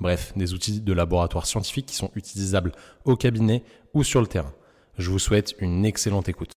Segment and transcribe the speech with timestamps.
[0.00, 2.72] Bref, des outils de laboratoire scientifique qui sont utilisables
[3.04, 3.62] au cabinet
[3.94, 4.52] ou sur le terrain.
[4.98, 6.52] Je vous souhaite une excellente écoute.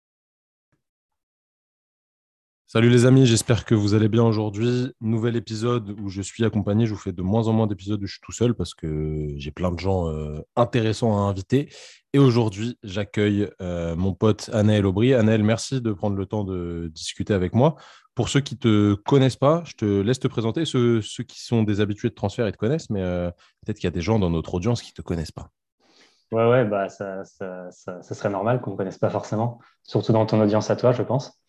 [2.68, 4.92] Salut les amis, j'espère que vous allez bien aujourd'hui.
[5.00, 6.88] Nouvel épisode où je suis accompagné.
[6.88, 9.28] Je vous fais de moins en moins d'épisodes où je suis tout seul parce que
[9.38, 11.70] j'ai plein de gens euh, intéressants à inviter.
[12.14, 15.14] Et aujourd'hui, j'accueille euh, mon pote Anaël Aubry.
[15.14, 17.76] Anaël, merci de prendre le temps de discuter avec moi.
[18.16, 20.66] Pour ceux qui ne te connaissent pas, je te laisse te présenter.
[20.66, 23.30] Ceux, qui sont des habitués de transfert, ils te connaissent, mais euh,
[23.64, 25.52] peut-être qu'il y a des gens dans notre audience qui ne te connaissent pas.
[26.32, 30.26] Ouais, ouais, bah, ça, ça, ça, serait normal qu'on ne connaisse pas forcément, surtout dans
[30.26, 31.40] ton audience à toi, je pense.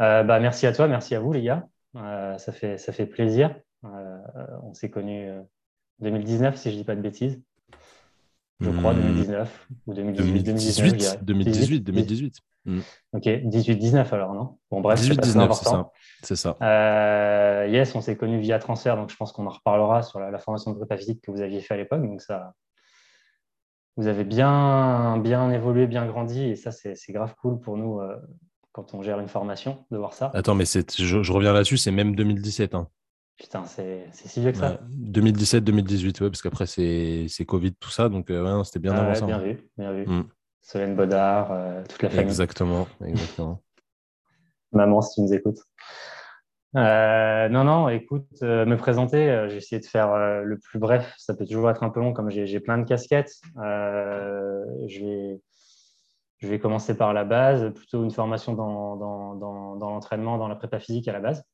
[0.00, 1.66] Euh, bah, merci à toi, merci à vous, les gars.
[1.96, 3.54] Euh, ça, fait, ça fait plaisir.
[3.82, 5.30] on s'est connus
[6.00, 7.40] 2019, si je ne dis pas de bêtises.
[8.60, 9.74] Je crois, 2019 hmm.
[9.90, 10.42] ou 2018.
[10.44, 12.40] 2018, 2018, 2018.
[12.66, 12.80] Mm.
[13.12, 14.58] Ok, 18-19 alors, non?
[14.70, 15.90] Bon, bref, 18-19, c'est ça.
[16.22, 16.56] C'est ça.
[16.62, 20.38] Euh, yes, on s'est connus via transfert, donc je pense qu'on en reparlera sur la,
[20.38, 22.02] formation de prépa physique que vous aviez fait à l'époque.
[22.02, 22.54] Donc, ça,
[23.96, 28.16] vous avez bien, bien évolué, bien grandi, et ça, c'est grave cool pour nous euh,
[28.74, 30.32] quand on gère une formation de voir ça.
[30.34, 32.74] Attends, mais je, je, reviens là-dessus, c'est même 2017.
[32.74, 32.88] Hein.
[33.38, 34.80] Putain, c'est si vieux que ça.
[34.90, 39.26] 2017-2018, ouais, parce qu'après, c'est Covid, tout ça, donc euh, c'était bien ah avant ça.
[39.26, 40.06] Bien vu, bien vu.
[40.06, 40.24] Mm.
[40.60, 42.24] Solène Baudard, euh, toute la famille.
[42.24, 43.62] Exactement, exactement.
[44.72, 45.60] Maman, si tu nous écoutes.
[46.74, 51.14] Euh, non, non, écoute, euh, me présenter, j'ai essayé de faire le plus bref.
[51.16, 53.40] Ça peut toujours être un peu long, comme j'ai plein de casquettes.
[53.56, 55.40] je, vais,
[56.44, 59.34] je vais commencer par la base, plutôt une formation dans, dans,
[59.76, 61.44] dans, l'entraînement, dans la prépa physique à la base.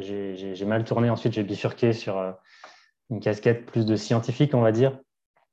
[0.00, 2.36] j'ai mal tourné, ensuite j'ai bifurqué sur
[3.10, 4.98] une casquette plus de scientifique, on va dire,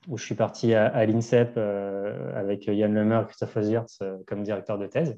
[0.08, 4.44] où je suis parti à, l'INSEP euh, avec Yann Lemer et Christophe Oziertz euh, comme
[4.44, 5.18] directeur de thèse.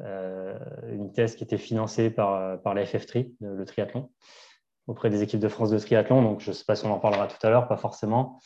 [0.00, 4.10] Euh, une thèse qui était financée par, par la FF3, le, triathlon,
[4.88, 6.22] auprès des équipes de France de triathlon.
[6.22, 8.40] Donc, je ne sais pas si on en parlera tout à l'heure, pas forcément.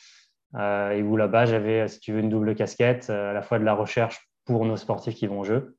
[0.54, 3.74] Et où là-bas, j'avais, si tu veux, une double casquette, à la fois de la
[3.74, 5.76] recherche pour nos sportifs qui vont au jeu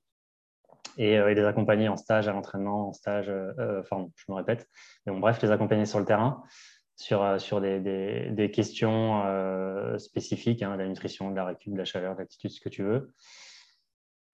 [0.97, 3.31] et, les accompagner en stage, à l'entraînement, en stage,
[3.79, 4.67] enfin, je me répète,
[5.05, 6.43] mais bon, bref, les accompagner sur le terrain
[6.99, 7.79] sur, euh, sur des,
[8.29, 12.51] des, questions euh, spécifiques, hein, la nutrition, de la récup, de la chaleur, de l'altitude,
[12.51, 13.13] ce que tu veux.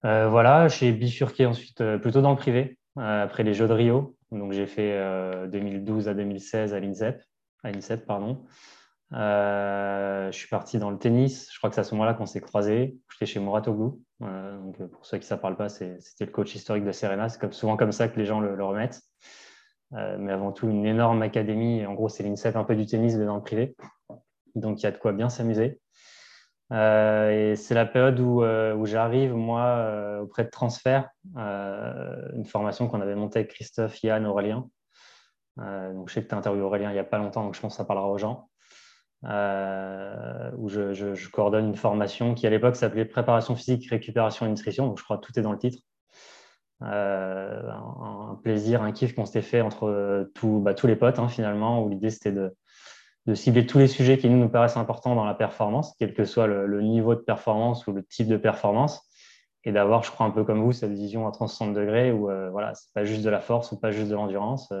[0.04, 4.16] Euh, voilà, j'ai bifurqué ensuite plutôt dans le privé, après les Jeux de Rio.
[4.32, 4.98] Donc j'ai fait
[5.48, 7.22] 2012 à 2016 à l'INSEP,
[7.62, 8.44] à l'INSEP pardon.
[9.12, 11.48] Je suis parti dans le tennis.
[11.52, 12.96] Je crois que c'est à ce moment-là qu'on s'est croisés.
[13.12, 14.00] J'étais chez Mouratoglou.
[14.20, 17.28] donc pour ceux qui ne parlent pas, c'était le coach historique de Serena.
[17.28, 19.02] C'est comme, souvent comme ça que les gens le remettent.
[19.94, 21.84] Euh, mais avant tout une énorme académie.
[21.86, 23.76] En gros, c'est l'INSEP un peu du tennis, dans le privé.
[24.54, 25.80] Donc, il y a de quoi bien s'amuser.
[26.72, 32.88] Euh, et c'est la période où, euh, où j'arrive, moi, auprès de Transfert, une formation
[32.88, 34.68] qu'on avait montée avec Christophe, Yann, Aurélien.
[35.56, 37.60] donc, je sais que tu as interviewé Aurélien il n'y a pas longtemps, donc je
[37.60, 38.48] pense que ça parlera aux gens.
[39.22, 44.86] Où je, je, coordonne une formation qui, à l'époque, s'appelait Préparation physique, récupération et nutrition.
[44.86, 45.78] Donc, je crois que tout est dans le titre.
[46.82, 51.28] Euh, un, plaisir, un kiff qu'on s'était fait entre euh, bah, tous les potes hein,
[51.28, 52.54] finalement, où l'idée c'était de,
[53.34, 56.46] cibler tous les sujets qui nous, nous paraissent importants dans la performance, quel que soit
[56.46, 59.08] le, niveau de performance ou le type de performance,
[59.64, 62.50] et d'avoir, je crois, un peu comme vous, cette vision à 360 degrés où euh,
[62.50, 64.72] voilà, c'est pas juste de la force ou pas juste de l'endurance,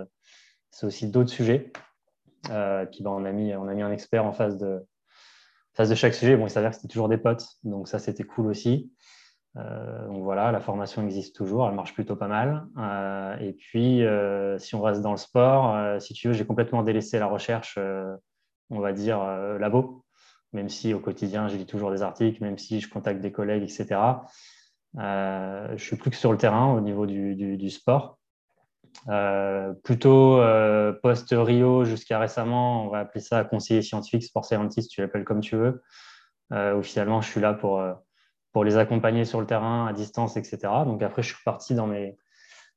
[0.70, 1.72] c'est aussi d'autres sujets.
[2.44, 4.84] Qui, bah, on, a mis, on a mis un expert en face de,
[5.74, 6.36] face de chaque sujet.
[6.36, 8.90] Bon, il s'avère que c'était toujours des potes, donc ça c'était cool aussi.
[9.58, 12.66] Euh, donc voilà, la formation existe toujours, elle marche plutôt pas mal.
[12.78, 16.82] Euh, et puis, euh, si on reste dans le sport, si tu veux, j'ai complètement
[16.82, 17.78] délaissé la recherche,
[18.70, 19.18] on va dire,
[19.58, 20.04] labo,
[20.52, 23.62] même si au quotidien, j'ai lis toujours des articles, même si je contacte des collègues,
[23.62, 24.00] etc.
[24.94, 28.15] je suis plus que sur le terrain au niveau du, sport.
[29.82, 30.40] Plutôt
[31.02, 35.56] post-Rio jusqu'à récemment, on va appeler ça conseiller scientifique, sport scientist, tu l'appelles comme tu
[35.56, 35.82] veux.
[36.52, 37.82] où finalement, je suis là pour
[38.56, 40.58] pour les accompagner sur le terrain, à distance, etc.
[40.86, 42.16] Donc après, je suis parti dans mes,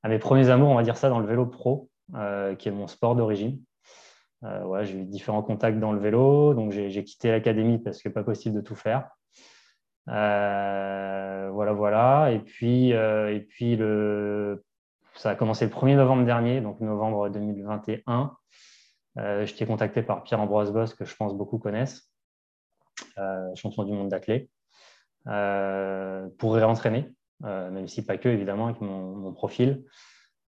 [0.03, 2.71] à mes premiers amours, on va dire ça, dans le vélo pro, euh, qui est
[2.73, 3.61] mon sport d'origine.
[4.43, 8.23] Euh, j'ai eu différents contacts dans le vélo, donc j'ai quitté l'académie parce que pas
[8.23, 9.09] possible de tout faire.
[10.09, 12.31] Euh, voilà, voilà.
[12.33, 14.65] Et puis, et puis le,
[15.19, 18.31] ça a commencé le 1er novembre dernier, donc novembre 2021.
[19.43, 22.09] J'étais contacté par Pierre-Ambroise Boss, que je pense beaucoup connaissent,
[23.55, 24.49] champion du monde d'athlète,
[25.25, 27.11] pour réentraîner,
[27.41, 29.83] même si pas que, évidemment, avec mon, profil.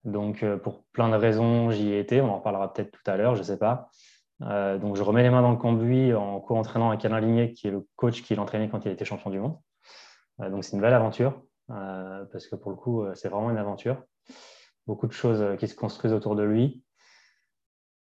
[0.04, 2.22] Donc, pour plein de raisons, j'y ai été.
[2.22, 3.92] On en reparlera peut-être tout à l'heure, je ne sais pas.
[4.40, 7.72] donc, je remets les mains dans le cambouis en co-entraînant avec Alain Ligné, qui est
[7.72, 9.60] le coach qui l'entraînait quand il était champion du monde.
[10.40, 11.40] donc, c'est une belle aventure.
[11.72, 14.04] Euh, parce que pour le coup, euh, c'est vraiment une aventure.
[14.88, 16.84] Beaucoup de choses euh, qui se construisent autour de lui.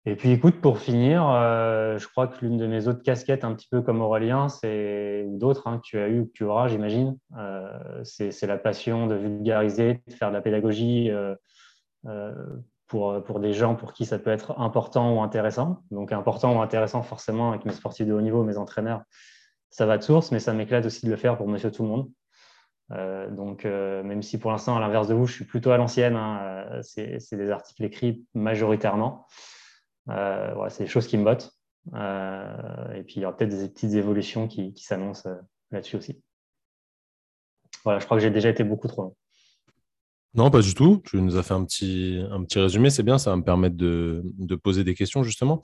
[0.07, 3.69] Et puis écoute, pour finir, je crois que l'une de mes autres casquettes, un petit
[3.71, 6.69] peu comme Aurélien, c'est ou d'autres hein, que tu as eu ou que tu auras,
[6.69, 7.19] j'imagine,
[8.03, 11.11] c'est la passion de vulgariser, de faire de la pédagogie
[12.87, 15.83] pour, pour des gens pour qui ça peut être important ou intéressant.
[15.91, 19.03] Donc important ou intéressant forcément avec mes sportifs de haut niveau, mes entraîneurs,
[19.71, 21.89] ça va de source, mais ça m'éclate aussi de le faire pour monsieur tout le
[21.89, 22.11] monde.
[22.93, 25.77] Euh, donc, euh, même si pour l'instant, à l'inverse de vous, je suis plutôt à
[25.77, 26.41] l'ancienne, hein,
[26.73, 29.27] euh, c'est des articles écrits majoritairement.
[30.09, 31.53] c'est des choses qui me bottent.
[31.95, 35.29] et puis, il y aura peut-être des petites évolutions qui, s'annoncent
[35.71, 36.23] là-dessus aussi.
[37.85, 39.17] Voilà, je crois que j'ai déjà été beaucoup trop long.
[40.35, 41.03] Non, pas du tout.
[41.05, 43.77] Tu nous as fait un petit, un petit résumé, c'est bien, ça va me permettre
[43.77, 44.23] de,
[44.63, 45.63] poser des questions justement.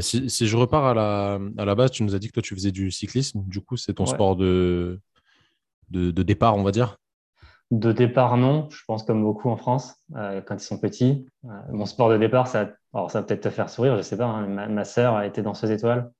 [0.00, 2.54] si, je repars à la, à la base, tu nous as dit que toi tu
[2.54, 5.00] faisais du cyclisme, du coup c'est ton sport de,
[5.90, 6.98] de, départ, on va dire?
[7.70, 8.68] De départ, non.
[8.70, 11.26] Je pense comme beaucoup en France, euh, quand ils sont petits.
[11.44, 14.02] Euh, mon sport de départ, ça, alors ça va peut-être te faire sourire, je ne
[14.02, 14.26] sais pas.
[14.26, 16.10] Hein, ma, ma, sœur a été danseuse étoile.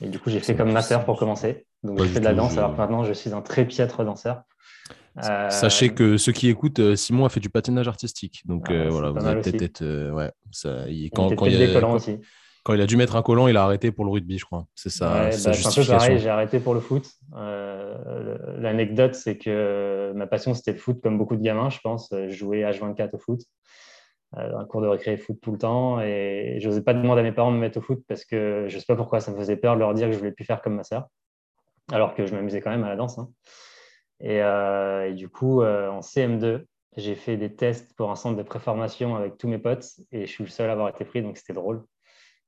[0.00, 1.66] Et du coup, j'ai fait comme ma sœur pour commencer.
[1.82, 4.42] Donc, j'ai fait de la danse, alors que maintenant, je suis un très piètre danseur.
[5.22, 8.42] Euh, Sachez que ceux qui écoutent, Simon a fait du patinage artistique.
[8.46, 10.10] Donc ah, voilà, vous allez peut-être être.
[10.12, 12.18] ouais, ça, il, quand, quand, il y a, aussi
[12.64, 14.66] quand il a dû mettre un collant, il a arrêté pour le rugby, je crois.
[14.74, 15.12] C'est ça.
[15.12, 17.06] Ouais, bah, c'est un peu pareil, j'ai arrêté pour le foot.
[17.36, 22.08] Euh, l'anecdote, c'est que ma passion, c'était le foot, comme beaucoup de gamins, je pense.
[22.10, 23.42] Je jouais H24 au foot,
[24.38, 26.00] euh, un cours de récré foot tout le temps.
[26.00, 28.64] Et je n'osais pas demander à mes parents de me mettre au foot parce que
[28.66, 30.20] je ne sais pas pourquoi, ça me faisait peur de leur dire que je ne
[30.20, 31.06] voulais plus faire comme ma sœur,
[31.92, 33.18] alors que je m'amusais quand même à la danse.
[33.18, 33.28] Hein.
[34.20, 36.64] Et, euh, et, du coup, en CM2,
[36.96, 40.30] j'ai fait des tests pour un centre de préformation avec tous mes potes et je
[40.30, 41.84] suis le seul à avoir été pris, donc c'était drôle.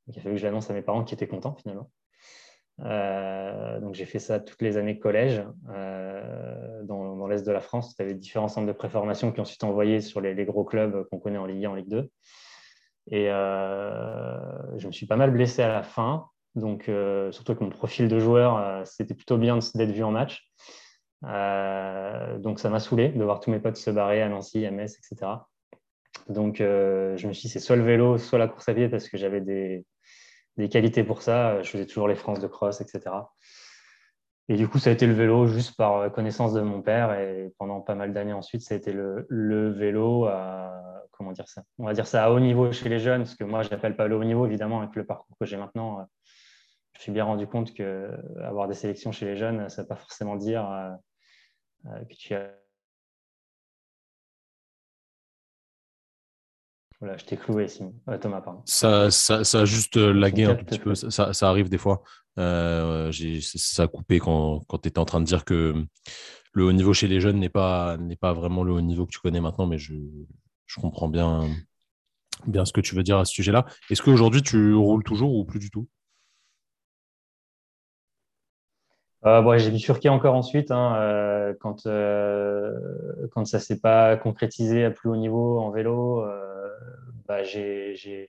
[0.06, 1.91] Donc, il a fallu que je l'annonce à mes parents qui étaient contents finalement.
[2.85, 7.97] Euh, donc j'ai fait ça toutes les années collège euh, dans, l'Est de la France.
[7.97, 11.19] Tu avais différents centres de préformation qui ont ensuite envoyé sur les, gros clubs qu'on
[11.19, 12.11] connaît en Ligue 1, en Ligue 2.
[13.11, 16.29] Et euh, je me suis pas mal blessé à la fin.
[16.55, 16.91] Donc
[17.32, 20.49] surtout que mon profil de joueur, c'était plutôt bien d'être vu en match.
[21.23, 24.97] donc ça m'a saoulé de voir tous mes potes se barrer à Nancy, à Metz,
[24.97, 25.32] etc.
[26.29, 29.09] Donc je me suis dit c'est soit le vélo, soit la course à pied parce
[29.09, 29.85] que j'avais des,
[30.56, 31.62] des qualités pour ça.
[31.62, 33.14] Je faisais toujours les France de cross, etc.
[34.49, 37.12] Et du coup, ça a été le vélo juste par connaissance de mon père.
[37.19, 40.73] Et pendant pas mal d'années ensuite, ça a été le, vélo à,
[41.11, 41.62] comment dire ça?
[41.79, 43.97] On va dire ça à haut niveau chez les jeunes, parce que moi, je n'appelle
[43.97, 46.06] pas le haut niveau, évidemment, avec le parcours que j'ai maintenant.
[46.93, 49.88] Je me suis bien rendu compte qu'avoir des sélections chez les jeunes, ça ne veut
[49.88, 50.91] pas forcément dire euh,
[51.87, 52.55] euh, que tu as
[57.01, 57.95] Voilà, je t'ai cloué, Simon.
[58.21, 58.63] Thomas, pardon.
[58.65, 60.95] Ça, ça, ça, a juste euh, lagué un petit peu.
[60.95, 62.03] Ça, ça, arrive des fois.
[62.39, 63.11] Euh,
[63.43, 65.75] ça a coupé quand, quand tu étais en train de dire que
[66.53, 69.19] le haut niveau chez les jeunes n'est pas, pas vraiment le haut niveau que tu
[69.19, 69.95] connais maintenant, mais je,
[70.65, 71.43] je comprends bien,
[72.47, 73.67] bien ce que tu veux dire à ce sujet-là.
[73.91, 75.87] Est-ce qu'aujourd'hui, tu roules toujours ou plus du tout?
[79.26, 81.83] Euh, j'ai bifurqué encore ensuite hein, euh, quand,
[83.33, 86.25] quand ça ne s'est pas concrétisé à plus haut niveau en vélo
[87.26, 88.28] bah, j'ai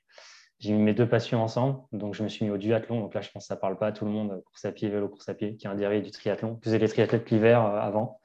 [0.65, 1.79] mis mes deux passions ensemble.
[1.91, 3.01] Donc, je me suis mis au duathlon.
[3.01, 4.71] Donc là, je pense que ça ne parle pas à tout le monde, course à
[4.71, 6.57] pied, vélo, course à pied, qui est un dérivé du triathlon.
[6.61, 8.19] Je faisais les triathlètes l'hiver euh, avant,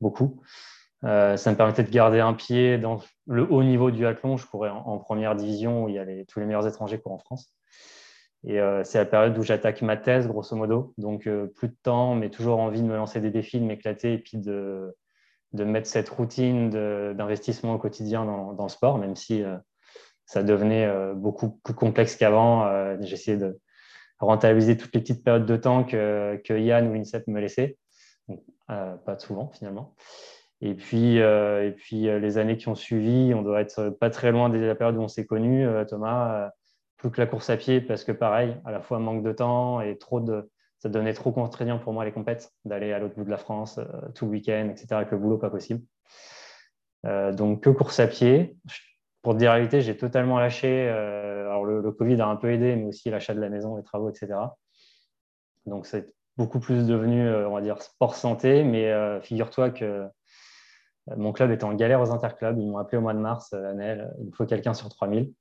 [0.00, 0.42] beaucoup.
[1.04, 4.36] Euh, ça me permettait de garder un pied dans le haut niveau du duathlon.
[4.36, 7.18] Je courais en, première division où il y a tous les meilleurs étrangers courent en
[7.18, 7.54] France.
[8.46, 10.94] Et euh, c'est la période où j'attaque ma thèse, grosso modo.
[10.96, 14.18] Donc, plus de temps, mais toujours envie de me lancer des défis, de m'éclater et
[14.18, 14.94] puis de,
[15.52, 16.70] de mettre cette routine
[17.14, 19.42] d'investissement au quotidien dans, dans, le sport, même si
[20.26, 22.66] ça devenait euh, beaucoup plus complexe qu'avant.
[22.66, 23.58] Euh, j'essayais de
[24.18, 27.76] rentabiliser toutes les petites périodes de temps que, que Yann ou INSEP me laissaient.
[28.70, 29.94] Euh, pas souvent finalement.
[30.60, 34.48] Et puis, et puis les années qui ont suivi, on doit être pas très loin
[34.48, 36.52] de la période où on s'est connus, Thomas,
[36.96, 39.82] plus que la course à pied, parce que pareil, à la fois manque de temps
[39.82, 43.24] et trop de, ça devenait trop contraignant pour moi les compètes, d'aller à l'autre bout
[43.24, 43.78] de la France
[44.14, 44.86] tout le week-end, etc.
[44.92, 45.82] Avec le boulot, pas possible.
[47.04, 48.56] donc que course à pied
[49.24, 50.86] pour dire la réalité, j'ai totalement lâché.
[50.88, 53.82] Euh, alors, le, Covid a un peu aidé, mais aussi l'achat de la maison, les
[53.82, 54.34] travaux, etc.
[55.64, 58.64] Donc, c'est beaucoup plus devenu, euh, on va dire, sport santé.
[58.64, 60.06] Mais euh, figure-toi que
[61.16, 62.58] mon club était en galère aux interclubs.
[62.58, 65.32] Ils m'ont appelé au mois de mars, Annel, il me faut quelqu'un sur 3000.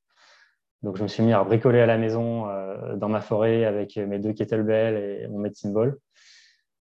[0.82, 2.48] Donc, je me suis mis à bricoler à la maison
[2.96, 5.98] dans ma forêt avec mes deux kettlebells et mon medicine ball.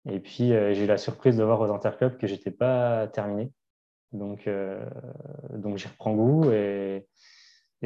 [0.08, 3.52] Et puis, j'ai eu la surprise de voir aux interclubs que je n'étais pas terminé.
[4.12, 4.48] Donc,
[5.54, 7.06] donc j'y reprends goût et,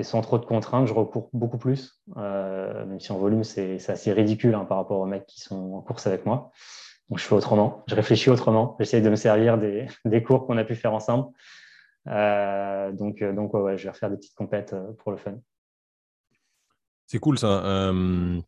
[0.03, 2.03] sans trop de contraintes, je recours beaucoup plus.
[2.17, 5.83] même si en volume, c'est assez ridicule hein, par rapport aux mecs qui sont en
[5.83, 6.51] course avec moi.
[7.11, 10.57] Donc, je fais autrement, je réfléchis autrement, j'essaye de me servir des, des cours qu'on
[10.57, 11.29] a pu faire ensemble.
[12.09, 15.35] Euh, donc, euh, donc ouais, je vais refaire des petites compètes euh, pour le fun.
[17.07, 17.63] C'est cool ça.
[17.93, 18.43] on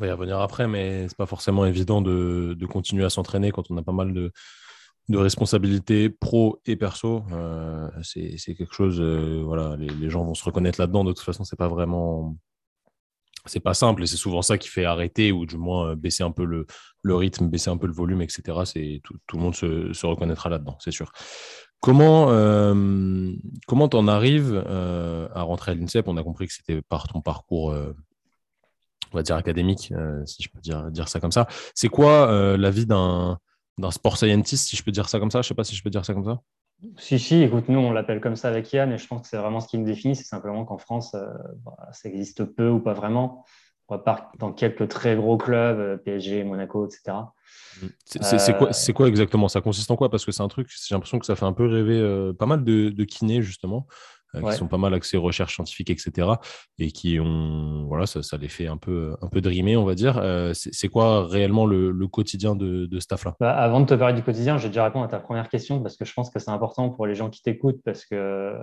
[0.00, 3.70] va y revenir après, mais c'est pas forcément évident de, de continuer à s'entraîner quand
[3.70, 4.32] on a pas mal de,
[5.08, 7.24] de responsabilités pro et perso.
[8.02, 11.04] c'est quelque chose, voilà, les, gens vont se reconnaître là-dedans.
[11.04, 12.36] De toute façon, c'est pas vraiment
[13.46, 16.22] c'est pas simple et c'est souvent ça qui fait arrêter ou du moins euh, baisser
[16.22, 16.66] un peu le,
[17.02, 18.58] le rythme, baisser un peu le volume, etc.
[18.64, 21.12] C'est tout, tout, le monde se, se reconnaîtra là-dedans, c'est sûr.
[21.80, 23.32] Comment euh,
[23.66, 26.08] comment t'en arrives euh, à rentrer à l'INSEP?
[26.08, 27.94] On a compris que c'était par ton parcours, euh,
[29.12, 31.46] on va dire académique, euh, si je peux dire dire ça comme ça.
[31.74, 33.38] C'est quoi la vie d'un
[33.78, 35.82] d'un sport scientist, si je peux dire ça comme ça Je sais pas si je
[35.82, 36.40] peux dire ça comme ça.
[36.98, 39.38] Si, si, écoute, nous, on l'appelle comme ça avec Yann, et je pense que c'est
[39.38, 40.14] vraiment ce qui nous définit.
[40.14, 41.26] C'est simplement qu'en France, euh,
[41.64, 43.44] bah, ça existe peu ou pas vraiment.
[43.88, 47.18] On part dans quelques très gros clubs, euh, PSG, Monaco, etc.
[48.04, 49.48] C'est quoi, quoi, exactement?
[49.48, 50.10] Ça consiste en quoi?
[50.10, 52.46] Parce que c'est un truc, j'ai l'impression que ça fait un peu rêver euh, pas
[52.46, 53.86] mal de, de kinés, justement.
[54.36, 56.28] Euh, qui sont pas mal axés recherche scientifique, etc.
[56.78, 59.94] Et qui ont, voilà, ça, ça les fait un peu, un peu drimer, on va
[59.94, 60.18] dire.
[60.18, 64.14] Euh, c'est quoi réellement le, quotidien de, de ce staff-là bah, Avant de te parler
[64.14, 66.38] du quotidien, je vais déjà répondre à ta première question parce que je pense que
[66.38, 68.54] c'est important pour les gens qui t'écoutent parce que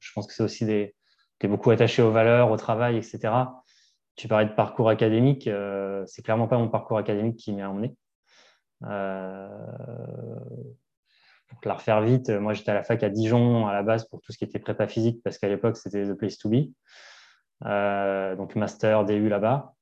[0.00, 0.94] je pense que c'est aussi des.
[1.38, 3.32] Tu es beaucoup attaché aux valeurs, au travail, etc.
[4.16, 7.94] Tu parlais de parcours académique, euh, c'est clairement pas mon parcours académique qui m'a emmené.
[8.84, 9.48] Euh,
[11.48, 14.20] pour la refaire vite, moi j'étais à la fac à Dijon à la base pour
[14.20, 16.70] tout ce qui était prépa physique parce qu'à l'époque c'était the place to be.
[17.64, 19.72] Euh, donc master, DU là-bas.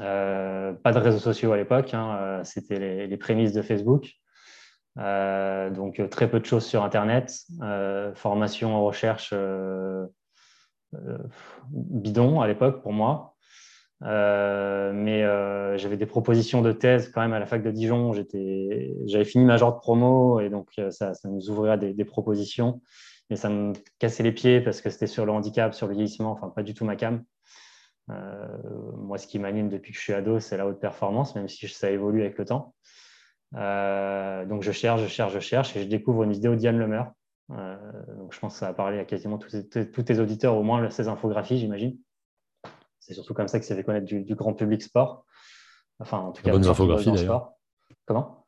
[0.00, 4.10] Euh, pas de réseaux sociaux à l'époque, hein, euh, c'était les, prémices de Facebook.
[4.96, 7.32] donc très peu de choses sur Internet,
[8.14, 9.34] formation en recherche
[11.70, 13.35] bidon à l'époque pour moi.
[14.02, 18.12] Euh, mais euh, j'avais des propositions de thèse quand même à la fac de Dijon.
[18.12, 22.82] J'avais fini ma genre de promo et donc euh, ça, nous ouvrirait des, des, propositions.
[23.30, 26.32] Mais ça me cassait les pieds parce que c'était sur le handicap, sur le vieillissement,
[26.32, 27.24] enfin pas du tout ma cam.
[28.08, 31.66] Moi, ce qui m'anime depuis que je suis ado, c'est la haute performance, même si
[31.66, 32.74] ça évolue avec le temps.
[33.52, 37.10] Donc je cherche, je cherche, je cherche et je découvre une vidéo Diane Lemeur.
[37.48, 40.88] donc je pense que ça va parler à quasiment tous, tous tes auditeurs, au moins
[40.90, 41.98] ces infographies, j'imagine.
[43.06, 45.24] C'est surtout comme ça que s'est fait connaître du, grand public sport.
[46.00, 47.52] Enfin, en tout cas, bonnes infographies d'ailleurs.
[48.04, 48.44] Comment?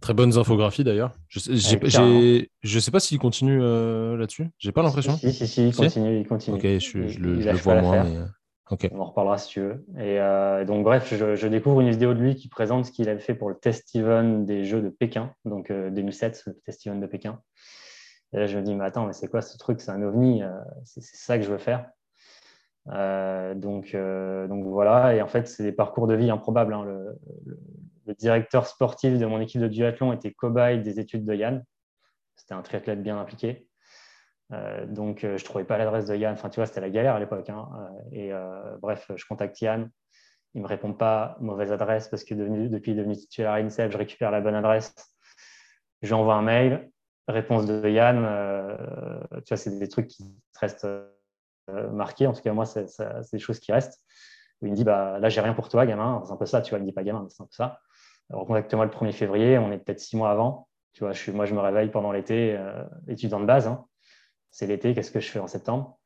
[0.00, 1.12] Très bonnes infographies d'ailleurs.
[1.26, 4.48] Je ne sais pas s'il continue euh, là-dessus.
[4.58, 5.16] J'ai pas l'impression.
[5.16, 6.20] Si, si, si, il continue.
[6.20, 6.56] Il continue.
[6.56, 8.04] Ok, je, le, vois moins.
[8.04, 8.16] Mais...
[8.16, 9.84] Euh, On en reparlera si tu veux.
[9.96, 13.18] Et euh, donc, bref, je, découvre une vidéo de lui qui présente ce qu'il avait
[13.18, 17.06] fait pour le test event des Jeux de Pékin, donc 2007, le test event de
[17.06, 17.40] Pékin.
[18.32, 19.80] Et là, je me dis, mais attends, mais c'est quoi ce truc?
[19.80, 20.42] C'est un ovni.
[20.84, 21.90] c'est ça que je veux faire.
[22.90, 26.74] Euh, donc, euh, donc voilà, et en fait, c'est des parcours de vie improbables.
[26.74, 26.84] Hein.
[26.84, 27.18] Le,
[28.18, 31.62] directeur sportif de mon équipe de duathlon était cobaye des études de Yann.
[32.36, 33.68] C'était un triathlète bien impliqué.
[34.50, 36.32] Euh, donc, je ne trouvais pas l'adresse de Yann.
[36.32, 37.50] Enfin, tu vois, c'était la galère à l'époque.
[37.50, 37.68] Hein.
[38.12, 38.32] Et
[38.80, 39.90] bref, je contacte Yann.
[40.54, 43.92] Il ne me répond pas, mauvaise adresse, parce que devenu, depuis devenu titulaire à INSEP,
[43.92, 44.94] je récupère la bonne adresse.
[46.00, 46.90] Je lui envoie un mail.
[47.28, 48.24] Réponse de Yann.
[49.44, 50.86] tu vois, c'est des trucs qui restent
[51.92, 52.26] marqué.
[52.26, 52.86] En tout cas, moi, c'est
[53.32, 54.00] des choses qui restent.
[54.62, 56.22] il me dit bah, Là, j'ai rien pour toi, gamin.
[56.26, 56.78] C'est un peu ça, tu vois.
[56.78, 57.80] Il me dit pas gamin, c'est un peu ça.
[58.30, 59.58] Recontacte-moi le 1er février.
[59.58, 60.68] On est peut-être six mois avant.
[60.92, 63.66] Tu vois, je moi, je me réveille pendant l'été, euh, étudiant de base.
[63.66, 63.84] Hein.
[64.50, 65.98] C'est l'été, qu'est-ce que je fais en septembre?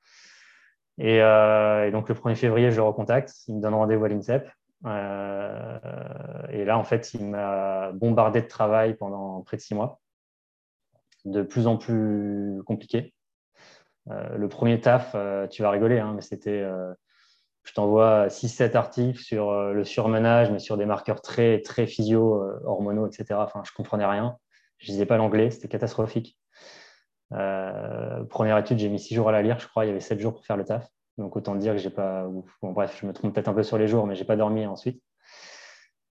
[0.99, 3.33] Et, euh, donc, le 1er février, je le recontacte.
[3.49, 4.49] Il me donne rendez-vous à l'INSEP.
[4.85, 10.00] et là, en fait, il m'a bombardé de travail pendant près de six mois,
[11.25, 13.14] de plus en plus compliqué.
[14.11, 16.92] Euh, le premier taf, euh, tu vas rigoler, hein, mais c'était euh,
[17.64, 23.06] je t'envoie 6-7 articles sur le surmenage, mais sur des marqueurs très, très physio, hormonaux,
[23.06, 23.38] etc.
[23.38, 24.37] Enfin, je comprenais rien.
[24.78, 26.37] Je disais pas l'anglais, c'était catastrophique.
[27.30, 29.85] première étude, j'ai mis 6 jours à la lire, je crois.
[29.85, 30.88] Il y avait 7 jours pour faire le taf.
[31.18, 32.26] Donc, autant dire que j'ai pas.
[32.62, 35.00] Bref, je me trompe peut-être un peu sur les jours, mais j'ai pas dormi ensuite.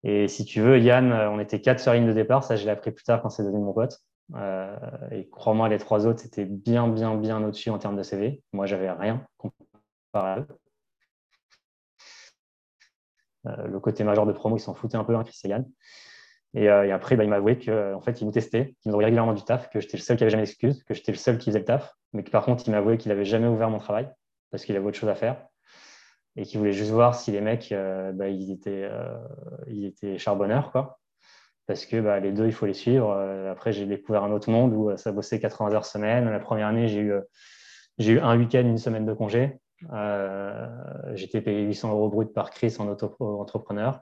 [0.04, 2.44] Et si tu veux, Yann, on était 4 sur de départ.
[2.44, 4.00] Ça, je l'ai appris plus tard quand c'est devenu mon pote.
[4.36, 4.78] Euh,
[5.12, 8.44] et crois-moi, les trois autres, c'était bien, bien, bien au-dessus en termes de CV.
[8.54, 10.48] Moi, j'avais rien comparé à eux.
[13.48, 15.42] Euh, le côté majeur de promo, ils s'en foutaient un peu, hein, Chris.
[16.54, 18.94] Et, euh, et, après, bah, il m'a avoué qu'en fait, il nous testait, qu'il nous
[18.94, 21.18] envoyait régulièrement du taf, que j'étais le seul qui avait jamais d'excuses, que j'étais le
[21.18, 23.48] seul qui faisait le taf, mais que par contre, il m'a avoué qu'il n'avait jamais
[23.48, 24.10] ouvert mon travail.
[24.52, 25.46] parce qu'il avait autre chose à faire
[26.36, 27.74] et qui voulait juste voir si les mecs,
[28.14, 28.90] bah, ils, étaient,
[29.68, 31.00] ils étaient charbonneurs, quoi.
[31.70, 33.12] Parce que bah, les deux, il faut les suivre.
[33.52, 36.28] après, j'ai découvert un autre monde où ça bossait 80 heures semaine.
[36.28, 37.14] La première année, j'ai eu,
[38.00, 39.60] j'ai eu un week-end, une semaine de congé.
[41.14, 44.02] J'étais payé 800 euros brut par Chris en auto-entrepreneur.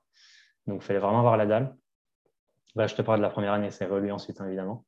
[0.66, 1.76] Donc, il fallait vraiment avoir la dalle.
[2.74, 4.86] Bah, je te parle de la première année, ça évolue ensuite, hein, évidemment.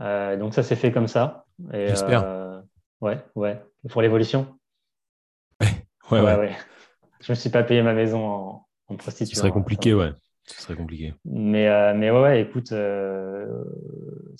[0.00, 1.44] Euh, donc, ça s'est fait comme ça.
[1.70, 2.24] J'espère.
[2.24, 2.62] Euh,
[3.02, 3.62] ouais, ouais.
[3.90, 4.58] Pour l'évolution.
[5.60, 5.68] ouais,
[6.12, 6.56] ouais, ouais,
[7.20, 9.34] Je ne me suis pas payé ma maison en, en prostitution.
[9.36, 10.12] Ce serait compliqué, ouais.
[10.44, 11.14] Ce serait compliqué.
[11.24, 12.72] Mais, euh, mais ouais, écoute,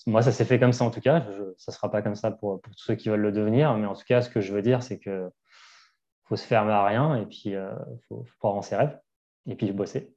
[0.06, 1.24] moi, ça s'est fait comme ça en tout cas.
[1.56, 3.74] ça ne sera pas comme ça pour, tous ceux qui veulent le devenir.
[3.76, 5.30] Mais en tout cas, ce que je veux dire, c'est que
[6.24, 8.98] faut se fermer à rien et puis il faut, faut croire en ses rêves
[9.46, 10.14] et puis bosser.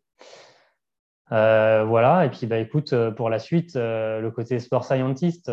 [1.31, 5.49] Euh, voilà, et puis bah, écoute, euh, pour la suite, euh, le côté sport scientist,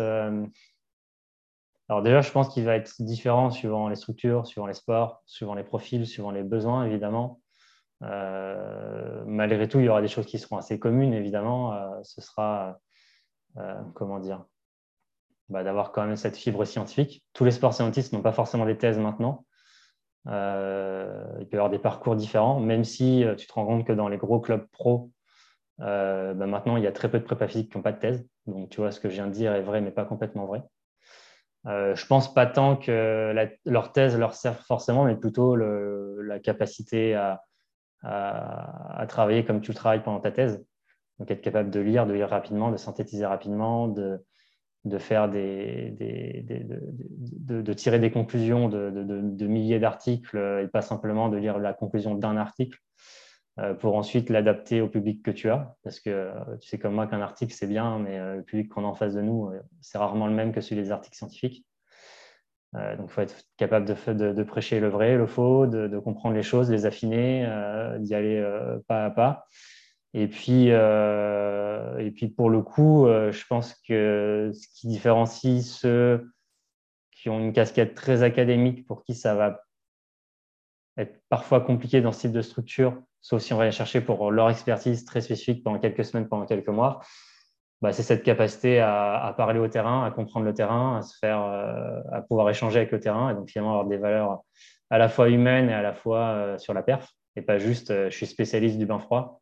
[1.89, 5.55] alors déjà, je pense qu'il va être différent suivant les structures, suivant les sports, suivant
[5.55, 7.41] les profils, suivant les besoins, évidemment.
[8.01, 12.01] Malgré tout, il y aura des choses qui seront assez communes, évidemment.
[12.03, 12.79] ce sera,
[13.93, 14.45] comment dire,
[15.49, 17.23] bah, d'avoir quand même cette fibre scientifique.
[17.33, 19.45] Tous les sports scientistes n'ont pas forcément des thèses maintenant.
[20.25, 24.07] il peut y avoir des parcours différents, même si tu te rends compte que dans
[24.07, 25.11] les gros clubs pro,
[25.81, 27.99] euh, bah, maintenant, il y a très peu de prépa physiques qui n'ont pas de
[27.99, 28.27] thèse.
[28.45, 30.61] Donc, tu vois, ce que je viens de dire est vrai, mais pas complètement vrai.
[31.67, 37.15] Euh, je pense pas tant que leur thèse leur sert forcément, mais plutôt la capacité
[37.15, 37.41] à,
[38.03, 40.63] travailler comme tu le travailles pendant ta thèse.
[41.19, 44.19] Donc, être capable de lire, de lire rapidement, de synthétiser rapidement, de,
[44.97, 45.91] faire des,
[47.29, 52.37] de, tirer des conclusions de milliers d'articles et pas simplement de lire la conclusion d'un
[52.37, 52.79] article.
[53.59, 55.75] Euh, pour ensuite l'adapter au public que tu as.
[55.83, 58.69] Parce que euh, tu sais comme moi qu'un article, c'est bien, mais euh, le public
[58.69, 61.65] qu'on a en face de nous, c'est rarement le même que celui des articles scientifiques.
[62.73, 66.71] Donc, il faut être capable de, prêcher le vrai, le faux, de, comprendre les choses,
[66.71, 67.45] les affiner,
[67.99, 68.41] d'y aller
[68.87, 69.45] pas à pas.
[70.13, 76.31] Et puis, et puis, pour le coup, je pense que ce qui différencie ceux
[77.11, 79.61] qui ont une casquette très académique, pour qui ça va
[80.97, 84.31] être parfois compliqué dans ce type de structure, sauf si on va les chercher pour
[84.31, 87.01] leur expertise très spécifique pendant quelques semaines, pendant quelques mois,
[87.81, 91.41] bah, c'est cette capacité à, parler au terrain, à comprendre le terrain, à se faire,
[91.41, 94.41] euh, à pouvoir échanger avec le terrain et donc finalement avoir des valeurs
[94.91, 97.89] à la fois humaines et à la fois euh, sur la perf et pas juste
[97.89, 99.41] euh, je suis spécialiste du bain froid.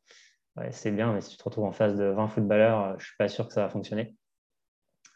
[0.71, 3.27] c'est bien, mais si tu te retrouves en face de 20 footballeurs, je suis pas
[3.27, 4.15] sûr que ça va fonctionner.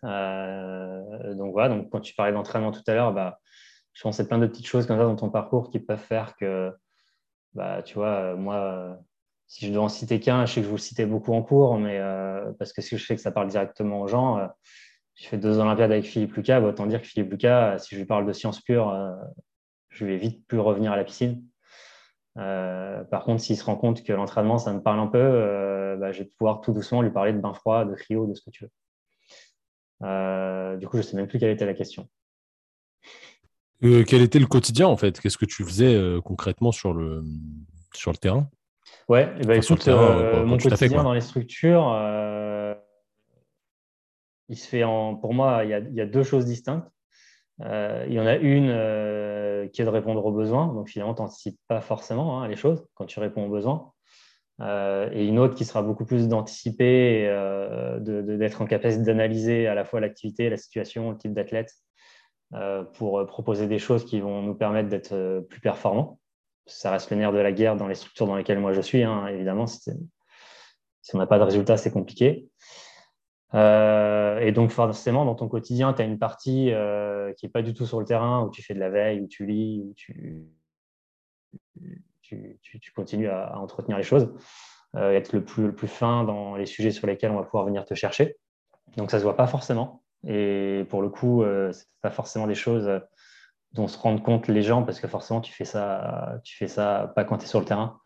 [0.03, 3.39] donc voilà, donc quand tu parlais d'entraînement tout à l'heure, bah,
[3.93, 6.73] je c'est plein de petites choses comme ça dans ton parcours qui peuvent faire que
[7.53, 8.97] bah, tu vois, moi,
[9.47, 11.43] si je dois en citer qu'un, je sais que je vous le citais beaucoup en
[11.43, 14.47] cours, mais euh, parce que si je sais que ça parle directement aux gens,
[15.15, 17.99] j'ai fait deux Olympiades avec Philippe Lucas, bah, autant dire que Philippe Lucas, si je
[17.99, 18.95] lui parle de sciences pures,
[19.89, 21.43] je vais vite plus revenir à la piscine.
[22.35, 26.23] par contre, s'il se rend compte que l'entraînement, ça me parle un peu, bah, je
[26.23, 28.63] vais pouvoir tout doucement lui parler de bain froid, de cryo, de ce que tu
[28.63, 28.71] veux.
[30.79, 32.07] du coup, je ne sais même plus quelle était la question.
[33.83, 35.19] Euh, quel était le quotidien en fait?
[35.19, 37.23] Qu'est-ce que tu faisais euh, concrètement sur le,
[37.93, 38.49] sur le terrain?
[39.09, 41.97] Ouais, eh ben, écoute, euh, mon quotidien dans les structures,
[44.49, 46.87] il se fait en, pour moi, il y, a, il y a deux choses distinctes.
[47.59, 51.59] il y en a une qui est de répondre aux besoins, donc finalement, tu n'anticipes
[51.67, 53.91] pas forcément hein, les choses quand tu réponds aux besoins.
[54.61, 57.27] et une autre qui sera beaucoup plus d'anticiper,
[57.99, 61.73] d'être en capacité d'analyser à la fois l'activité, la situation, le type d'athlète,
[62.55, 66.19] euh, pour euh, proposer des choses qui vont nous permettre d'être euh, plus performants.
[66.65, 69.03] Ça reste le nerf de la guerre dans les structures dans lesquelles moi je suis.
[69.03, 69.91] Hein, évidemment, si,
[71.13, 72.47] on n'a pas de résultat, c'est compliqué.
[73.53, 76.71] et donc, forcément, dans ton quotidien, tu as une partie
[77.37, 79.27] qui n'est pas du tout sur le terrain, où tu fais de la veille, où
[79.27, 80.47] tu lis, où tu,
[82.95, 84.33] continues à, entretenir les choses,
[84.95, 87.85] être le plus, le plus fin dans les sujets sur lesquels on va pouvoir venir
[87.85, 88.37] te chercher.
[88.97, 90.03] Donc, ça ne se voit pas forcément.
[90.25, 92.99] Et pour le coup, euh, ce n'est pas forcément des choses euh,
[93.73, 97.11] dont se rendent compte les gens parce que forcément, tu fais ça, tu fais ça
[97.15, 97.99] pas quand tu es sur le terrain.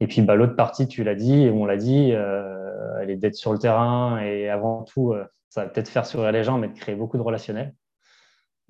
[0.00, 3.16] Et puis, bah, l'autre partie, tu l'as dit, et on l'a dit, euh, elle est
[3.16, 5.14] d'être sur le terrain et avant tout,
[5.48, 7.74] ça va peut-être faire sourire les gens, mais de créer beaucoup de relationnels.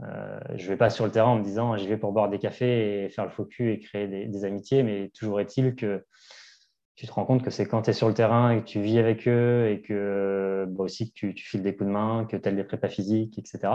[0.00, 2.38] je ne vais pas sur le terrain en me disant j'y vais pour boire des
[2.38, 6.04] cafés et faire le faux cul et créer des amitiés, mais toujours est-il que
[6.96, 8.80] tu te rends compte que c'est quand tu es sur le terrain et que tu
[8.80, 12.24] vis avec eux et que bah aussi que tu, tu, files des coups de main,
[12.24, 13.74] que tu as des prépas physiques, etc.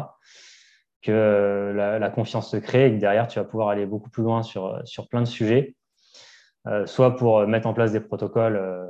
[1.01, 4.21] Que euh, la, confiance se crée et que derrière, tu vas pouvoir aller beaucoup plus
[4.21, 5.75] loin sur, sur plein de sujets.
[6.67, 8.85] Euh, soit pour mettre en place des protocoles, euh,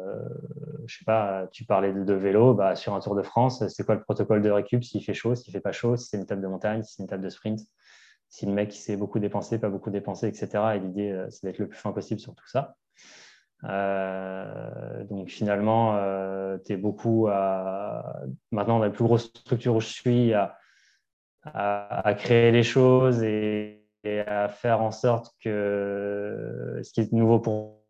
[0.88, 3.96] je sais pas, tu parlais de, vélo, bah, sur un Tour de France, c'est quoi
[3.96, 4.84] le protocole de récup?
[4.84, 7.04] S'il fait chaud, s'il fait pas chaud, si c'est une étape de montagne, si c'est
[7.04, 7.62] une étape de sprint,
[8.28, 10.50] si le mec sait beaucoup dépenser, pas beaucoup dépenser, etc.
[10.76, 12.76] Et l'idée, c'est d'être le plus fin possible sur tout ça.
[15.10, 15.98] donc finalement,
[16.66, 18.22] tu es beaucoup à...
[18.52, 20.58] Maintenant, dans les plus grosses structures où je suis, à,
[21.44, 23.84] à créer les choses et
[24.28, 27.82] à faire en sorte que ce qui est nouveau pour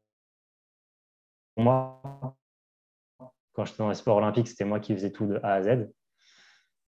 [1.58, 2.02] moi,
[3.54, 5.90] quand j'étais dans les sports olympiques, c'était moi qui faisais tout de A à Z.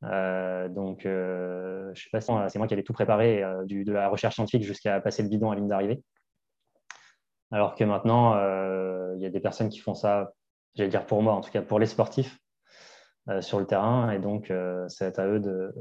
[0.03, 3.91] Euh, donc, euh, je sais pas si c'est moi qui avais tout préparé, euh, de
[3.91, 6.03] la recherche scientifique jusqu'à passer le bidon à ligne d'arrivée.
[7.51, 8.33] Alors que maintenant,
[9.15, 10.33] il y a des personnes qui font ça,
[10.73, 12.39] j'allais dire pour moi, en tout cas pour les sportifs,
[13.41, 14.11] sur le terrain.
[14.11, 14.51] Et donc,
[14.87, 15.73] c'est à eux de,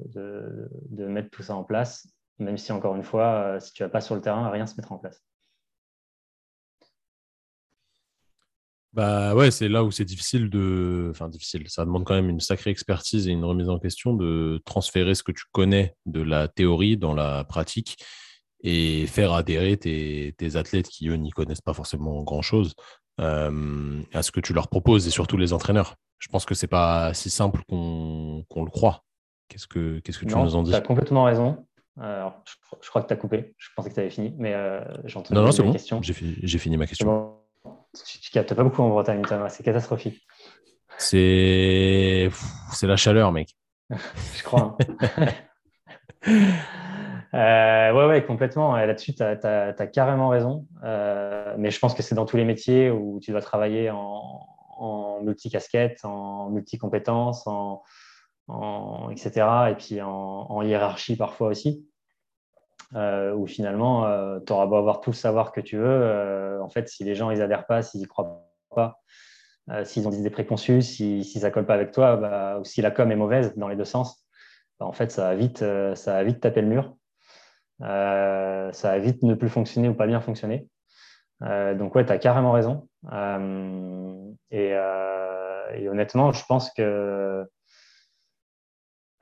[0.90, 2.07] de, mettre tout ça en place
[2.42, 4.68] même si, encore une fois, euh, si tu vas pas sur le terrain, rien ne
[4.68, 5.22] se mettra en place.
[8.92, 11.09] Bah ouais, c'est là où c'est difficile de.
[11.11, 11.66] Enfin, difficile.
[11.70, 15.22] Ça demande quand même une sacrée expertise et une remise en question de transférer ce
[15.22, 17.96] que tu connais de la théorie dans la pratique
[18.62, 22.74] et faire adhérer tes, athlètes qui, eux, n'y connaissent pas forcément grand-chose
[23.18, 25.96] euh, à ce que tu leur proposes et surtout les entraîneurs.
[26.22, 29.02] Je pense que c'est pas si simple qu'on le croit.
[29.48, 30.70] Qu'est-ce que, qu'est-ce que tu nous en dis?
[30.70, 31.66] Tu as complètement raison.
[32.00, 32.44] Alors,
[32.80, 33.54] je, crois que tu as coupé.
[33.58, 36.00] Je pensais que tu avais fini, mais euh, j'entends Non, non, c'est bon.
[36.00, 37.35] J'ai fini ma question.
[38.06, 40.22] Tu, tu captes pas beaucoup en Bretagne, C'est catastrophique.
[40.96, 42.30] C'est
[42.82, 43.56] la chaleur, mec.
[43.90, 44.76] je crois.
[44.78, 45.26] Hein.
[47.35, 48.76] euh, ouais, ouais, complètement.
[48.76, 50.68] Là-dessus, tu as, carrément raison.
[50.85, 54.46] Euh, mais je pense que c'est dans tous les métiers où tu dois travailler en,
[54.83, 57.83] en multi-casquette, en multi-compétences, en,
[59.11, 59.71] etc.
[59.71, 61.87] Et puis en, hiérarchie parfois aussi,
[62.95, 65.85] euh, où finalement, euh, tu auras beau avoir tout le savoir que tu veux.
[65.87, 69.01] Euh, en fait, si les gens ils adhèrent pas, s'ils y croient pas,
[69.85, 72.83] s'ils ont des idées préconçues, si, si ça colle pas avec toi, bah, ou si
[72.83, 74.27] la com est mauvaise dans les deux sens,
[74.81, 75.59] bah, en fait, ça va vite,
[75.95, 76.97] ça va vite taper le mur.
[77.81, 80.68] ça va vite ne plus fonctionner ou pas bien fonctionner.
[81.42, 82.88] Donc ouais, tu as carrément raison.
[84.50, 84.70] Et,
[85.74, 87.46] et, honnêtement, je pense que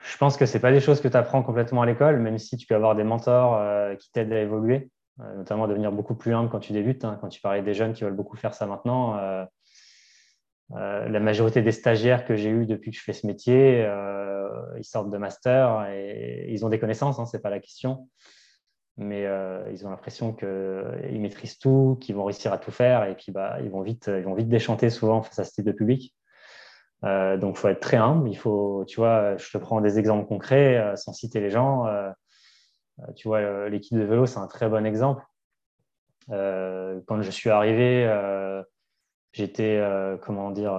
[0.02, 2.56] je pense que ce pas des choses que tu apprends complètement à l'école, même si
[2.56, 6.14] tu peux avoir des mentors euh, qui t'aident à évoluer, euh, notamment à devenir beaucoup
[6.14, 7.04] plus humble quand tu débutes.
[7.04, 7.18] Hein.
[7.20, 9.44] quand tu parlais des jeunes qui veulent beaucoup faire ça maintenant, euh,
[10.72, 13.85] la majorité des stagiaires que j'ai eus depuis que je fais ce métier,
[14.78, 18.09] ils sortent de master et ils ont des connaissances, hein, ce n'est pas la question.
[19.02, 19.26] Mais
[19.72, 23.56] ils ont l'impression qu'ils maîtrisent tout, qu'ils vont réussir à tout faire et puis bah,
[23.62, 26.14] ils, vont vite, ils vont vite déchanter souvent face à ce type de public.
[27.04, 28.28] Euh, donc, il faut être très humble.
[28.28, 31.86] Il faut, tu vois, je te prends des exemples concrets euh, sans citer les gens.
[31.86, 32.10] Euh,
[33.16, 35.24] tu vois, l'équipe de vélo, c'est un très bon exemple.
[36.28, 38.06] quand je suis arrivé,
[39.32, 39.82] j'étais,
[40.20, 40.74] comment dire,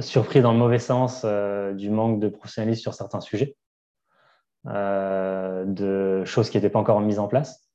[0.00, 3.56] surpris dans le mauvais sens du manque de professionnalisme sur certains sujets,
[4.64, 7.68] de choses qui n'étaient pas encore mises en place.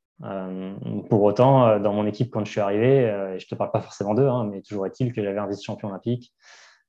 [1.09, 3.81] pour autant, dans mon équipe, quand je suis arrivé, et je ne te parle pas
[3.81, 6.33] forcément d'eux, hein, mais toujours est-il que j'avais un vice-champion olympique,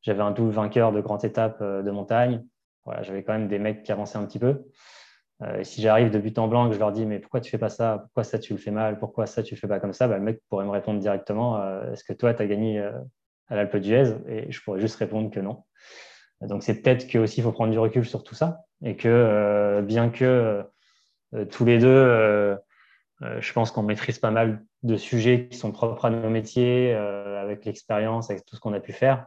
[0.07, 2.45] j'avais un double vainqueur de grande étape euh, de montagne.
[2.85, 4.65] Voilà, j'avais quand même des mecs qui avançaient un petit peu.
[5.43, 7.59] Euh, si j'arrive de but en blanc, que je leur dis mais pourquoi tu fais
[7.59, 7.99] pas ça?
[8.05, 8.99] Pourquoi ça tu le fais mal?
[8.99, 10.07] Pourquoi ça tu le fais pas comme ça?
[10.07, 12.79] Bah, Le mec pourrait me répondre directement euh, est-ce que toi tu as gagné
[13.49, 14.15] à l'Alpe d'Huez?
[14.29, 15.65] Et je pourrais juste répondre que non.
[16.42, 20.64] Donc c'est peut-être qu'il faut prendre du recul sur tout ça et que bien que
[21.51, 22.59] tous les deux,
[23.20, 27.64] je pense qu'on maîtrise pas mal de sujets qui sont propres à nos métiers avec
[27.64, 29.27] l'expérience, avec tout ce qu'on a pu faire.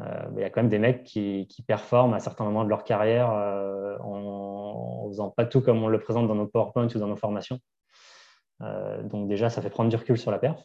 [0.00, 2.84] Euh, il y a quand même des mecs qui, performent à certains moments de leur
[2.84, 6.98] carrière euh, en, ne faisant pas tout comme on le présente dans nos PowerPoint ou
[6.98, 7.58] dans nos formations.
[8.62, 10.62] Euh, donc déjà, ça fait prendre du recul sur la perf.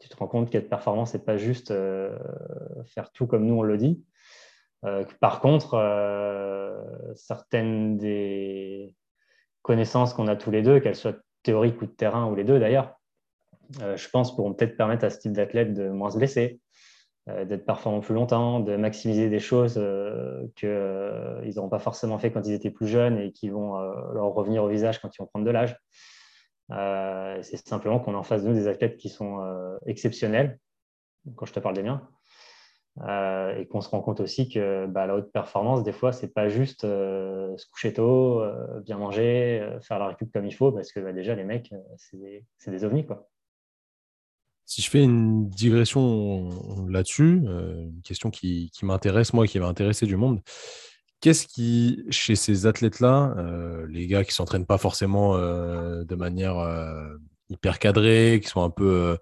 [0.00, 1.72] Tu te rends compte qu'être performance, c'est pas juste
[2.86, 4.04] faire tout comme nous on le dit.
[5.20, 5.76] Par contre,
[7.14, 8.94] certaines des
[9.62, 12.60] connaissances qu'on a tous les deux, qu'elles soient théoriques ou de terrain ou les deux
[12.60, 12.94] d'ailleurs,
[13.80, 16.60] je pense pourront peut-être permettre à ce type d'athlète de moins se blesser,
[17.28, 22.18] euh, d'être performant plus longtemps, de maximiser des choses euh, qu'ils euh, n'auront pas forcément
[22.18, 23.78] fait quand ils étaient plus jeunes et qui vont
[24.12, 25.76] leur revenir au visage quand ils vont prendre de l'âge.
[27.42, 29.40] c'est simplement qu'on a en face de nous des athlètes qui sont
[29.84, 30.58] exceptionnels,
[31.36, 32.08] quand je te parle des miens,
[33.06, 36.48] et qu'on se rend compte aussi que bah, la haute performance, des fois, c'est pas
[36.48, 38.42] juste se coucher tôt,
[38.84, 42.70] bien manger, faire la récup comme il faut, parce que bah, déjà, les mecs, c'est
[42.70, 43.06] des, ovnis.
[43.06, 43.28] Quoi.
[44.68, 46.50] Si je fais une digression
[46.90, 50.42] là-dessus, euh, une question qui, m'intéresse, moi, qui va intéresser du monde,
[51.22, 56.14] qu'est-ce qui, chez ces athlètes-là, euh, les gars qui ne s'entraînent pas forcément euh, de
[56.14, 56.56] manière
[57.48, 59.16] hyper cadrée, qui sont un peu,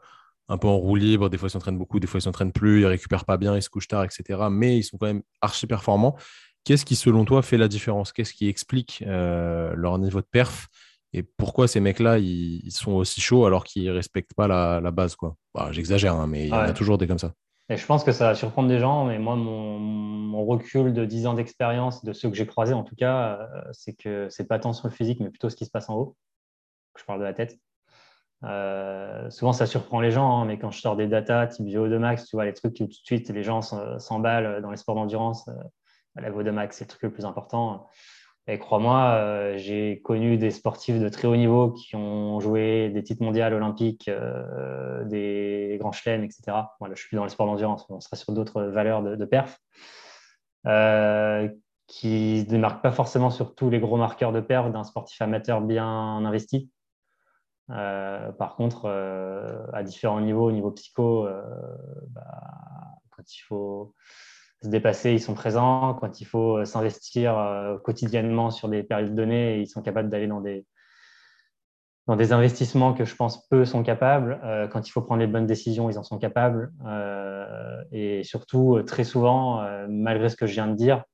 [0.48, 2.82] un peu en roue libre, des fois ils s'entraînent beaucoup, des fois ils s'entraînent plus,
[2.82, 5.66] ils récupèrent pas bien, ils se couchent tard, etc., mais ils sont quand même archi
[5.66, 6.16] performants,
[6.64, 8.12] qu'est-ce qui, selon toi, fait la différence?
[8.12, 10.68] Qu'est-ce qui explique leur niveau de perf?
[11.12, 15.16] Et pourquoi ces mecs-là, ils, sont aussi chauds alors qu'ils ne respectent pas la, base
[15.16, 15.36] quoi?
[15.54, 17.32] Bah, J'exagère, hein, mais il y en a toujours des comme ça.
[17.68, 21.26] Et je pense que ça va surprendre des gens, mais moi, mon, recul de 10
[21.26, 24.58] ans d'expérience, de ceux que j'ai croisés en tout cas, euh, c'est que c'est pas
[24.58, 26.16] tant sur le physique, mais plutôt ce qui se passe en haut.
[26.96, 27.58] Je parle de la tête.
[28.44, 31.98] Euh, souvent, ça surprend les gens, hein, mais quand je sors des datas type VO2
[31.98, 34.94] max, tu vois, les trucs où tout de suite les gens s'emballent dans les sports
[34.94, 35.54] d'endurance, euh,
[36.16, 37.86] la VO2 max, c'est le truc le plus important.
[38.48, 43.02] Et crois-moi, euh, j'ai connu des sportifs de très haut niveau qui ont joué des
[43.02, 44.08] titres mondiaux olympiques,
[45.06, 46.58] des grands chelems, etc.
[46.78, 49.24] Voilà, je suis plus dans les sports d'endurance, on sera sur d'autres valeurs de, de
[49.24, 49.58] perf.
[51.88, 55.60] qui ne démarquent pas forcément sur tous les gros marqueurs de perf d'un sportif amateur
[55.60, 56.70] bien investi.
[57.70, 61.42] Euh, par contre, euh, à différents niveaux, au niveau psycho, euh,
[62.10, 62.22] bah,
[63.10, 63.94] quand il faut
[64.62, 65.94] se dépasser, ils sont présents.
[65.94, 70.66] Quand il faut s'investir quotidiennement sur des périodes données, ils sont capables d'aller dans des,
[72.06, 74.40] dans des investissements que je pense peu sont capables.
[74.72, 76.72] quand il faut prendre les bonnes décisions, ils en sont capables.
[77.92, 81.04] et surtout, très souvent, malgré ce que je viens de dire,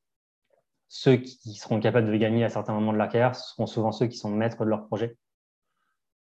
[0.88, 4.06] ceux qui seront capables de gagner à certains moments de la carrière seront souvent ceux
[4.06, 5.16] qui sont maîtres de leur projet.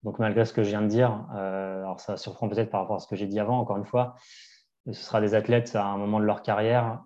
[0.04, 2.96] Donc, malgré ce que je viens de dire, euh, alors ça surprend peut-être par rapport
[2.96, 4.14] à ce que j'ai dit avant, encore une fois,
[4.86, 7.02] ce sera des athlètes à un moment de leur carrière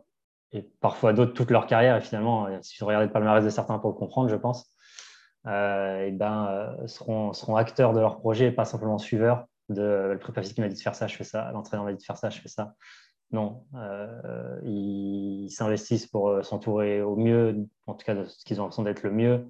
[0.50, 1.96] et parfois d'autres toute leur carrière.
[1.96, 4.74] Et finalement, euh, si vous regardez le palmarès de certains pour comprendre, je pense,
[5.46, 10.42] euh, et ben, seront, acteurs de leur projet et pas simplement suiveurs de le prépa
[10.42, 12.30] physique m'a dit de faire ça, je fais ça, l'entraîneur m'a dit de faire ça,
[12.30, 12.74] je fais ça.
[13.30, 13.64] Non,
[14.64, 19.02] ils s'investissent pour s'entourer au mieux, en tout cas de ce qu'ils ont l'impression d'être
[19.02, 19.46] le mieux,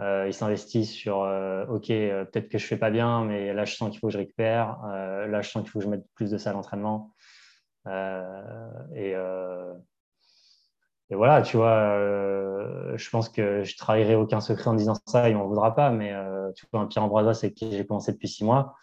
[0.00, 3.64] euh, ils s'investissent sur euh, OK, euh, peut-être que je fais pas bien, mais là
[3.64, 4.78] je sens qu'il faut que je récupère.
[4.82, 7.12] là je sens qu'il faut que je mette plus de ça à l'entraînement.
[8.94, 9.14] Et,
[11.10, 11.96] voilà, tu vois,
[12.96, 15.90] je pense que je trahirai aucun secret en disant ça, il m'en voudra pas.
[15.90, 16.12] Mais
[16.56, 18.74] tu vois, un Pierre c'est qui j'ai commencé depuis six mois.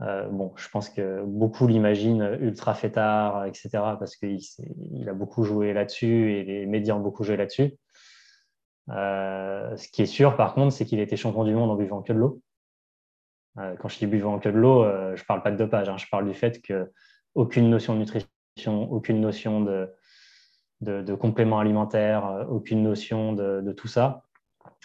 [0.00, 3.68] bon, je pense que beaucoup l'imaginent ultra fêtard, etc.,
[4.00, 4.40] parce qu'il
[4.92, 7.78] il a beaucoup joué là-dessus et les médias ont beaucoup joué là-dessus.
[8.90, 12.02] Euh, ce qui est sûr, par contre, c'est qu'il était champion du monde en buvant
[12.02, 12.40] que de l'eau.
[13.58, 15.88] Euh, quand je dis buvant que de l'eau, euh, je ne parle pas de dopage,
[15.88, 15.96] hein.
[15.96, 23.32] je parle du fait qu'aucune notion de nutrition, aucune notion de, complément alimentaire, aucune notion
[23.32, 24.24] de, tout ça.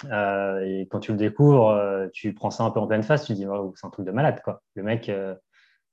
[0.03, 3.45] et quand tu le découvres, tu prends ça un peu en pleine face, tu dis
[3.75, 4.41] c'est un truc de malade.
[4.43, 4.61] Quoi.
[4.75, 5.11] Le mec,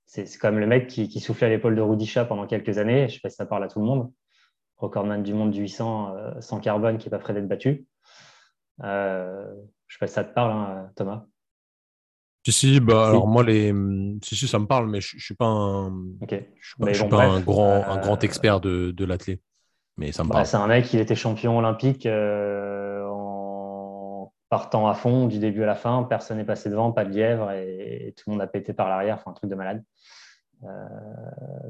[0.07, 3.09] c'est comme le mec qui, soufflait à l'épaule de Rudisha pendant quelques années.
[3.09, 4.11] Je sais pas si ça parle à tout le monde.
[4.79, 7.87] Recordman du monde du 800 sans carbone qui n'est pas prêt d'être battu.
[8.82, 9.54] Euh,
[9.86, 11.24] je sais pas si ça te parle, hein, Thomas.
[12.44, 13.72] Si, si, bah, alors moi, les...
[14.22, 15.90] si, si, ça me parle, mais je ne suis pas un,
[16.28, 19.40] je suis pas, un, grand, un grand euh, expert de, de l'athlète.
[19.96, 20.46] Mais ça me bah, parle.
[20.46, 25.66] c'est un mec, il était champion olympique euh, en partant à fond du début à
[25.66, 26.02] la fin.
[26.02, 29.16] Personne n'est passé devant, pas de lièvre, et, tout le monde a pété par l'arrière.
[29.16, 29.84] Enfin, un truc de malade.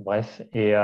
[0.03, 0.40] bref.
[0.55, 0.75] Et,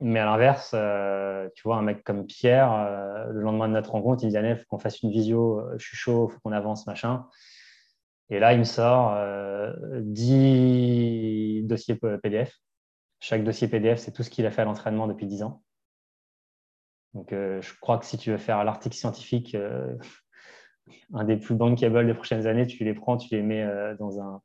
[0.00, 3.92] mais à l'inverse, euh, tu vois, un mec comme Pierre, euh, le lendemain de notre
[3.92, 6.34] rencontre, il me dit il faut qu'on fasse une visio, euh, je suis chaud, il
[6.34, 7.26] faut qu'on avance, machin.
[8.28, 9.16] Et là, il me sort
[10.00, 12.52] 10 dossiers PDF.
[13.20, 15.62] Chaque dossier PDF, c'est tout ce qu'il a fait à l'entraînement depuis 10 ans.
[17.14, 19.56] Donc, je crois que si tu veux faire l'article scientifique,
[21.14, 23.64] un des plus bankable des prochaines années, tu les prends, tu les mets
[24.00, 24.42] dans un,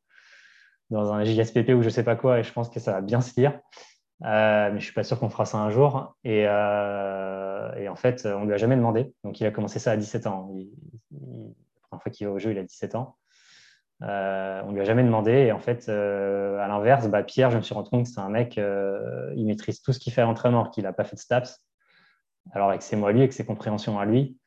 [0.91, 3.01] dans un JSPP ou je ne sais pas quoi, et je pense que ça va
[3.01, 3.59] bien se lire.
[4.23, 6.15] Euh, mais je suis pas sûr qu'on fera ça un jour.
[6.23, 9.13] Et, euh, et, en fait, on lui a jamais demandé.
[9.23, 10.53] Donc, il a commencé ça à 17 ans.
[11.11, 11.17] la
[11.89, 13.17] première fois qu'il va au jeu, il a 17 ans.
[14.03, 15.31] Euh, on lui a jamais demandé.
[15.31, 18.19] Et en fait, euh, à l'inverse, bah, Pierre, je me suis rendu compte que c'est
[18.19, 21.21] un mec, il maîtrise tout ce qu'il fait à l'entraînement, qu'il n'a pas fait de
[21.21, 21.59] STAPS.
[22.53, 24.37] Alors, avec ses mots à lui, avec ses compréhensions à lui,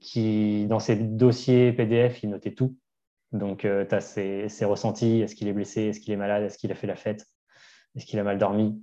[0.00, 2.76] qui, dans ses dossiers PDF, il notait tout.
[3.32, 5.20] Donc, tu as ses, ses ressentis.
[5.20, 5.82] Est-ce qu'il est blessé?
[5.82, 6.44] Est-ce qu'il est malade?
[6.44, 7.26] Est-ce qu'il a fait la fête?
[7.96, 8.80] Est-ce qu'il a mal dormi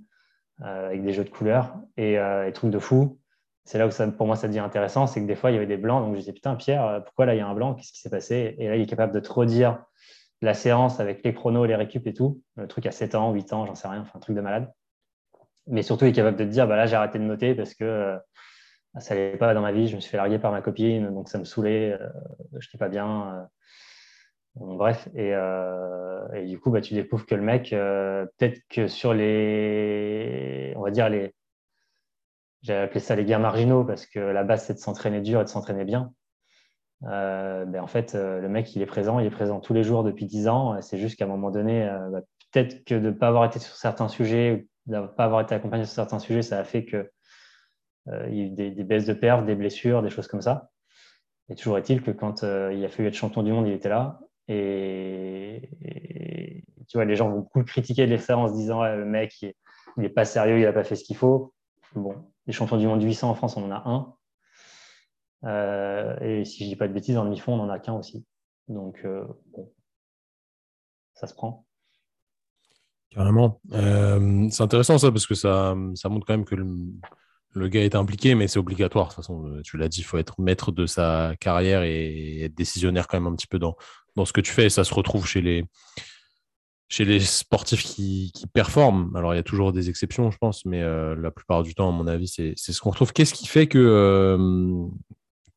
[0.62, 3.18] euh, avec des jeux de couleurs et, euh, trucs de fou?
[3.64, 5.56] C'est là où ça, pour moi ça devient intéressant, c'est que des fois il y
[5.56, 7.54] avait des blancs, donc je disais putain Pierre, euh, pourquoi là il y a un
[7.54, 8.54] blanc, qu'est-ce qui s'est passé?
[8.58, 9.84] Et là il est capable de te redire
[10.40, 13.52] la séance avec les chronos, les récup et tout, le truc à 7 ans, 8
[13.52, 14.72] ans, j'en sais rien, enfin un truc de malade.
[15.66, 17.74] Mais surtout il est capable de te dire bah là j'ai arrêté de noter parce
[17.74, 18.18] que
[18.98, 21.28] ça n'allait pas dans ma vie, je me suis fait larguer par ma copine, donc
[21.28, 21.98] ça me saoulait,
[22.58, 23.48] je n'étais pas bien
[24.60, 29.14] bref, euh, et, du coup, bah, tu découvres que le mec, euh, peut-être que sur
[29.14, 31.34] les, on va dire les,
[32.62, 35.44] j'avais appelé ça les gains marginaux parce que la base c'est de s'entraîner dur et
[35.44, 36.12] de s'entraîner bien.
[37.04, 40.02] Euh, ben, en fait, le mec, il est présent, il est présent tous les jours
[40.02, 40.80] depuis 10 ans.
[40.82, 42.20] C'est juste qu'à un moment donné, bah,
[42.52, 45.54] peut-être que de ne pas avoir été sur certains sujets, de ne pas avoir été
[45.54, 47.10] accompagné sur certains sujets, ça a fait que
[48.30, 50.70] il y a eu des, baisses de perf, des blessures, des choses comme ça.
[51.50, 54.18] Et toujours est-il que quand il a fallu être champion du monde, il était là.
[54.48, 55.68] Et,
[56.88, 59.54] tu vois, les gens vont beaucoup critiquer l'extérieur en se disant le mec, il
[59.98, 61.54] n'est pas sérieux, il n'a pas fait ce qu'il faut.
[61.94, 62.14] Bon,
[62.46, 64.14] les champions du monde 800 en France, on en a un.
[65.44, 68.26] Euh, et si je dis pas de bêtises, en demi-fond, on en a qu'un aussi.
[68.68, 69.70] Donc, euh, bon,
[71.14, 71.66] ça se prend.
[73.10, 73.60] Carrément.
[73.72, 76.66] Euh, c'est intéressant ça parce que ça, ça montre quand même que le,
[77.66, 79.08] gars est impliqué, mais c'est obligatoire.
[79.08, 82.54] De toute façon, tu l'as dit, il faut être maître de sa carrière et être
[82.54, 83.76] décisionnaire quand même un petit peu dans,
[84.14, 84.66] dans ce que tu fais.
[84.66, 85.64] Et ça se retrouve chez les,
[86.88, 90.64] chez les sportifs qui, qui, performent, alors il y a toujours des exceptions, je pense,
[90.64, 93.12] mais euh, la plupart du temps, à mon avis, c'est ce qu'on retrouve.
[93.12, 94.86] Qu'est-ce qui fait que, euh,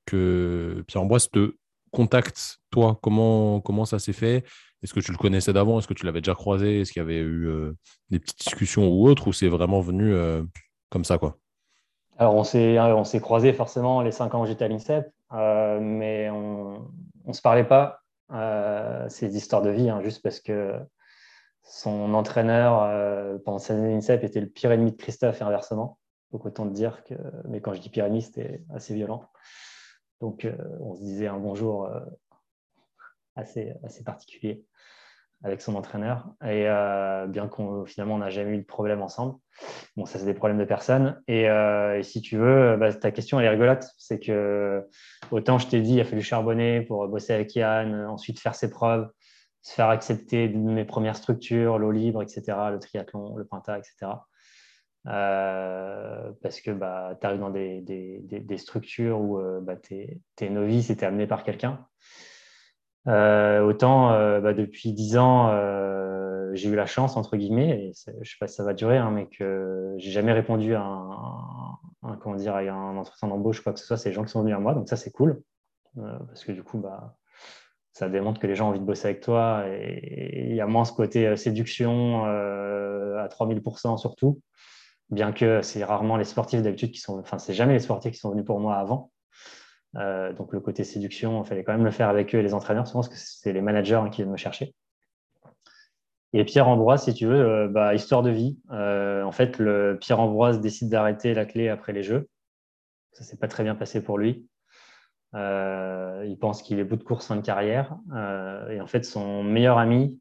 [0.05, 1.55] que Pierre-Ambroise te
[1.91, 2.99] contacte, toi?
[3.01, 4.45] Comment, comment ça s'est fait?
[4.83, 5.79] Est-ce que tu le connaissais d'avant?
[5.79, 6.81] Est-ce que tu l'avais déjà croisé?
[6.81, 7.73] Est-ce qu'il y avait eu euh,
[8.09, 9.27] des petites discussions ou autres?
[9.27, 10.13] Ou c'est vraiment venu
[10.89, 11.37] comme ça quoi?
[12.21, 16.87] Alors, on s'est croisé forcément les cinq ans où j'étais à l'INSEP, mais on
[17.25, 18.03] ne se parlait pas.
[19.09, 20.79] c'est des histoires de vie, hein, juste parce que
[21.63, 25.97] son entraîneur euh, pendant ses années INSEP était le pire ennemi de Christophe et inversement.
[26.31, 27.15] Donc autant te dire que,
[27.47, 29.27] mais quand je dis pire ennemi, c'était assez violent.
[30.19, 32.01] Donc euh, on se disait un bonjour euh,
[33.35, 34.63] assez, assez particulier
[35.43, 36.29] avec son entraîneur.
[36.45, 36.65] Et
[37.29, 39.35] bien qu'on finalement on n'a jamais eu de problème ensemble.
[39.95, 41.21] Bon, ça c'est des problèmes de personne.
[41.27, 41.47] Et,
[42.03, 43.85] si tu veux, bah, ta question elle est rigolote.
[43.97, 44.87] C'est que
[45.31, 48.69] autant je t'ai dit, il a fallu charbonner pour bosser avec Yann, ensuite faire ses
[48.69, 49.09] preuves
[49.61, 54.11] se faire accepter de mes premières structures, l'eau libre, etc., le triathlon, le pinta, etc.
[55.07, 59.95] Euh, parce que bah, tu arrives dans des, des, des, structures où euh, bah, tu
[59.95, 61.85] es, novice et tu es amené par quelqu'un.
[63.07, 64.09] Euh, autant
[64.41, 65.49] bah, depuis dix ans,
[66.53, 68.97] j'ai eu la chance, entre guillemets, et je ne sais pas si ça va durer,
[68.97, 73.73] hein, mais que j'ai jamais répondu à un, comment dire, à un entretien d'embauche, quoi
[73.73, 75.41] que ce soit, c'est les gens qui sont venus à moi, donc ça c'est cool,
[75.95, 77.15] parce que du coup, bah,
[77.93, 80.67] ça démontre que les gens ont envie de bosser avec toi et il y a
[80.67, 84.41] moins ce côté euh, séduction euh, à 3000% surtout,
[85.09, 88.19] bien que c'est rarement les sportifs d'habitude qui sont, enfin c'est jamais les sportifs qui
[88.19, 89.11] sont venus pour moi avant.
[89.97, 92.53] Euh, donc le côté séduction, il fallait quand même le faire avec eux et les
[92.53, 94.73] entraîneurs, souvent parce que c'est les managers hein, qui viennent me chercher.
[96.33, 98.57] Et Pierre Ambroise, si tu veux, bah, histoire de vie.
[98.69, 99.61] en fait,
[99.99, 102.29] Pierre Ambroise décide d'arrêter la clé après les Jeux.
[103.11, 104.47] Ça s'est pas très bien passé pour lui.
[105.33, 107.97] Euh, il pense qu'il est bout de course fin de carrière.
[108.13, 110.19] Euh, et en fait, son meilleur ami,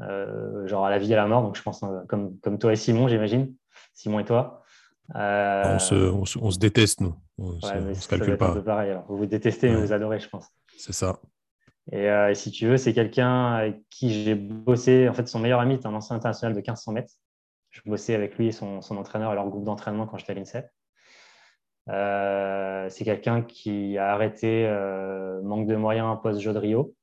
[0.00, 2.72] euh, genre à la vie et à la mort, donc je pense comme, comme toi
[2.72, 3.54] et Simon, j'imagine,
[3.94, 4.61] Simon et toi.
[5.14, 5.94] On se,
[6.38, 7.14] on, se, déteste, nous.
[7.38, 8.60] On se, calcule pas.
[8.62, 10.46] Pareil, Vous vous détestez, mais vous adorez, je pense.
[10.78, 11.20] C'est ça.
[11.90, 15.08] Et, si tu veux, c'est quelqu'un avec qui j'ai bossé.
[15.08, 17.14] En fait, son meilleur ami est un ancien international de 1500 mètres.
[17.70, 20.34] Je bossais avec lui et son, son entraîneur et leur groupe d'entraînement quand j'étais à
[20.34, 20.66] l'INSEP.
[21.88, 26.94] Euh, c'est quelqu'un qui a arrêté euh, manque de moyens post-jeu de Rio,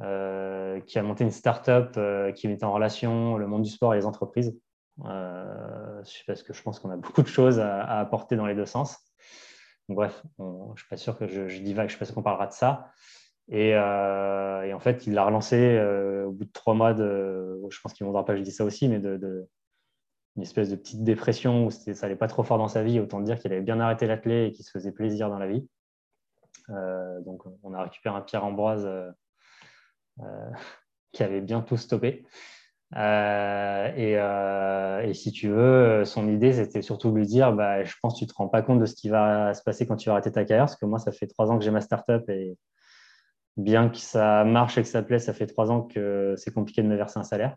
[0.00, 1.98] euh, qui a monté une start-up
[2.34, 4.58] qui met en relation le monde du sport et les entreprises.
[5.02, 8.98] Parce que je pense qu'on a beaucoup de choses à, apporter dans les deux sens.
[9.88, 12.22] bref, je ne suis pas sûr que je, je divague, je suis pas sûr qu'on
[12.22, 12.92] parlera de ça.
[13.48, 15.80] Et, en fait, il l'a relancé
[16.26, 17.60] au bout de trois mois de.
[17.70, 19.48] Je pense qu'il ne voudra pas je dise ça aussi, mais de,
[20.36, 23.20] une espèce de petite dépression où ça n'allait pas trop fort dans sa vie, autant
[23.20, 25.66] dire qu'il avait bien arrêté l'athlète et qu'il se faisait plaisir dans la vie.
[26.70, 29.10] Euh, donc, on a récupéré un Pierre Ambroise euh,
[30.20, 30.50] euh,
[31.12, 32.26] qui avait bien tout stoppé.
[32.94, 34.16] Et,
[35.14, 38.24] si tu veux, son idée, c'était surtout de lui dire bah, Je pense que tu
[38.24, 40.32] ne te rends pas compte de ce qui va se passer quand tu vas arrêter
[40.32, 42.56] ta carrière, parce que moi, ça fait trois ans que j'ai ma startup et
[43.56, 46.82] bien que ça marche et que ça plaît, ça fait trois ans que c'est compliqué
[46.82, 47.56] de me verser un salaire.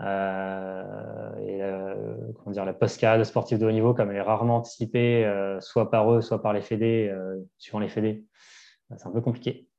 [0.00, 4.22] Euh, et euh, comment dire, la post-carrière de sportif de haut niveau, comme elle est
[4.22, 7.12] rarement anticipée, euh, soit par eux, soit par les fédés,
[7.58, 8.24] suivant les fédés,
[8.96, 9.69] c'est un peu compliqué.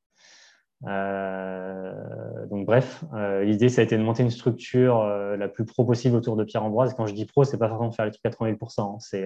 [0.83, 3.03] Donc bref,
[3.43, 5.03] l'idée ça a été de monter une structure
[5.37, 6.93] la plus pro possible autour de Pierre Ambroise.
[6.95, 8.95] quand je dis pro, c'est pas forcément faire les trucs à 30 hein.
[8.99, 9.25] c'est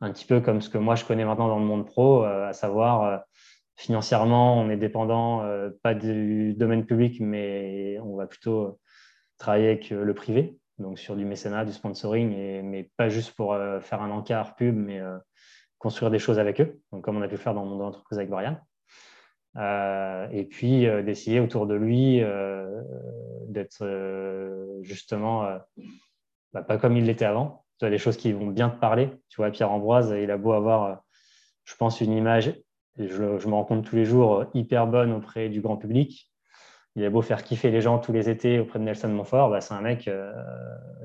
[0.00, 2.52] un petit peu comme ce que moi je connais maintenant dans le monde pro, à
[2.52, 3.22] savoir
[3.76, 5.42] financièrement on est dépendant
[5.82, 8.78] pas du domaine public, mais on va plutôt
[9.38, 13.54] travailler avec euh, le privé, donc sur du mécénat, du sponsoring, mais pas juste pour
[13.54, 15.16] euh, faire un encart pub, mais euh,
[15.78, 18.30] construire des choses avec eux, donc comme on a pu faire dans mon entreprise avec
[18.30, 18.58] Brian.
[19.56, 22.22] Et puis d'essayer autour de lui
[23.48, 23.84] d'être
[24.82, 25.48] justement
[26.52, 27.64] bah, pas comme il l'était avant.
[27.78, 29.10] Tu as des choses qui vont bien te parler.
[29.28, 31.02] Tu vois, Pierre Ambroise, il a beau avoir,
[31.64, 35.12] je pense, une image, et je, je me rends compte tous les jours, hyper bonne
[35.12, 36.28] auprès du grand public
[36.98, 39.60] il a beau faire kiffer les gens tous les étés auprès de Nelson Montfort, bah,
[39.60, 40.32] c'est un mec, euh,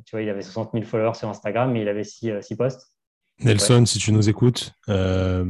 [0.05, 2.91] tu vois, il avait 60 000 followers sur Instagram, mais il avait 6, euh, posts.
[3.39, 5.45] Nelson, si tu nous écoutes, euh,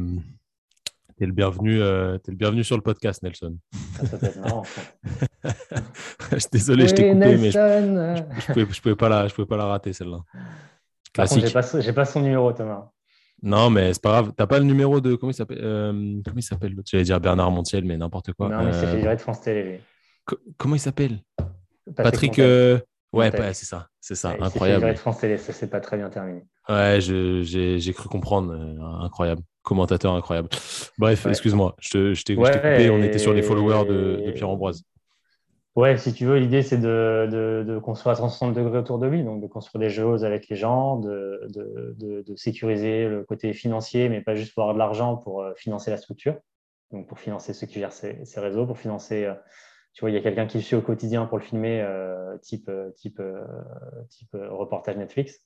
[1.16, 3.56] T'es le bienvenu, euh, es le bienvenu sur le podcast, Nelson.
[4.00, 4.64] Ah, ça peut être marrant.
[6.32, 7.58] je suis désolé, je t'ai coupé, mais je,
[8.40, 10.18] je, pouvais, je, pouvais, pas la, je pouvais pas la rater celle-là.
[11.12, 11.46] Classique.
[11.46, 12.90] J'ai pas, pas, son numéro, Thomas.
[13.42, 14.32] Non, mais c'est pas grave.
[14.36, 15.92] T'as pas le numéro de comment il s'appelle euh,
[16.24, 18.48] Comment il s'appelle J'allais dire Bernard Montiel, mais n'importe quoi.
[18.48, 19.14] Non, mais c'est euh...
[19.14, 19.80] de France Télé.
[20.56, 21.20] comment il s'appelle?
[21.94, 22.38] Patrick.
[22.38, 22.80] Euh,
[23.12, 24.88] ouais, c'est ça, c'est ça, incroyable.
[24.88, 26.42] de France Télé, ça s'est pas très bien terminé.
[26.68, 30.48] Ouais, j'ai cru comprendre, euh, incroyable, commentateur incroyable.
[30.98, 32.90] Bref, excuse-moi, je, t'ai coupé.
[32.90, 34.84] On était sur les followers de, de Pierre Ambroise.
[35.76, 39.24] Ouais, si tu veux, l'idée c'est de, de, construire à 360 degrés autour de lui,
[39.24, 44.20] donc de construire des choses avec les gens, de, de, sécuriser le côté financier, mais
[44.20, 46.36] pas juste pour avoir de l'argent pour euh, financer la structure,
[46.92, 49.34] donc pour financer ceux qui gèrent ces, réseaux, pour financer, euh,
[49.94, 52.38] tu vois, il y a quelqu'un qui le suit au quotidien pour le filmer, euh,
[52.38, 53.20] type, type,
[54.10, 55.40] type reportage Netflix.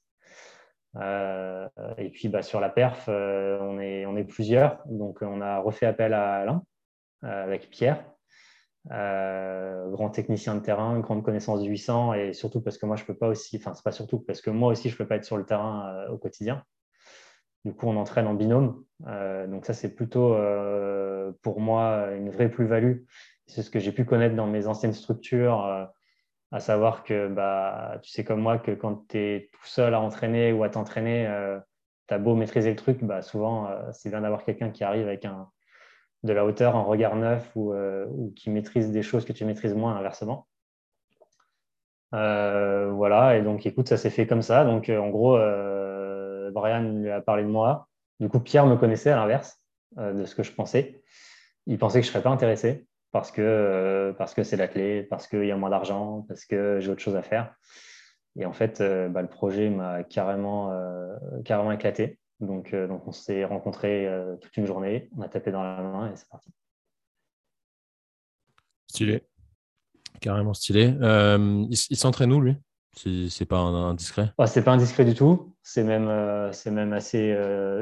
[0.96, 5.86] Et puis bah, sur la perf, on, est, on est plusieurs, donc on a refait
[5.86, 6.62] appel à Alain
[7.22, 8.04] avec Pierre
[8.90, 13.04] euh, grand technicien de terrain, grande connaissance du 800 et surtout parce que moi je
[13.04, 15.24] peux pas aussi, enfin c'est pas surtout parce que moi aussi je peux pas être
[15.24, 16.64] sur le terrain euh, au quotidien.
[17.64, 18.84] Du coup, on entraîne en binôme.
[19.08, 20.36] Euh, donc ça, c'est plutôt
[21.42, 23.02] pour moi une vraie plus-value.
[23.46, 25.88] C'est ce que j'ai pu connaître dans mes anciennes structures,
[26.50, 30.00] à savoir que bah, tu sais comme moi que quand tu es tout seul à
[30.00, 31.28] entraîner ou à t'entraîner,
[32.08, 35.24] tu as beau maîtriser le truc, bah, souvent c'est bien d'avoir quelqu'un qui arrive avec
[35.24, 35.50] un,
[36.24, 39.74] de la hauteur, un regard neuf euh, ou, qui maîtrise des choses que tu maîtrises
[39.74, 40.48] moins inversement.
[42.14, 44.64] Euh, voilà, et donc écoute, ça s'est fait comme ça.
[44.64, 45.38] Donc euh, en gros,
[46.52, 47.88] Brian lui a parlé de moi.
[48.20, 49.62] Du coup, Pierre me connaissait à l'inverse
[49.96, 51.02] de ce que je pensais.
[51.66, 55.02] Il pensait que je ne serais pas intéressé parce que parce que c'est la clé,
[55.04, 57.54] parce qu'il y a moins d'argent, parce que j'ai autre chose à faire.
[58.36, 60.72] Et en fait, bah, le projet m'a carrément,
[61.44, 62.18] carrément éclaté.
[62.40, 65.82] Donc, euh, donc on s'est rencontrés euh, toute une journée, on a tapé dans la
[65.82, 66.50] main et c'est parti.
[68.86, 69.24] Stylé.
[70.20, 70.94] Carrément stylé.
[71.00, 72.56] Euh, il, s'entraîne où, lui?
[72.94, 75.54] C'est pas indiscret ah, C'est pas indiscret du tout.
[75.62, 76.10] C'est même,
[76.52, 77.36] c'est même assez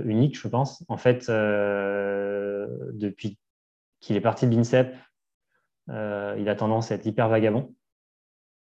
[0.04, 0.84] unique, je pense.
[0.88, 3.38] En fait, depuis
[4.00, 4.94] qu'il est parti de l'INSEP,
[5.88, 7.74] il a tendance à être hyper vagabond,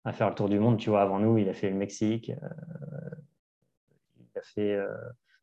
[0.05, 0.77] à faire le tour du monde.
[0.77, 2.31] Tu vois, avant nous, il a fait le Mexique,
[4.17, 4.77] il a fait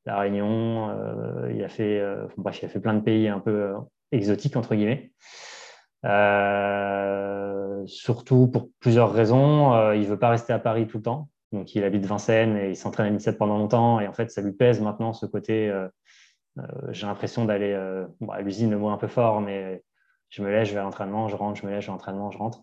[0.06, 3.50] la Réunion, euh, il, a fait, euh, il a fait plein de pays un peu
[3.50, 3.78] euh,
[4.12, 5.12] exotiques, entre guillemets.
[7.86, 9.92] surtout pour plusieurs raisons.
[9.92, 11.28] il veut pas rester à Paris tout le temps.
[11.52, 14.00] Donc, il habite Vincennes et il s'entraîne à 17 pendant longtemps.
[14.00, 15.72] Et en fait, ça lui pèse maintenant ce côté.
[16.90, 19.82] j'ai l'impression d'aller à l'usine, le mot un peu fort, mais
[20.34, 21.94] je me lève, je vais à l'entraînement, je rentre, je me lève, je vais à
[21.94, 22.62] l'entraînement, je rentre.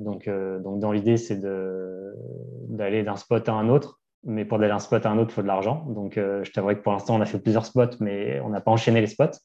[0.00, 4.78] donc, donc, dans l'idée, c'est d'aller d'un spot à un autre mais pour aller d'un
[4.78, 5.84] spot à un autre, il faut de l'argent.
[5.88, 8.60] Donc, euh, je t'avouerai que pour l'instant, on a fait plusieurs spots, mais on n'a
[8.60, 9.38] pas enchaîné les spots.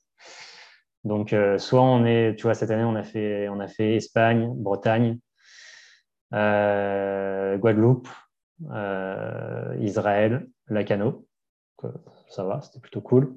[1.04, 3.96] Donc, euh, soit on est, tu vois, cette année, on a fait, on a fait
[3.96, 5.20] Espagne, Bretagne,
[6.34, 8.08] euh, Guadeloupe,
[9.80, 11.26] Israël, Lacano.
[12.30, 13.36] ça va, c'était plutôt cool.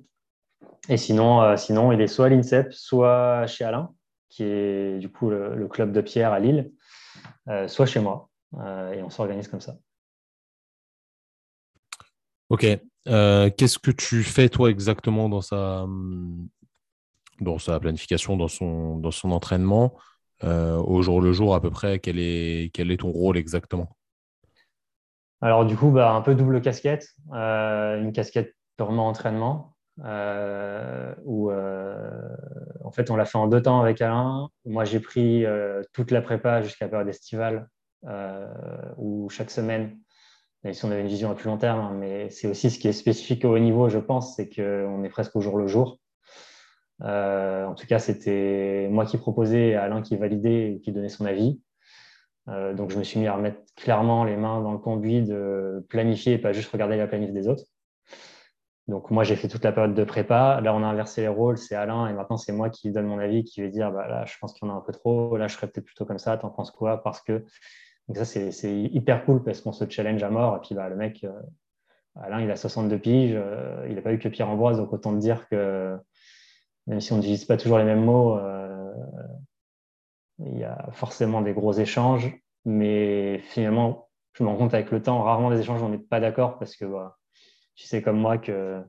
[0.89, 3.91] Et sinon, sinon, il est soit à l'INSEP, soit chez Alain,
[4.29, 6.73] qui est du coup le club de Pierre à Lille,
[7.67, 8.29] soit chez moi.
[8.55, 9.77] et on s'organise comme ça.
[12.49, 12.67] Ok.
[13.09, 16.49] Euh, qu'est-ce que tu fais, toi, exactement dans sa, hum,
[17.41, 19.95] dans sa planification, dans son, dans son entraînement
[20.45, 23.97] euh, Au jour le jour, à peu près, quel est, quel est ton rôle exactement?
[25.41, 27.09] Alors, du coup, bah, un peu double casquette.
[27.33, 29.76] Euh, une casquette purement entraînement.
[29.99, 34.49] Où en fait on l'a fait en deux temps avec Alain.
[34.65, 35.45] Moi j'ai pris
[35.93, 37.69] toute la prépa jusqu'à la période estivale
[38.97, 39.99] où chaque semaine
[40.73, 42.89] si on avait une vision à plus long terme, hein, mais c'est aussi ce qui
[42.89, 45.99] est spécifique au haut niveau, je pense, c'est qu'on est presque au jour le jour.
[47.03, 51.27] Euh, en tout cas, c'était moi qui proposais, Alain qui validait et qui donnait son
[51.27, 51.61] avis.
[52.49, 55.85] Euh, donc, je me suis mis à remettre clairement les mains dans le conduit de
[55.89, 57.65] planifier et pas juste regarder la planif des autres.
[58.89, 60.61] Donc, moi, j'ai fait toute la période de prépa.
[60.61, 61.59] Là, on a inversé les rôles.
[61.59, 64.25] C'est Alain et maintenant, c'est moi qui donne mon avis, qui vais dire bah, là,
[64.27, 65.37] je pense qu'il y en a un peu trop.
[65.37, 66.37] Là, je serais peut-être plutôt comme ça.
[66.37, 67.03] T'en penses quoi?
[67.03, 67.45] Parce que
[68.09, 70.57] donc ça, c'est hyper cool parce qu'on se challenge à mort.
[70.57, 71.33] Et puis bah, le mec, euh,
[72.15, 75.13] Alain, il a 62 piges, euh, il n'a pas eu que Pierre Ambroise, donc autant
[75.13, 75.99] te dire que
[76.87, 78.93] même si on n'utilise pas toujours les mêmes mots, euh,
[80.39, 82.33] il y a forcément des gros échanges.
[82.65, 86.21] Mais finalement, je me rends compte avec le temps, rarement des échanges, on n'est pas
[86.21, 87.16] d'accord parce que bah,
[87.77, 88.83] tu sais comme moi que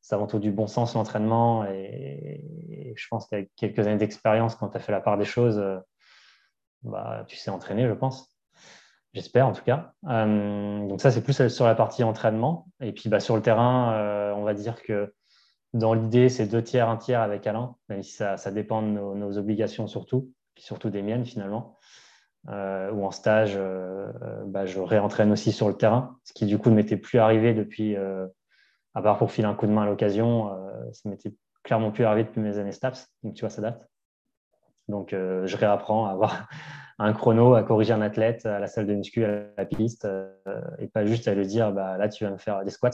[0.00, 4.68] c'est avant tout du bon sens l'entraînement et, je pense qu'avec quelques années d'expérience, quand
[4.68, 5.62] tu as fait la part des choses,
[6.82, 8.36] bah, tu sais entraîner, je pense.
[9.16, 9.94] J'espère en tout cas.
[10.08, 12.68] Euh, donc ça, c'est plus sur la partie entraînement.
[12.80, 15.14] Et puis bah, sur le terrain, euh, on va dire que
[15.72, 19.38] dans l'idée, c'est deux tiers, un tiers avec Alain, même si ça, dépend de nos,
[19.38, 21.78] obligations surtout, puis surtout des miennes finalement.
[22.48, 24.12] Euh, ou en stage, euh,
[24.46, 27.54] bah, je réentraîne aussi sur le terrain, ce qui du coup ne m'était plus arrivé
[27.54, 30.50] depuis, à part pour filer un coup de main à l'occasion,
[30.92, 31.34] ça m'était
[31.64, 33.88] clairement plus arrivé depuis mes années STAPS, donc tu vois, ça date.
[34.88, 36.48] Donc je réapprends à avoir
[36.98, 40.06] un chrono, à corriger un athlète à la salle de muscu, à la piste,
[40.78, 42.90] et pas juste à lui dire, bah, là tu vas me faire des squats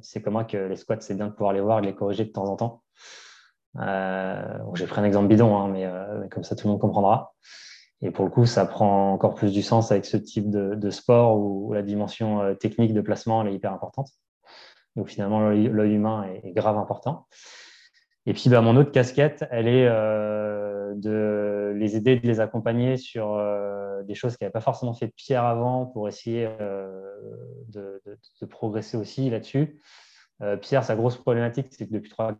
[0.00, 2.24] tu sais comment que les squats, c'est bien de pouvoir les voir et les corriger
[2.24, 2.82] de temps en temps.
[3.78, 7.34] Euh, J'ai pris un exemple bidon, hein, euh, mais, comme ça, tout le monde comprendra.
[8.02, 11.38] Et pour le coup, ça prend encore plus du sens avec ce type de, sport
[11.38, 14.10] où, la dimension euh, technique de placement est hyper importante.
[14.96, 17.26] Donc finalement, l'œil humain est, grave important.
[18.26, 22.96] Et puis, bah, mon autre casquette, elle est euh, de les aider, de les accompagner
[22.96, 27.00] sur euh, des choses qui n'avaient pas forcément fait Pierre avant pour essayer euh,
[27.68, 28.00] de,
[28.46, 29.80] progresser aussi là-dessus.
[30.60, 32.34] Pierre, sa grosse problématique, c'est que depuis 3-4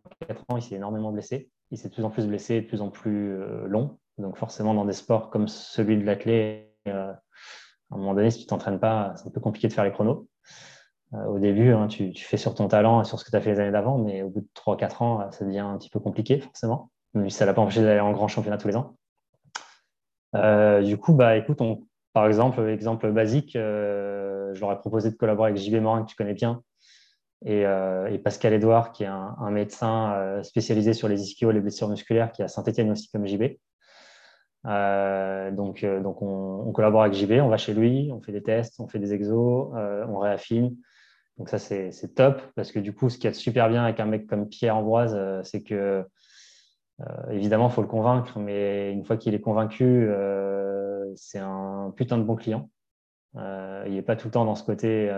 [0.49, 1.49] ans, il s'est énormément blessé.
[1.71, 3.39] Il s'est de plus en plus blessé, de plus en plus
[3.69, 3.97] long.
[4.19, 7.17] Donc forcément, dans des sports comme celui de l'athlète, à
[7.91, 9.93] un moment donné, si tu ne t'entraînes pas, c'est un peu compliqué de faire les
[9.93, 10.27] chronos.
[11.15, 13.41] Euh, au début, hein, tu, fais sur ton talent et sur ce que tu as
[13.41, 15.91] fait les années d'avant, mais au bout de 3-4 ans, euh, ça devient un petit
[15.91, 16.91] peu compliqué, forcément.
[17.15, 18.97] Mais ça ne l'a pas empêché d'aller en grand championnat tous les ans.
[20.35, 21.59] Euh, du coup, bah, écoute,
[22.15, 26.17] par exemple, exemple basique, je leur ai proposé de collaborer avec JB Morin, que tu
[26.17, 26.63] connais bien,
[27.45, 27.67] et,
[28.25, 32.47] Pascal Edouard, qui est un, médecin spécialisé sur les ischios, les blessures musculaires, qui est
[32.47, 33.43] à Saint-Etienne aussi comme JB.
[34.65, 38.89] Donc, donc on, collabore avec JB, on va chez lui, on fait des tests, on
[38.89, 40.77] fait des exos, on réaffine,
[41.39, 44.07] donc ça, c'est top parce que du coup, ce qui est super bien avec un
[44.07, 46.05] mec comme Pierre Ambroise, euh, c'est que
[47.01, 51.93] euh, évidemment, il faut le convaincre, mais une fois qu'il est convaincu, euh, c'est un
[51.97, 52.71] putain de bon client.
[53.35, 55.11] il n'est pas tout le temps dans ce côté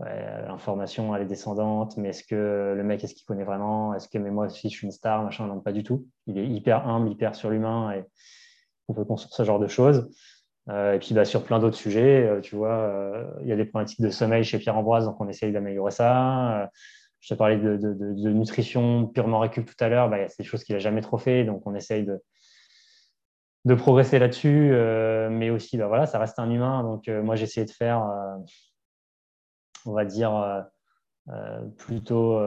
[0.00, 3.94] l'information elle est descendante, mais est-ce que le mec est-ce qu'il connaît vraiment?
[3.94, 6.06] Est-ce que mais moi aussi je suis une star Machin, non, pas du tout.
[6.26, 8.04] Il est hyper humble, hyper sur l'humain et
[8.88, 10.10] on peut construire ce genre de choses.
[10.68, 13.56] Euh, et puis bah, sur plein d'autres sujets, euh, tu vois, euh, il y a
[13.56, 16.70] des problématiques de sommeil chez Pierre Ambroise, donc on essaye d'améliorer ça.
[17.20, 20.74] je te parlais de, nutrition purement récup tout à l'heure, bah, c'est des choses qu'il
[20.74, 22.22] n'a jamais trop fait, donc on essaye de,
[23.64, 24.72] de progresser là-dessus.
[25.30, 28.06] mais aussi, bah, voilà, ça reste un humain, donc moi j'ai essayé de faire,
[29.86, 30.66] on va dire,
[31.76, 32.40] plutôt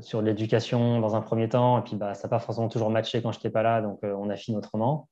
[0.00, 3.22] sur l'éducation dans un premier temps, et puis bah, ça n'a pas forcément toujours matché
[3.22, 5.08] quand je n'étais pas là, donc on affine autrement.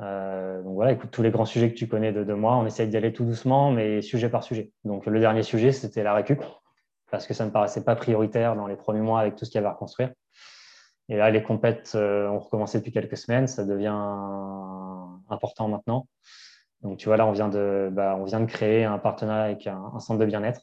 [0.00, 2.88] Euh, donc voilà, écoute, tous les grands sujets que tu connais de, moi, on essaye
[2.88, 4.72] d'y aller tout doucement, mais sujet par sujet.
[4.84, 6.42] Donc le dernier sujet, c'était la récup,
[7.10, 9.50] parce que ça ne me paraissait pas prioritaire dans les premiers mois avec tout ce
[9.50, 10.12] qu'il y avait à reconstruire.
[11.08, 13.88] Et là, les compètes euh, ont recommencé depuis quelques semaines, ça devient
[15.28, 16.08] important maintenant.
[16.82, 19.66] Donc tu vois, là, on vient de, bah, on vient de créer un partenariat avec
[19.66, 20.62] un, centre de bien-être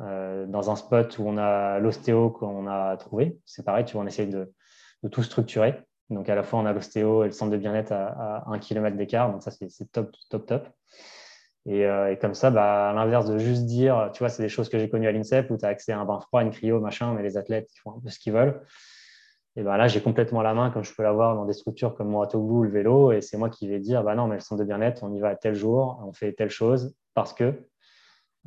[0.00, 3.38] euh, dans un spot où on a l'ostéo qu'on a trouvé.
[3.44, 4.52] C'est pareil, tu vois, on essaye de
[5.10, 5.82] tout structurer.
[6.10, 8.96] Donc, à la fois, on a l'ostéo et le centre de bien-être à, un kilomètre
[8.96, 9.30] d'écart.
[9.30, 10.68] Donc, ça, c'est top, top, top.
[11.68, 14.68] Euh, et, comme ça, bah, à l'inverse de juste dire, tu vois, c'est des choses
[14.68, 16.80] que j'ai connues à l'INSEP où tu as accès à un bain froid, une cryo,
[16.80, 18.60] machin, mais les athlètes, ils font un peu ce qu'ils veulent.
[19.60, 22.08] Et ben là, j'ai complètement la main, comme je peux l'avoir dans des structures comme
[22.08, 23.12] Mouratoglou ou le vélo.
[23.12, 25.20] Et c'est moi qui vais dire, bah non, mais le centre de bien-être, on y
[25.20, 27.52] va à tel jour, on fait telle chose parce que.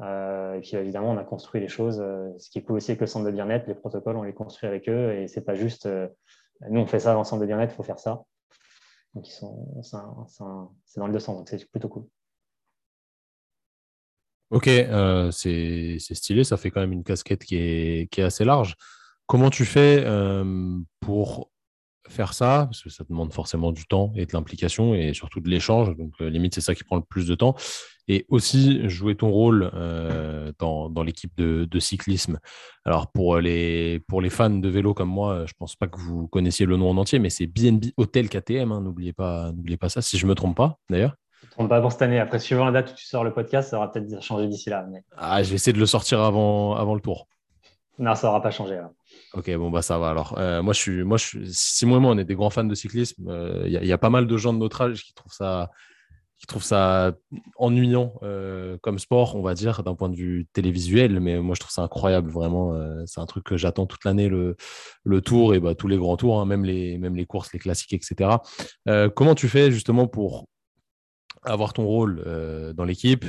[0.02, 2.00] Euh, et puis évidemment, on a construit les choses.
[2.02, 4.34] Euh, ce qui est cool aussi avec le centre de bien-être, les protocoles, on les
[4.34, 5.14] construit avec eux.
[5.14, 5.88] Et c'est pas juste
[6.70, 8.24] nous, on fait ça l'ensemble de bien-être, il faut faire ça.
[9.14, 12.06] Donc, c'est dans le deux sens, donc c'est plutôt cool.
[14.50, 18.76] Ok, euh, c'est stylé, ça fait quand même une casquette qui est, assez large.
[19.28, 21.50] Comment tu fais euh, pour
[22.10, 25.50] faire ça, parce que ça demande forcément du temps et de l'implication et surtout de
[25.50, 25.96] l'échange.
[25.96, 27.56] Donc, euh, limite, c'est ça qui prend le plus de temps.
[28.10, 32.40] Et aussi jouer ton rôle euh, dans, dans l'équipe de, de, cyclisme.
[32.84, 36.28] Alors, pour les, pour les fans de vélo comme moi, je pense pas que vous
[36.28, 38.74] connaissiez le nom en entier, mais c'est BNB Hotel KTM.
[38.74, 41.16] Hein, n'oubliez pas, n'oubliez pas ça, si je me trompe pas d'ailleurs.
[41.44, 42.20] Je ne trompe pas pour cette année.
[42.20, 44.86] Après, suivant la date où tu sors le podcast, ça aura peut-être changé d'ici là.
[45.16, 47.28] Ah, je vais essayer de le sortir avant, avant le tour.
[48.00, 48.80] Non, ça n'aura pas changé.
[49.34, 50.38] Ok, bon, bah ça va alors.
[50.38, 52.64] Euh, moi, je suis, moi, je suis, Simon et moi, on est des grands fans
[52.64, 53.24] de cyclisme.
[53.26, 55.72] Il euh, y, a pas mal de gens de notre âge qui trouvent ça,
[56.38, 57.14] qui trouvent ça
[57.56, 61.20] ennuyant euh, comme sport, on va dire, d'un point de vue télévisuel.
[61.20, 62.78] Mais moi, je trouve ça incroyable, vraiment.
[63.08, 64.56] c'est un truc que j'attends toute l'année, le,
[65.04, 67.60] le tour et bah, tous les grands tours, hein, même, les, même les courses, les
[67.60, 68.38] classiques, etc.
[69.16, 70.46] comment tu fais justement pour
[71.42, 72.24] avoir ton rôle
[72.76, 73.26] dans l'équipe,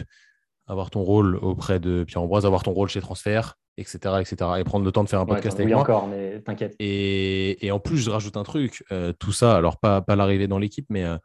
[0.66, 4.50] avoir ton rôle auprès de Pierre-Ambroise, avoir ton rôle chez Transfert etc., etc.
[4.58, 6.74] Et prendre le temps de faire un podcast avec oui, encore, mais t'inquiète.
[6.78, 8.84] Et, et, en plus, je rajoute un truc.
[8.92, 11.16] Euh, tout ça, alors pas, pas l'arrivée dans l'équipe, mais euh,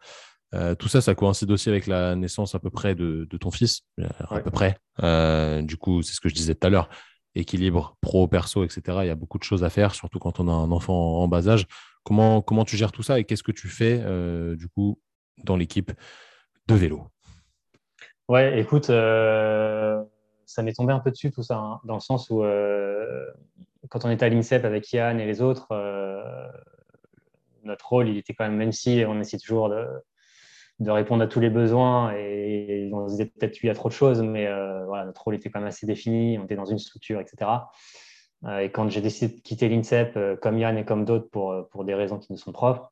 [0.56, 3.52] euh, tout ça, ça coïncide aussi avec la naissance à peu près de, de ton
[3.52, 3.82] fils,
[4.30, 4.78] à peu près.
[5.64, 6.90] du coup, c'est ce que je disais tout à l'heure.
[7.36, 8.82] équilibre pro-perso, etc.
[9.02, 11.28] Il y a beaucoup de choses à faire, surtout quand on a un enfant en
[11.28, 11.68] bas âge.
[12.04, 14.04] Comment, comment tu gères tout ça et qu'est-ce que tu fais
[14.56, 15.00] du coup
[15.44, 15.92] dans l'équipe
[16.68, 17.08] de vélo?
[18.30, 20.02] Ouais, écoute, euh,
[20.46, 23.26] ça m'est tombé un peu dessus tout ça, hein, dans le sens où euh,
[23.90, 25.68] quand on était à l'INSEP avec Yann et les autres,
[27.64, 29.86] notre rôle, il était quand même, même si on essaie toujours de,
[30.90, 34.22] répondre à tous les besoins et on se disait peut-être y a trop de choses,
[34.22, 34.48] mais
[34.86, 37.50] voilà, notre rôle était quand même assez défini, on était dans une structure, etc.
[38.46, 41.52] Euh, et quand j'ai décidé de quitter l'INSEP, euh, comme Yann et comme d'autres, pour,
[41.52, 42.92] euh, pour des raisons qui nous sont propres,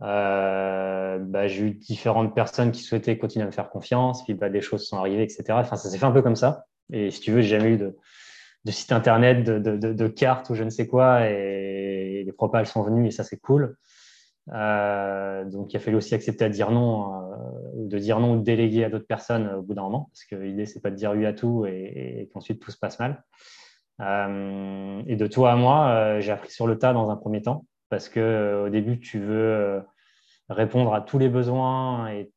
[0.00, 4.60] bah, j'ai eu différentes personnes qui souhaitaient continuer à me faire confiance, puis bah, des
[4.60, 5.44] choses sont arrivées, etc.
[5.50, 6.66] Enfin, ça s'est fait un peu comme ça.
[6.92, 7.96] Et si tu veux, j'ai jamais eu de,
[8.64, 12.66] de site internet, de, de, de, cartes ou je ne sais quoi, et les propals
[12.66, 13.76] sont venus et ça c'est cool.
[14.52, 17.36] Euh, donc il a fallu aussi accepter à dire non, euh,
[17.76, 20.34] de dire non ou de déléguer à d'autres personnes au bout d'un moment, parce que
[20.34, 23.22] l'idée c'est pas de dire oui à tout et, et qu'ensuite tout se passe mal.
[24.00, 27.42] Euh, et de toi à moi, euh, j'ai appris sur le tas dans un premier
[27.42, 29.82] temps, parce que euh, au début, tu veux
[30.48, 32.32] répondre à tous les besoins et,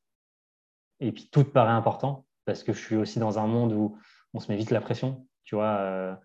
[1.00, 3.98] et puis tout te paraît important, parce que je suis aussi dans un monde où
[4.34, 5.26] on se met vite la pression.
[5.46, 6.20] Tu vois,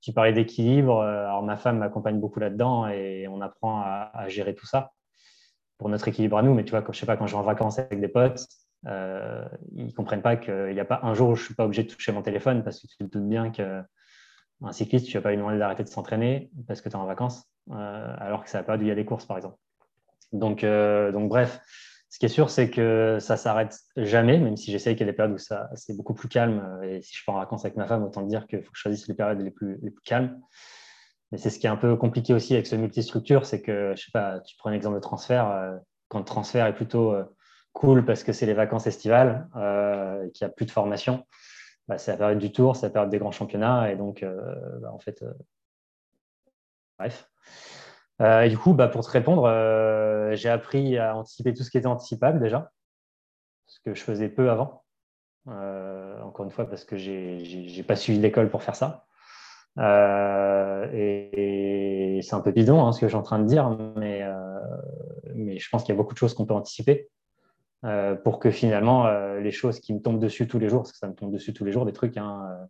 [0.00, 1.00] tu parlais d'équilibre.
[1.02, 4.92] Alors ma femme m'accompagne beaucoup là-dedans et on apprend à, gérer tout ça
[5.78, 6.54] pour notre équilibre à nous.
[6.54, 8.46] Mais tu vois, quand, je sais pas, quand je vais en vacances avec des potes,
[8.86, 11.64] euh, ils ne comprennent pas qu'il n'y a pas un jour où je suis pas
[11.64, 13.50] obligé de toucher mon téléphone parce que tu te doutes bien
[14.62, 16.98] qu'un cycliste, tu ne vas pas lui demander d'arrêter de s'entraîner parce que tu es
[16.98, 19.56] en vacances, euh, alors que ça va pas il y a des courses, par exemple.
[20.32, 21.60] Donc, euh, donc bref,
[22.08, 25.12] ce qui est sûr, c'est que ça s'arrête jamais, même si j'essaye qu'il y ait
[25.12, 26.80] des périodes où ça, c'est beaucoup plus calme.
[26.82, 28.82] Et si je pars en vacances avec ma femme, autant dire qu'il faut que je
[28.82, 30.40] choisisse les périodes les plus, les plus calmes.
[31.30, 34.02] Mais c'est ce qui est un peu compliqué aussi avec ce multistructure, c'est que, je
[34.02, 37.14] sais pas, tu prends un exemple de transfert, quand le transfert est plutôt
[37.72, 41.24] cool parce que c'est les vacances estivales, euh, qu'il n'y a plus de formation.
[41.88, 43.90] Bah, c'est la période du tour, c'est la période des grands championnats.
[43.90, 45.32] Et donc, euh, bah, en fait, euh,
[46.98, 47.28] bref.
[48.20, 49.48] Et du coup, bah, pour te répondre,
[50.34, 52.70] j'ai appris à anticiper tout ce qui était anticipable déjà,
[53.66, 54.84] ce que je faisais peu avant.
[55.46, 59.06] encore une fois, parce que je n'ai pas suivi l'école pour faire ça.
[60.92, 65.58] et, c'est un peu bidon hein, ce que je suis en train de dire, mais
[65.58, 67.10] je pense qu'il y a beaucoup de choses qu'on peut anticiper.
[67.84, 70.92] Euh, pour que finalement euh, les choses qui me tombent dessus tous les jours, parce
[70.92, 72.64] que ça me tombe dessus tous les jours, des trucs, hein, euh,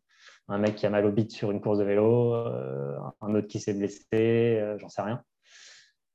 [0.49, 3.61] un mec qui a mal au bit sur une course de vélo, un autre qui
[3.61, 5.23] s'est blessé, j'en sais rien.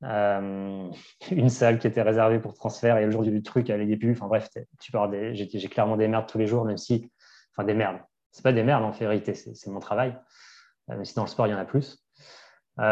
[1.30, 4.10] une salle qui était réservée pour transfert et le jour du truc, elle est.
[4.10, 4.48] Enfin bref,
[4.80, 7.10] tu des, j'ai, clairement des merdes tous les jours, même si,
[7.52, 7.98] enfin des merdes.
[8.30, 10.16] C'est pas des merdes en vérité, c'est, mon travail.
[10.88, 12.04] même si dans le sport il y en a plus.
[12.76, 12.84] donc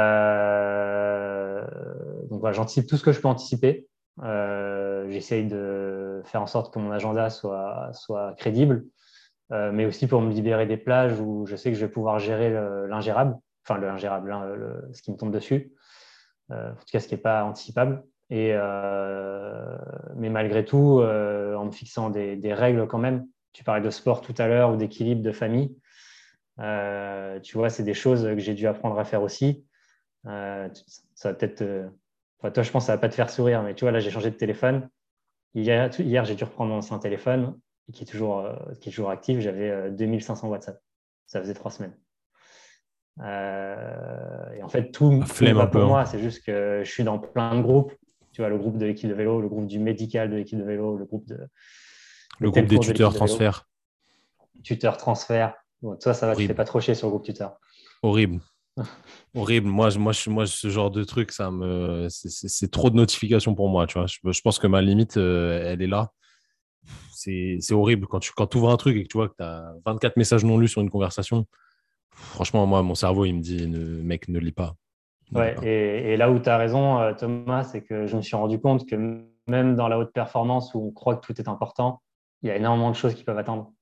[2.40, 3.86] voilà, j'anticipe tout ce que je peux anticiper.
[4.22, 7.92] Euh, j'essaye de faire en sorte que mon agenda soit,
[8.38, 8.86] crédible,
[9.52, 12.18] euh, mais aussi pour me libérer des plages où je sais que je vais pouvoir
[12.18, 12.50] gérer
[12.88, 14.34] l'ingérable, enfin le ingérable,
[14.92, 15.72] ce qui me tombe dessus,
[16.50, 18.04] euh, en tout cas ce qui n'est pas anticipable.
[18.28, 18.54] Et,
[20.16, 24.20] mais malgré tout, en me fixant des, des, règles quand même, tu parlais de sport
[24.20, 25.76] tout à l'heure ou d'équilibre de famille,
[26.58, 29.64] tu vois, c'est des choses que j'ai dû apprendre à faire aussi.
[30.24, 30.70] ça
[31.22, 31.62] va peut-être
[32.50, 34.10] toi, je pense que ça va pas te faire sourire, mais tu vois, là, j'ai
[34.10, 34.88] changé de téléphone.
[35.54, 37.58] Hier, hier j'ai dû reprendre mon ancien téléphone
[37.92, 39.40] qui est toujours, euh, qui est toujours actif.
[39.40, 40.80] J'avais 2500 euh, WhatsApp.
[41.26, 41.96] Ça faisait trois semaines.
[43.20, 46.04] Euh, et en fait, tout, va pour moi.
[46.04, 47.92] C'est juste que je suis dans plein de groupes.
[48.32, 50.64] Tu vois, le groupe de l'équipe de vélo, le groupe du médical de l'équipe de
[50.64, 51.48] vélo, le groupe de.
[52.38, 53.66] Le groupe des tuteurs transfert.
[54.62, 55.54] Tuteurs transfert.
[55.80, 57.58] Bon, toi, ça va, tu fais pas trop chier sur le groupe tuteur.
[58.02, 58.40] Horrible.
[59.34, 59.68] Horrible.
[59.68, 63.86] Moi, moi, moi, ce genre de truc, ça me, c'est trop de notifications pour moi.
[63.86, 66.10] Tu vois, je, pense que ma limite, euh, elle est là.
[67.12, 69.74] C'est horrible quand tu quand ouvres un truc et que tu vois que tu as
[69.84, 71.46] 24 messages non lus sur une conversation.
[72.10, 74.74] Franchement, moi, mon cerveau, il me dit, mec, ne lis pas.
[75.32, 78.60] ouais, Et, là où tu as raison, euh, Thomas, c'est que je me suis rendu
[78.60, 82.00] compte que même dans la haute performance où on croit que tout est important,
[82.42, 83.72] il y a énormément de choses qui peuvent attendre.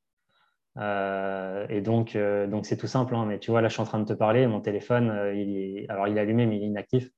[0.78, 3.14] Euh, et donc, euh, donc c'est tout simple.
[3.14, 4.46] Hein, mais tu vois, là, je suis en train de te parler.
[4.46, 7.10] Mon téléphone, euh, il est, alors il est allumé, mais il est inactif.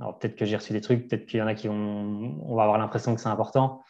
[0.00, 2.56] Alors peut-être que j'ai reçu des trucs, peut-être qu'il y en a qui vont, on
[2.56, 3.82] va avoir l'impression que c'est important.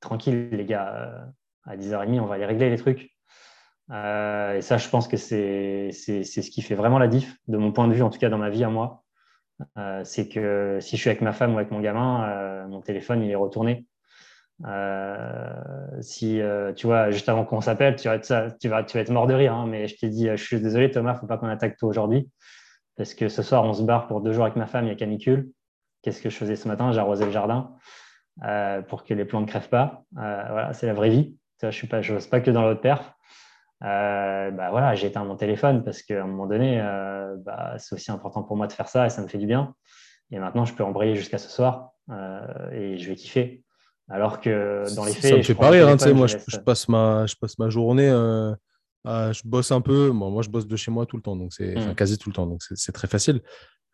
[0.00, 1.32] Tranquille, les gars.
[1.64, 3.10] à 10h30, on va aller régler les trucs.
[3.90, 7.88] et ça, je pense que c'est ce qui fait vraiment la diff, de mon point
[7.88, 9.04] de vue, en tout cas dans ma vie à moi.
[10.04, 13.30] c'est que si je suis avec ma femme ou avec mon gamin, mon téléphone, il
[13.30, 13.86] est retourné.
[14.66, 15.52] Euh,
[16.00, 19.54] si euh, tu vois, juste avant qu'on s'appelle, tu, vas, être mort de rire.
[19.54, 22.28] Hein, mais je t'ai dit, je suis désolé, Thomas, faut pas qu'on attaque toi aujourd'hui.
[22.96, 24.92] Parce que ce soir, on se barre pour deux jours avec ma femme, il y
[24.92, 25.50] a canicule.
[26.02, 26.96] Qu'est-ce que je faisais ce matin?
[26.96, 27.74] Arrosé le jardin
[28.44, 30.02] euh, pour que les plantes ne crèvent pas.
[30.12, 31.36] voilà, c'est la vraie vie.
[31.62, 33.12] je ne je pas que dans la haute perf.
[33.80, 36.80] bah voilà, j'ai éteint mon téléphone parce qu'à un moment donné,
[37.44, 39.74] bah, c'est aussi important pour moi de faire ça et ça me fait du bien.
[40.32, 41.92] Et maintenant, je peux embrayer jusqu'à ce soir
[42.72, 43.62] et je vais kiffer.
[44.08, 45.88] Alors que dans les faits, ça me fait pas rire.
[45.88, 48.08] Hein, moi, je, passe ma, je passe ma journée,
[49.04, 50.10] je bosse un peu.
[50.10, 51.94] moi, je bosse de chez moi tout le temps, donc c'est mmh.
[51.94, 53.42] quasi tout le temps, donc c'est très facile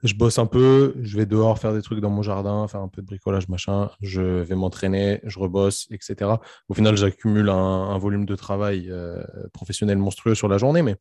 [0.05, 2.88] je bosse un peu, je vais dehors faire des trucs dans mon jardin, faire un
[2.88, 6.30] peu de bricolage, machin, je vais m'entraîner, je rebosse, etc.
[6.68, 9.22] Au final, j'accumule un, volume de travail euh,
[9.55, 10.96] professionnel monstrueux sur la journée, mais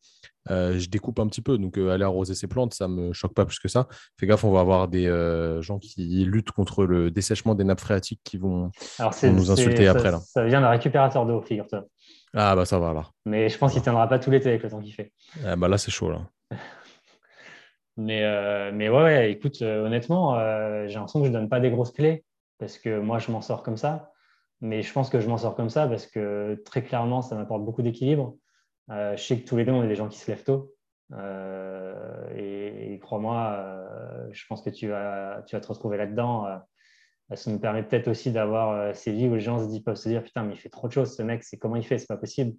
[0.50, 1.58] euh, je découpe un petit peu.
[1.58, 3.88] Donc, euh, aller arroser ses plantes, ça ne me choque pas plus que ça.
[4.18, 5.04] Fais gaffe, on va avoir des
[5.60, 8.70] gens qui luttent contre le dessèchement des nappes phréatiques qui vont,
[9.22, 10.12] nous insulter après.
[10.12, 10.20] Là.
[10.20, 11.84] Ça vient d'un récupérateur d'eau, figure-toi.
[12.32, 13.04] Ah, bah ça va là.
[13.26, 15.12] Mais je pense qu'il ne tiendra pas tout l'été avec le temps qu'il fait.
[15.44, 16.22] Ah, bah là, c'est chaud là.
[17.96, 21.60] Mais, euh, mais ouais, écoute, euh, honnêtement, euh, j'ai l'impression que je ne donne pas
[21.60, 22.24] des grosses clés
[22.58, 24.12] parce que moi, je m'en sors comme ça.
[24.60, 27.64] Mais je pense que je m'en sors comme ça parce que très clairement, ça m'apporte
[27.64, 28.36] beaucoup d'équilibre.
[28.88, 30.72] je sais que tous les deux, on est des gens qui se lèvent tôt.
[32.36, 33.86] et, crois-moi,
[34.32, 36.46] je pense que tu vas, tu vas te retrouver là-dedans.
[37.34, 40.08] ça nous permet peut-être aussi d'avoir ces vies où les gens se disent, peuvent se
[40.08, 42.06] dire Putain, mais il fait trop de choses, ce mec, c'est comment il fait C'est
[42.06, 42.56] pas possible.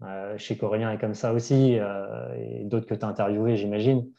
[0.00, 4.10] je sais qu'Aurélien est comme ça aussi, et d'autres que tu as interviewés, j'imagine.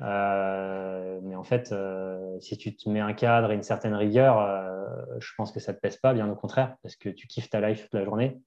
[0.00, 4.38] Euh, mais en fait, euh, si tu te mets un cadre et une certaine rigueur,
[4.38, 7.26] euh, je pense que ça ne te pèse pas, bien au contraire, parce que tu
[7.26, 8.40] kiffes ta life toute la journée.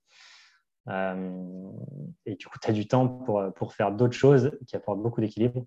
[0.87, 5.21] et du coup, tu as du temps pour, pour faire d'autres choses qui apportent beaucoup
[5.21, 5.65] d'équilibre.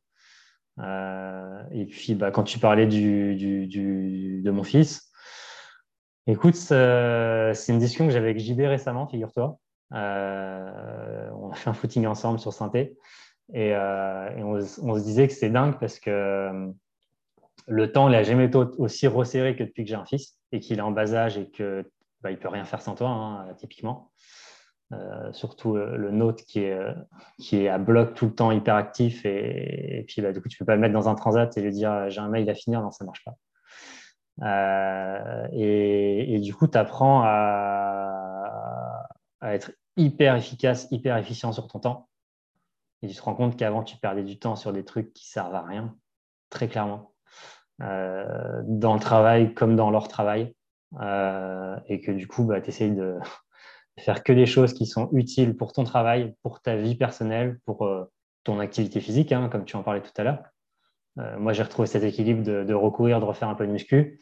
[0.78, 5.10] et puis, bah, quand tu parlais du, du, de mon fils,
[6.26, 9.58] écoute, c'est une discussion que j'avais avec JB récemment, figure-toi.
[9.90, 12.96] on a fait un footing ensemble sur Synthé.
[13.52, 16.70] Et, euh, on, se disait que c'est dingue parce que euh,
[17.66, 20.60] le temps, il n'a jamais été aussi resserré que depuis que j'ai un fils et
[20.60, 21.84] qu'il est en bas âge et qu'il
[22.22, 24.10] bah, ne peut rien faire sans toi, hein, typiquement.
[24.92, 26.78] Euh, surtout le nôtre qui est,
[27.38, 30.58] qui est à bloc tout le temps hyper actif et, puis bah, du coup tu
[30.58, 32.82] peux pas le mettre dans un transat et lui dire j'ai un mail à finir,
[32.82, 33.34] non ça marche pas.
[35.52, 39.08] et, du coup tu apprends à,
[39.40, 42.08] à, être hyper efficace, hyper efficient sur ton temps
[43.04, 45.54] et tu te rends compte qu'avant, tu perdais du temps sur des trucs qui servent
[45.54, 45.94] à rien,
[46.48, 47.12] très clairement,
[47.82, 50.54] euh, dans le travail comme dans leur travail.
[51.00, 53.18] Euh, et que du coup, bah, tu essayes de
[54.00, 57.84] faire que des choses qui sont utiles pour ton travail, pour ta vie personnelle, pour
[57.84, 58.10] euh,
[58.42, 60.42] ton activité physique, hein, comme tu en parlais tout à l'heure.
[61.38, 64.20] moi, j'ai retrouvé cet équilibre de, recourir, de refaire un peu de muscu.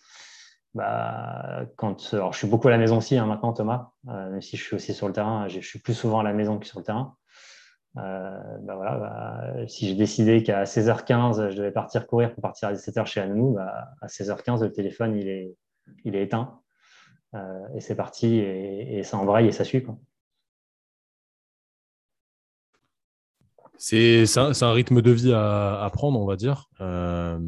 [0.74, 4.56] Bah, quand, alors, je suis beaucoup à la maison aussi hein, maintenant, Thomas, même si
[4.56, 6.80] je suis aussi sur le terrain, je suis plus souvent à la maison que sur
[6.80, 7.16] le terrain.
[7.98, 12.68] Euh, bah voilà, bah, si j'ai décidé qu'à 16h15, je devais partir courir pour partir
[12.68, 15.54] à 17h chez nous, bah, à 16h15, le téléphone, il est,
[16.04, 16.60] il est éteint.
[17.34, 19.84] Euh, et c'est parti, et, ça embraye et ça suit.
[23.76, 26.68] C'est un, un, rythme de vie à, à prendre, on va dire.
[26.80, 27.38] Euh,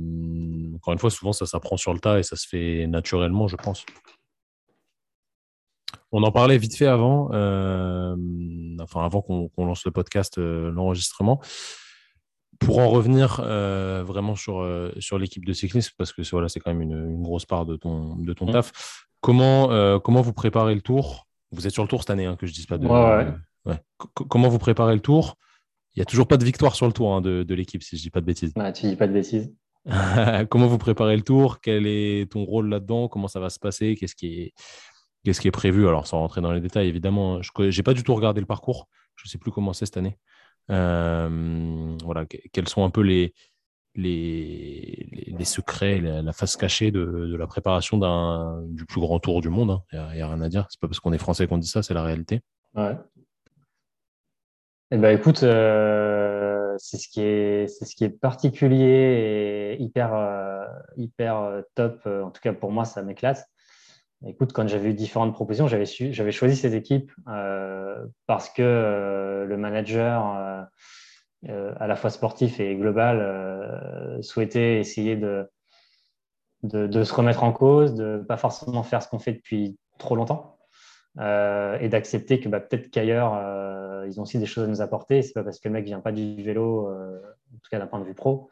[0.75, 3.57] encore une fois, souvent, ça s'apprend sur le tas et ça se fait naturellement, je
[3.57, 3.87] pense.
[6.17, 8.15] On en parlait vite fait avant, euh,
[8.81, 11.41] enfin avant qu'on lance le podcast, euh, l'enregistrement.
[12.61, 14.65] Pour en revenir euh, vraiment sur,
[15.01, 18.15] sur l'équipe de cyclisme, parce que voilà, c'est quand même une, grosse part de ton,
[18.15, 18.53] de ton mmh.
[18.53, 21.27] taf, comment, comment vous préparez le tour?
[21.51, 22.87] Vous êtes sur le tour cette année, hein, que je ne dise pas de.
[22.87, 23.83] Ouais,
[24.29, 25.35] comment vous préparez le tour?
[25.97, 28.03] Il n'y a toujours pas de victoire sur le tour hein, de, l'équipe, si je
[28.03, 28.55] ne dis pas de bêtises.
[28.73, 29.53] tu dis pas de bêtises.
[30.49, 31.61] comment vous préparez le tour?
[31.61, 33.09] Quel est ton rôle là-dedans?
[33.09, 33.97] Comment ça va se passer?
[33.97, 34.55] Qu'est-ce qui est
[35.25, 38.03] Qu'est-ce qui est prévu Alors, sans rentrer dans les détails, évidemment, je n'ai pas du
[38.03, 38.89] tout regardé le parcours.
[39.17, 40.19] Je ne sais plus comment c'est cette année.
[40.71, 43.33] Euh, voilà, quels sont un peu les,
[43.95, 47.99] les, secrets, la, face cachée de, la préparation
[48.67, 49.81] du plus grand tour du monde.
[49.93, 50.11] Il hein.
[50.15, 50.67] n'y a, rien à dire.
[50.69, 52.43] C'est pas parce qu'on est français qu'on dit ça, c'est la réalité.
[52.75, 52.97] Ouais.
[54.91, 60.67] Eh ben, écoute, euh, c'est ce, qui est, ce qui est particulier et hyper, euh,
[60.97, 62.07] hyper top.
[62.07, 63.49] En tout cas, pour moi, ça m'éclate.
[64.27, 69.57] Écoute, quand j'avais eu différentes propositions, j'avais, choisi cette équipe euh, parce que euh, le
[69.57, 70.69] manager,
[71.49, 75.47] euh, à la fois sportif et global, souhaitait essayer de,
[76.63, 80.17] de, se remettre en cause, de ne pas forcément faire ce qu'on fait depuis trop
[80.17, 80.59] longtemps
[81.19, 83.35] et d'accepter que bah, peut-être qu'ailleurs,
[84.07, 85.21] ils ont aussi des choses à nous apporter.
[85.21, 87.79] Ce n'est pas parce que le mec ne vient pas du vélo, en tout cas
[87.79, 88.49] d'un point de vue pro.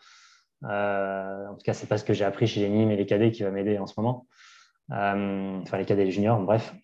[0.62, 3.06] en tout cas, ce n'est pas ce que j'ai appris chez les Nîmes et les
[3.06, 4.26] cadets qui va m'aider en ce moment.
[4.90, 6.74] Euh, enfin les cadets et les juniors, bref.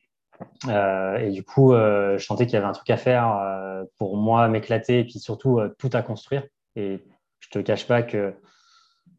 [0.68, 4.16] Euh, et du coup, euh, je sentais qu'il y avait un truc à faire pour
[4.16, 6.44] moi, m'éclater, et puis surtout tout à construire.
[6.76, 7.04] Et
[7.40, 8.34] je te cache pas que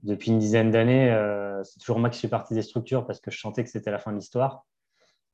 [0.04, 1.14] depuis une dizaine d'années,
[1.64, 4.00] c'est toujours moi qui suis parti des structures parce que je sentais que c'était la
[4.00, 4.66] fin de l'histoire.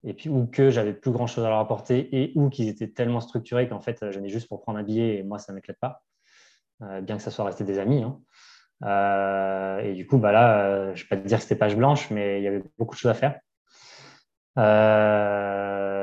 [0.04, 2.88] et puis ou que j'avais plus grand chose à leur apporter et ou qu'ils étaient
[2.88, 5.56] tellement structurés qu'en fait je venais juste pour prendre un billet et moi ça ne
[5.56, 6.04] m'éclate pas,
[7.02, 8.04] bien que ça soit resté des amis.
[8.04, 8.20] Hein.
[8.84, 12.10] Et du coup, bah là, je ne vais pas te dire que c'était page blanche,
[12.12, 13.34] mais il y avait beaucoup de choses à faire.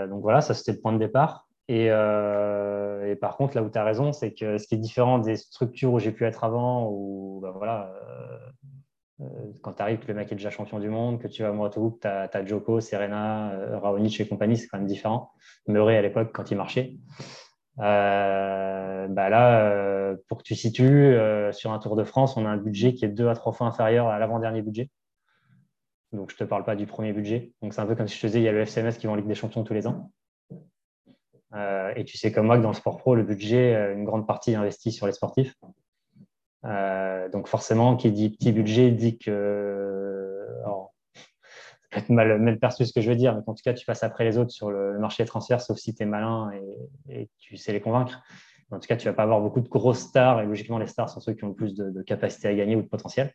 [0.08, 1.46] donc voilà, ça c'était le point de départ.
[1.68, 1.88] Et,
[3.20, 5.92] par contre, là où tu as raison, c'est que ce qui est différent des structures
[5.92, 7.92] où j'ai pu être avant, où bah voilà,
[9.22, 11.50] euh, quand tu arrives, que le mec est déjà champion du monde, que tu vas
[11.50, 15.32] à Moto tu as, Joko, Serena, euh, Raonic et compagnie, c'est quand même différent.
[15.66, 16.94] Murray à l'époque, quand il marchait.
[17.78, 21.16] Euh, bah là, pour que tu situes,
[21.52, 23.66] sur un Tour de France, on a un budget qui est deux à trois fois
[23.66, 24.90] inférieur à l'avant-dernier budget.
[26.12, 27.52] Donc, je ne te parle pas du premier budget.
[27.62, 29.06] Donc, c'est un peu comme si je te disais, il y a le FCMS qui
[29.06, 30.10] va en Ligue des Champions tous les ans.
[31.96, 34.52] et tu sais comme moi que dans le sport pro, le budget, une grande partie
[34.52, 35.54] est investie sur les sportifs.
[36.64, 39.91] Euh, donc forcément, qui dit petit budget dit que,
[41.92, 44.02] peut être mal, perçu ce que je veux dire, mais en tout cas, tu passes
[44.02, 46.50] après les autres sur le, marché des transferts, sauf si tu es malin
[47.08, 48.22] et, tu sais les convaincre.
[48.70, 51.10] En tout cas, tu vas pas avoir beaucoup de grosses stars, et logiquement, les stars
[51.10, 53.32] sont ceux qui ont le plus de, capacité à gagner ou de potentiel.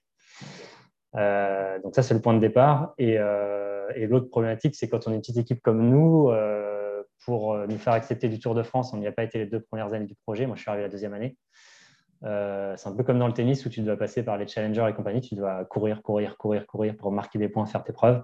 [1.15, 2.93] Euh, donc ça, c'est le point de départ.
[2.97, 6.31] Et, euh, et l'autre problématique, c'est quand on est une petite équipe comme nous,
[7.25, 9.59] pour nous faire accepter du Tour de France, on n'y a pas été les deux
[9.59, 10.47] premières années du projet.
[10.47, 11.37] Moi, je suis arrivé la deuxième année.
[12.23, 14.87] Euh, c'est un peu comme dans le tennis où tu dois passer par les challengers
[14.89, 15.21] et compagnie.
[15.21, 18.23] Tu dois courir, courir, courir, courir pour marquer des points, faire tes preuves.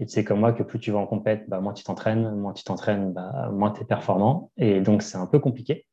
[0.00, 2.34] Et tu sais comme moi que plus tu vas en compète, bah, moins tu t'entraînes,
[2.36, 4.50] moins tu t'entraînes, bah, moins tu es performant.
[4.56, 5.86] Et donc, c'est un peu compliqué.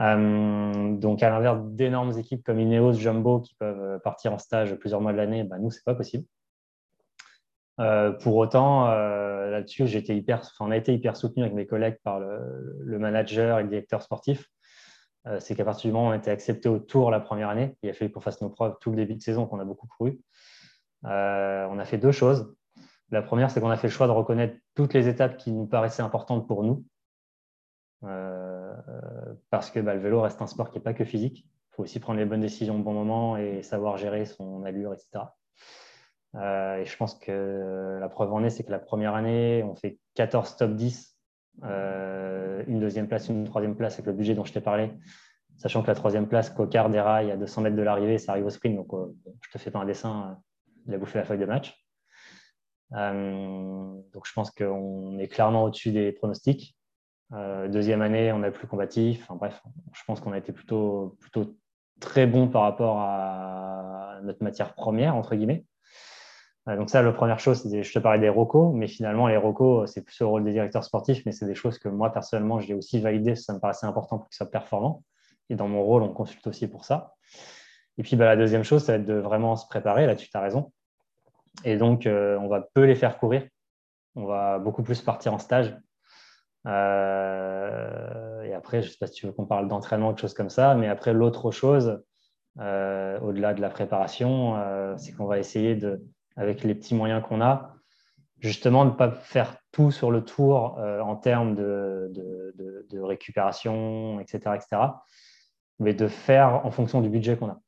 [0.00, 5.00] Euh, donc, à l'inverse d'énormes équipes comme Ineos, Jumbo qui peuvent partir en stage plusieurs
[5.00, 6.24] mois de l'année, bah, nous, c'est pas possible.
[7.80, 9.84] Euh, pour autant, là-dessus,
[10.60, 14.50] on a été hyper soutenu avec mes collègues par le, manager et le directeur sportif
[15.38, 17.76] c'est qu'à partir du moment où on a été accepté au tour la première année,
[17.82, 19.86] il a fallu qu'on fasse nos preuves tout le début de saison, qu'on a beaucoup
[19.86, 20.20] couru.
[21.04, 22.54] Euh, on a fait deux choses.
[23.10, 25.66] La première, c'est qu'on a fait le choix de reconnaître toutes les étapes qui nous
[25.66, 26.84] paraissaient importantes pour nous.
[28.04, 28.74] Euh,
[29.50, 31.46] parce que bah, le vélo reste un sport qui n'est pas que physique.
[31.46, 34.92] Il faut aussi prendre les bonnes décisions au bon moment et savoir gérer son allure,
[34.92, 35.24] etc.
[36.34, 39.98] et je pense que la preuve en est, c'est que la première année, on fait
[40.14, 41.11] 14 top 10
[41.64, 44.92] euh, une deuxième place, une troisième place avec le budget dont je t'ai parlé,
[45.56, 48.50] sachant que la troisième place, Cocard déraille à 200 mètres de l'arrivée, ça arrive au
[48.50, 50.34] sprint, donc euh, je te fais pas un dessin, euh,
[50.86, 51.76] il a bouffé la feuille de match.
[52.90, 56.76] donc je pense qu'on est clairement au-dessus des pronostics.
[57.30, 59.22] deuxième année, on est plus combatif.
[59.22, 61.56] Enfin, bref, je pense qu'on a été plutôt, plutôt
[62.00, 65.64] très bon par rapport à notre matière première, entre guillemets.
[66.68, 69.86] Euh, donc ça, la première chose, je te parlais des ROCO, mais finalement, les ROCO,
[69.86, 72.74] c'est plus le rôle des directeurs sportifs, mais c'est des choses que moi, personnellement, j'ai
[72.74, 75.02] aussi validées, ça me paraissait important pour qu'ils soient performants.
[75.50, 77.14] Et dans mon rôle, on consulte aussi pour ça.
[77.98, 80.06] Et puis, bah, la deuxième chose, ça va être de vraiment se préparer.
[80.06, 80.72] Là-dessus, tu as raison.
[81.64, 83.46] Et donc, euh, on va peu les faire courir.
[84.14, 85.76] On va beaucoup plus partir en stage.
[86.66, 90.34] Euh, et après, je ne sais pas si tu veux qu'on parle d'entraînement, quelque chose
[90.34, 92.02] comme ça, mais après, l'autre chose,
[92.56, 94.56] au-delà de la préparation,
[94.98, 96.02] c'est qu'on va essayer de
[96.36, 97.74] avec les petits moyens qu'on a,
[98.38, 102.10] justement, ne pas faire tout sur le tour euh, en termes de,
[103.00, 104.82] récupération, etc., etc.,
[105.78, 107.60] mais de faire en fonction du budget qu'on a.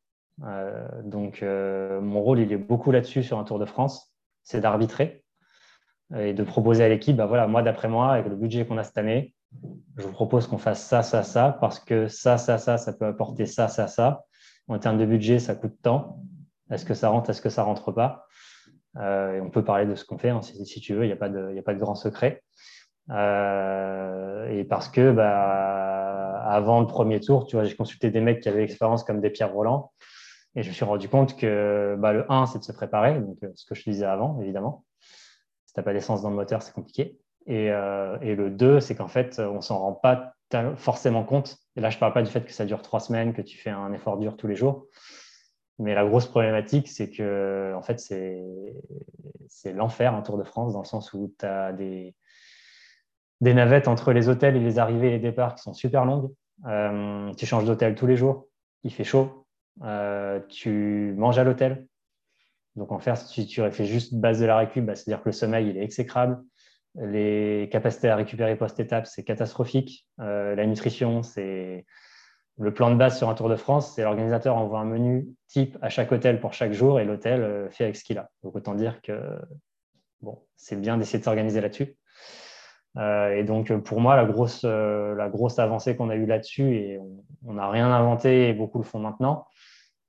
[0.45, 4.61] Euh, donc, euh, mon rôle, il est beaucoup là-dessus sur un Tour de France, c'est
[4.61, 5.25] d'arbitrer
[6.17, 8.85] et de proposer à l'équipe, bah voilà, moi, d'après moi, avec le budget qu'on a
[8.85, 9.35] cette année,
[9.97, 13.07] je vous propose qu'on fasse ça, ça, ça, parce que ça, ça, ça, ça peut
[13.07, 14.25] apporter ça, ça, ça.
[14.69, 16.21] En termes de budget, ça coûte tant.
[16.71, 18.27] Est-ce que ça rentre, est-ce que ça rentre pas?
[18.97, 21.17] Et on peut parler de ce qu'on fait hein, si, tu veux, il n'y a,
[21.17, 22.43] pas de, a pas de grand secret.
[23.11, 28.41] Euh, et parce que bah, avant le premier tour, tu vois, j'ai consulté des mecs
[28.41, 29.93] qui avaient l'expérience comme des Pierre Roland.
[30.57, 33.37] Et je me suis rendu compte que bah, le 1, c'est de se préparer, donc
[33.43, 34.85] euh, ce que je disais avant, évidemment.
[35.67, 37.19] Si tu n'as pas d'essence dans le moteur, c'est compliqué.
[37.47, 40.33] Et, et, le 2, c'est qu'en fait, on ne s'en rend pas
[40.77, 41.59] forcément compte.
[41.77, 43.59] Et là, je ne parle pas du fait que ça dure trois semaines, que tu
[43.59, 44.87] fais un effort dur tous les jours.
[45.79, 50.81] Mais la grosse problématique, c'est que en fait, c'est l'enfer un Tour de France, dans
[50.81, 52.15] le sens où tu as des,
[53.41, 56.31] des navettes entre les hôtels et les arrivées et les départs qui sont super longues.
[56.67, 58.47] Euh, tu changes d'hôtel tous les jours,
[58.85, 59.47] il fait chaud,
[59.83, 61.87] euh, tu manges à l'hôtel.
[62.77, 65.33] Donc en fait, si tu fais juste base de la récup, bah, c'est-à-dire que le
[65.33, 66.43] sommeil il est exécrable.
[66.97, 70.07] Les capacités à récupérer post-étape, c'est catastrophique.
[70.21, 71.87] Euh, la nutrition, c'est
[72.59, 75.77] le plan de base sur un Tour de France, c'est l'organisateur envoie un menu type
[75.83, 78.31] à chaque hôtel pour chaque jour et l'hôtel euh, fait avec ce qu'il a.
[78.43, 79.39] Donc autant dire que
[80.57, 81.97] c'est bien d'essayer de s'organiser là-dessus.
[82.97, 86.77] Euh, et donc pour moi, la grosse, euh, la grosse avancée qu'on a eue là-dessus,
[86.77, 87.01] et
[87.45, 89.47] on n'a rien inventé et beaucoup le font maintenant,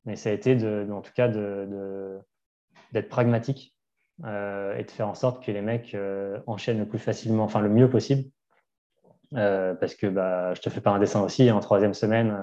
[0.06, 3.76] mais ça a été de, en tout cas d'être pragmatique
[4.24, 5.98] et de faire en sorte que les mecs
[6.48, 8.30] enchaînent le plus facilement, enfin le mieux possible.
[9.36, 12.36] Parce que bah, je te fais pas un dessin aussi, en troisième semaine,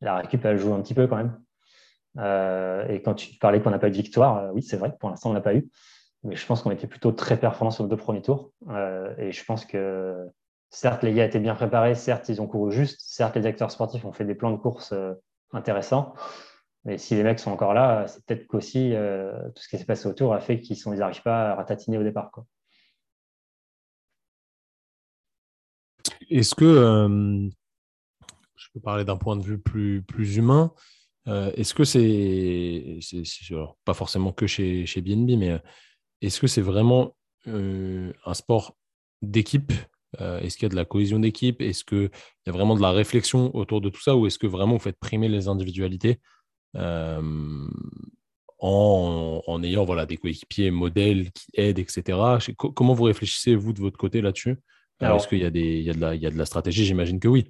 [0.00, 1.38] la récup, elle joue un petit peu quand même.
[2.88, 5.30] et quand tu parlais qu'on n'a pas eu de victoire, oui, c'est vrai, pour l'instant,
[5.30, 5.68] on n'a pas eu.
[6.22, 8.52] Mais je pense qu'on était plutôt très performants sur les deux premiers tours.
[9.18, 10.28] et je pense que
[10.70, 14.04] certes, les gars étaient bien préparés, certes, ils ont couru juste, certes, les acteurs sportifs
[14.04, 15.14] ont fait des plans de course euh,
[15.52, 16.14] intéressants.
[16.84, 19.84] Mais si les mecs sont encore là, c'est peut-être qu'aussi euh, tout ce qui s'est
[19.84, 22.30] passé autour a fait qu'ils n'arrivent pas à ratatiner au départ.
[26.30, 27.48] Est-ce que, euh,
[28.56, 30.72] je peux parler d'un point de vue plus, humain,
[31.26, 32.98] est-ce que c'est,
[33.84, 35.60] pas forcément que chez, chez BNB, mais
[36.20, 37.16] est-ce que c'est vraiment
[37.46, 38.76] un sport
[39.22, 39.72] d'équipe
[40.20, 42.10] euh, est-ce qu'il y a de la cohésion d'équipe Est-ce qu'il
[42.46, 44.82] y a vraiment de la réflexion autour de tout ça Ou est-ce que vraiment vous
[44.82, 46.20] faites primer les individualités
[46.76, 47.68] euh,
[48.58, 52.18] en, ayant voilà, des coéquipiers modèles qui aident, etc.
[52.56, 54.56] Comment vous réfléchissez, vous, de votre côté là-dessus?
[55.02, 56.84] Euh, Est-ce qu'il y, a de la, de la stratégie?
[56.84, 57.48] J'imagine que oui.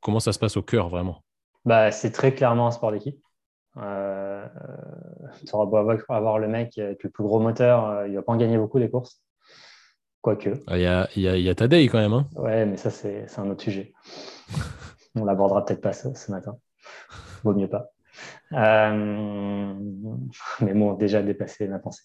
[0.00, 1.22] Comment ça se passe au cœur, vraiment?
[1.64, 3.18] Bah, C'est très clairement un sport d'équipe.
[3.78, 4.46] Euh,
[5.46, 5.66] tu auras
[6.08, 8.78] avoir le mec avec le plus gros moteur, il ne va pas en gagner beaucoup
[8.78, 9.20] des courses.
[10.22, 10.50] Quoique.
[10.66, 12.12] Ah, il y, a, y, a, y a Tadei quand même.
[12.12, 13.92] Hein ouais, mais ça, c'est un autre sujet.
[15.14, 16.58] On l'abordera peut-être pas ce, matin.
[17.44, 17.90] Vaut mieux pas.
[18.52, 19.74] Euh,
[20.60, 22.02] mais bon, déjà dépassé ma pensée.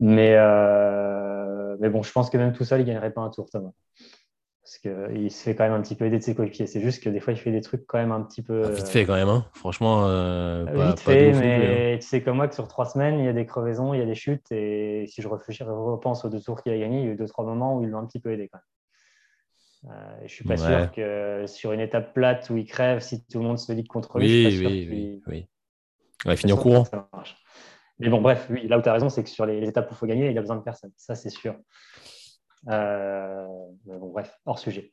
[0.00, 3.30] Mais, euh, mais bon, je pense que même tout seul, il ne gagnerait pas un
[3.30, 3.72] tour, Thomas
[4.68, 6.66] parce qu'il se fait quand même un petit peu aider de ses coéquipiers.
[6.66, 8.64] C'est juste que des fois, il fait des trucs quand même un petit peu.
[8.66, 9.46] Ah, vite fait quand même, hein.
[9.54, 10.06] franchement.
[10.06, 11.98] Euh, vite fait, mais hein.
[11.98, 14.02] tu sais comme moi que sur trois semaines, il y a des crevaisons, il y
[14.02, 14.52] a des chutes.
[14.52, 17.26] Et si je repense aux deux tours qu'il a gagnés, il y a eu deux,
[17.26, 19.96] trois moments où il l'a un petit peu aidé quand même.
[19.96, 23.24] Euh, je ne suis pas sûr que sur une étape plate où il crève, si
[23.24, 25.46] tout le monde se lit contre lui, oui, oui, oui, oui.
[26.26, 26.84] il finit en courant.
[27.98, 29.90] Mais bon, bref, oui, là où tu as raison, c'est que sur les, les étapes
[29.90, 30.92] où il faut gagner, il a besoin de personne.
[30.96, 31.54] Ça, c'est sûr.
[32.68, 33.46] Euh,
[33.84, 34.92] bref, hors sujet.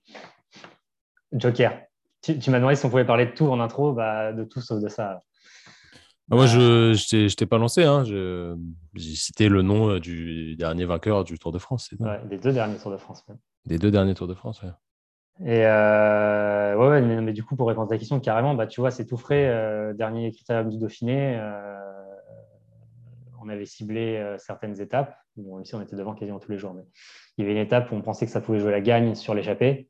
[1.31, 1.81] Joker.
[2.21, 4.81] Tu, m'as demandé si on pouvait parler de tout en intro, bah, de tout sauf
[4.81, 5.19] de ça.
[6.27, 7.83] Bah, moi, je ne t'ai pas lancé.
[7.83, 8.03] Hein.
[8.03, 11.93] J'ai cité le nom euh, du dernier vainqueur du Tour de France.
[12.29, 13.23] des deux derniers Tours de France.
[13.65, 14.69] Des deux derniers Tours de France, ouais.
[15.41, 18.89] Et euh, ouais, mais, du coup, pour répondre à ta question, carrément, bah, tu vois,
[18.89, 19.93] c'est tout frais.
[19.95, 21.39] dernier critérium du Dauphiné,
[23.45, 25.15] on avait ciblé certaines étapes.
[25.37, 26.83] Bon, on était devant quasiment tous les jours, mais
[27.37, 29.33] il y avait une étape où on pensait que ça pouvait jouer la gagne sur
[29.33, 29.89] l'échappée.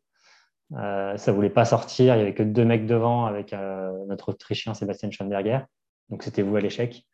[0.73, 2.15] Euh, ça ne voulait pas sortir.
[2.15, 5.59] Il n'y avait que deux mecs devant avec euh, notre Autrichien Sébastien Schoenberger.
[6.09, 7.05] Donc, c'était vous à l'échec.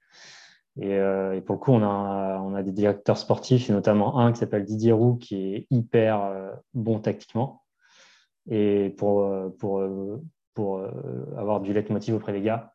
[0.81, 4.65] Euh, et, pour le coup, on a, des directeurs sportifs, et notamment un qui s'appelle
[4.65, 6.31] Didier Roux, qui est hyper
[6.73, 7.63] bon tactiquement.
[8.49, 9.25] Et pour,
[11.37, 12.73] avoir du leitmotiv auprès des gars.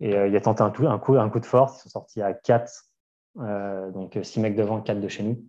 [0.00, 1.78] Et il a tenté un, un, coup, un coup de force.
[1.78, 2.70] Ils sont sortis à 4.
[3.36, 5.42] Donc, six mecs devant, 4 de chez nous.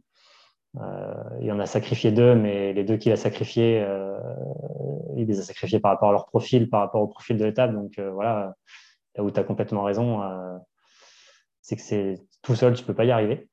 [0.82, 4.18] Euh, il en a sacrifié deux, mais les deux qu'il a sacrifiés, euh,
[5.16, 7.74] il les a sacrifiés par rapport à leur profil, par rapport au profil de l'étape.
[7.74, 8.56] Donc euh, voilà,
[9.16, 10.22] là où tu as complètement raison,
[11.62, 13.48] c'est que c'est tout seul, tu ne peux pas y arriver.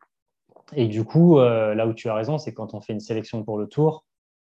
[0.74, 3.58] Et du coup, là où tu as raison, c'est quand on fait une sélection pour
[3.58, 4.04] le tour,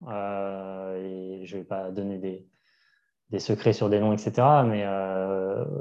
[0.03, 4.33] et je ne vais pas donner des, secrets sur des noms, etc.
[4.67, 4.83] Mais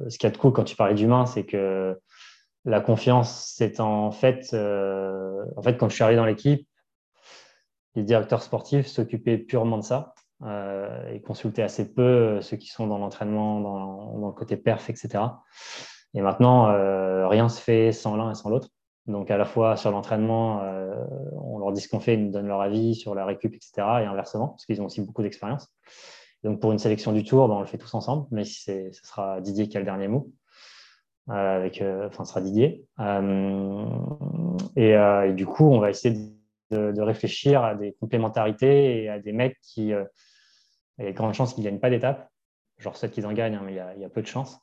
[0.10, 2.00] ce qui est de cool quand tu parlais d'humain, c'est que
[2.66, 6.68] la confiance, c'est en fait, en fait, quand je suis arrivé dans l'équipe,
[7.96, 10.14] les directeurs sportifs s'occupaient purement de ça
[10.44, 14.90] euh, et consultaient assez peu euh, ceux qui sont dans l'entraînement, dans, le côté perf,
[14.90, 15.24] etc.
[16.14, 18.70] Et maintenant, euh, rien se fait sans l'un et sans l'autre.
[19.08, 20.62] Donc, à la fois sur l'entraînement,
[21.34, 23.72] on leur dit ce qu'on fait, ils nous donnent leur avis sur la récup, etc.
[24.02, 25.72] Et inversement, parce qu'ils ont aussi beaucoup d'expérience.
[26.44, 29.42] Donc, pour une sélection du tour, ben, on le fait tous ensemble, mais ce sera
[29.42, 30.32] Didier qui a le dernier mot.
[31.28, 32.86] Avec, enfin, ce sera Didier.
[34.76, 36.16] Et, et, du coup, on va essayer
[36.72, 40.06] de réfléchir à des complémentarités et à des mecs qui, euh,
[41.00, 42.30] il y a de grandes chances qu'ils ne gagnent pas d'étape.
[42.78, 44.60] Genre, ceux qu'ils en gagnent, hein, mais il y, a, peu de chances.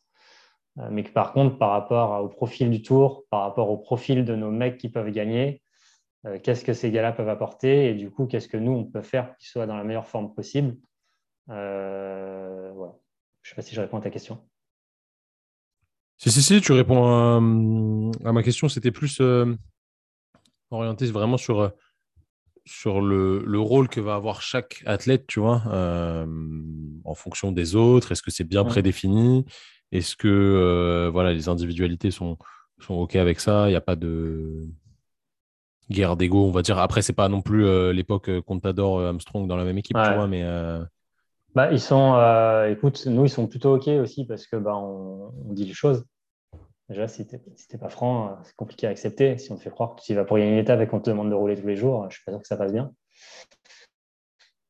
[0.78, 4.24] Euh, mais que par contre, par rapport au profil du tour, par rapport au profil
[4.24, 5.62] de nos mecs qui peuvent gagner,
[6.26, 9.02] euh, qu'est-ce que ces gars-là peuvent apporter et du coup, qu'est-ce que nous, on peut
[9.02, 10.76] faire pour qu'ils soient dans la meilleure forme possible.
[11.46, 12.94] voilà.
[13.42, 14.46] Je ne sais pas si je réponds à ta question.
[16.18, 18.68] Si, si, si, tu réponds à, ma question.
[18.68, 19.20] C'était plus
[20.70, 21.72] orienté vraiment sur
[22.64, 26.26] sur le, le, rôle que va avoir chaque athlète, tu vois, euh,
[27.04, 29.44] en fonction des autres Est-ce que c'est bien prédéfini?
[29.90, 32.38] Est-ce que euh, voilà, les individualités sont,
[32.78, 33.66] sont OK avec ça?
[33.66, 34.68] Il n'y a pas de
[35.90, 36.78] guerre d'ego, on va dire.
[36.78, 40.28] Après, c'est pas non plus euh, l'époque Contador, Armstrong dans la même équipe, tu vois,
[40.28, 40.44] mais.
[41.54, 42.14] Bah, ils sont,
[42.68, 46.04] écoute, nous, ils sont plutôt OK aussi parce que bah, on, dit les choses.
[46.88, 49.36] Déjà, si tu n'es pas franc, c'est compliqué à accepter.
[49.38, 51.10] Si on te fait croire que tu vas pour gagner une étape et qu'on te
[51.10, 52.92] demande de rouler tous les jours, je suis pas sûr que ça passe bien.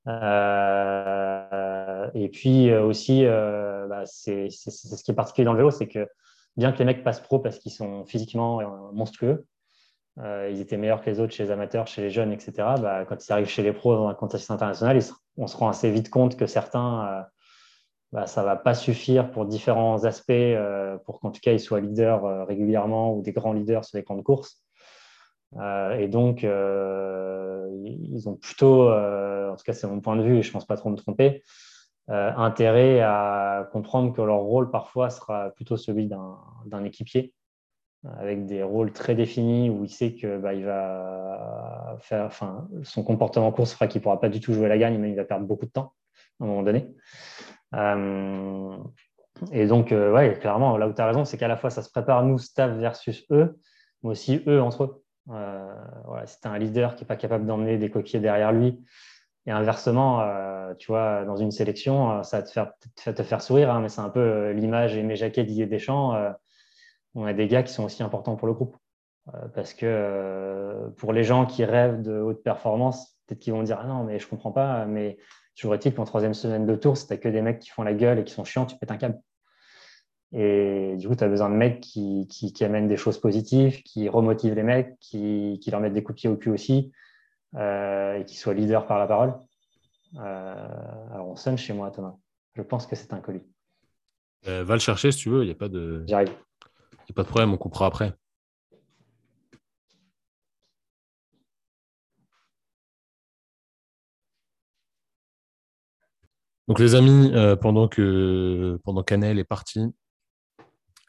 [0.08, 6.08] Euh, et puis aussi, bah, c'est ce qui est particulier dans le vélo, c'est que
[6.56, 8.60] bien que les mecs passent pro parce qu'ils sont physiquement
[8.92, 9.46] monstrueux,
[10.18, 12.52] euh, ils étaient meilleurs que les autres chez les amateurs, chez les jeunes, etc.
[12.80, 14.98] Bah, quand ils arrivent chez les pros dans un contexte international,
[15.38, 17.22] on se rend assez vite compte que certains, euh,
[18.12, 21.60] bah, ça ne va pas suffire pour différents aspects, euh, pour qu'en tout cas ils
[21.60, 24.62] soient leaders régulièrement ou des grands leaders sur les camps de course.
[25.98, 30.48] et donc, ils ont plutôt, en tout cas c'est mon point de vue, et je
[30.48, 31.42] ne pense pas trop me tromper,
[32.08, 37.32] intérêt à comprendre que leur rôle parfois sera plutôt celui d'un équipier
[38.18, 43.04] avec des rôles très définis où il sait que bah, il va faire, enfin, son
[43.04, 45.16] comportement en course fera qu'il ne pourra pas du tout jouer la gagne, mais il
[45.16, 45.92] va perdre beaucoup de temps
[46.40, 46.88] à un moment donné.
[47.74, 48.76] Euh,
[49.52, 51.82] et donc, euh, ouais, clairement, là où tu as raison, c'est qu'à la fois ça
[51.82, 53.58] se prépare nous, staff versus eux,
[54.02, 55.04] mais aussi eux entre eux.
[55.30, 55.74] Euh,
[56.06, 58.80] voilà, si un leader qui n'est pas capable d'emmener des coquilles derrière lui,
[59.46, 60.24] et inversement,
[60.78, 64.00] tu vois, dans une sélection, ça va te faire, te faire sourire, hein, mais c'est
[64.00, 66.14] un peu l'image et mes jaquets d'Ier Deschamps
[67.14, 68.76] on a des gars qui sont aussi importants pour le groupe.
[69.28, 73.62] Euh, parce que euh, pour les gens qui rêvent de haute performance, peut-être qu'ils vont
[73.62, 75.16] dire Ah non, mais je comprends pas, mais
[75.56, 77.94] toujours est-il qu'en troisième semaine de tour, si tu que des mecs qui font la
[77.94, 79.20] gueule et qui sont chiants, tu pètes un câble.
[80.32, 84.54] Et du coup, tu as besoin de mecs qui, amènent des choses positives, qui remotivent
[84.54, 86.90] les mecs, qui, leur mettent des coups de pied au cul aussi,
[87.54, 89.34] euh, et qui soient leaders par la parole.
[90.16, 92.16] alors, on sonne chez moi, Thomas.
[92.54, 93.44] Je pense que c'est un colis.
[94.46, 96.02] va le chercher si tu veux, il n'y a pas de.
[96.08, 96.32] J'arrive
[97.14, 98.14] pas de problème, on coupera après.
[106.68, 109.92] Donc les amis, euh, pendant que pendant Canel est parti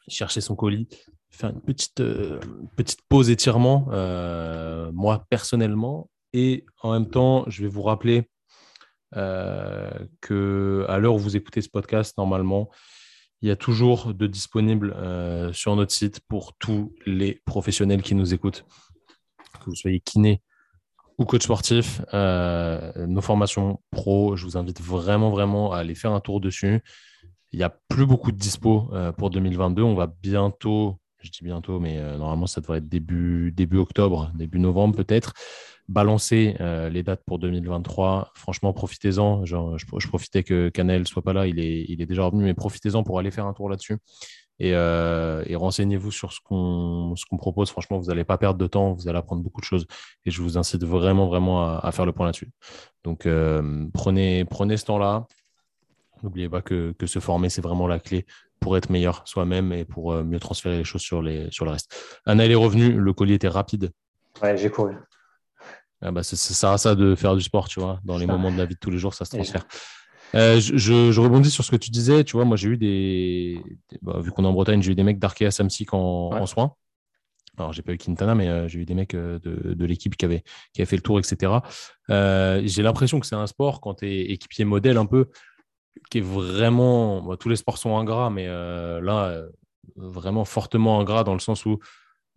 [0.08, 0.88] chercher son colis,
[1.30, 2.38] faire une petite euh,
[2.76, 8.28] petite pause étirement, euh, moi personnellement, et en même temps, je vais vous rappeler
[10.20, 12.68] que à l'heure où vous écoutez ce podcast, normalement,
[13.44, 18.14] il y a toujours de disponibles euh, sur notre site pour tous les professionnels qui
[18.14, 18.64] nous écoutent,
[19.60, 20.40] que vous soyez kiné
[21.18, 22.00] ou coach sportif.
[22.14, 26.80] Euh, nos formations pro, je vous invite vraiment, vraiment à aller faire un tour dessus.
[27.52, 29.82] Il n'y a plus beaucoup de dispo euh, pour 2022.
[29.82, 34.58] On va bientôt, je dis bientôt, mais normalement, ça devrait être début, début octobre, début
[34.58, 35.34] novembre peut-être
[35.88, 38.32] balancer euh, les dates pour 2023.
[38.34, 39.44] Franchement, profitez-en.
[39.44, 43.02] Je, profitais que Canel soit pas là, il est, il est déjà revenu, mais profitez-en
[43.02, 43.98] pour aller faire un tour là-dessus.
[44.60, 47.70] Et, euh, renseignez-vous sur ce qu'on propose.
[47.70, 49.86] Franchement, vous n'allez pas perdre de temps, vous allez apprendre beaucoup de choses.
[50.24, 52.50] Et je vous incite vraiment, vraiment à, faire le point là-dessus.
[53.02, 55.26] Donc, euh, prenez, prenez ce temps-là.
[56.22, 58.24] N'oubliez pas que, que se former, c'est vraiment la clé
[58.58, 61.94] pour être meilleur soi-même et pour mieux transférer les choses sur, les, sur le reste.
[62.24, 62.92] Anna, est revenue.
[62.92, 63.90] Le collier était rapide.
[64.40, 64.94] Ouais, j'ai couru.
[66.04, 67.98] Ah bah, ça sert à ça de faire du sport, tu vois.
[68.04, 69.64] Dans les moments de la vie de tous les jours, ça se transfère.
[70.34, 72.24] Euh, je, rebondis sur ce que tu disais.
[72.24, 73.62] Tu vois, moi, j'ai eu des.
[74.02, 76.74] Bah, vu qu'on est en Bretagne, j'ai eu des mecs d'Arkea Samsic en, en soins.
[77.56, 80.24] Alors, j'ai pas eu Quintana, mais euh, j'ai eu des mecs euh, de, l'équipe qui
[80.24, 80.42] avaient,
[80.72, 81.52] qui avaient fait le tour, etc.
[82.08, 85.30] j'ai l'impression que c'est un sport, quand tu es équipier modèle un peu,
[86.10, 87.22] qui est vraiment.
[87.22, 89.42] Bah, tous les sports sont ingrats, mais là,
[89.96, 91.78] vraiment fortement ingrat dans le sens où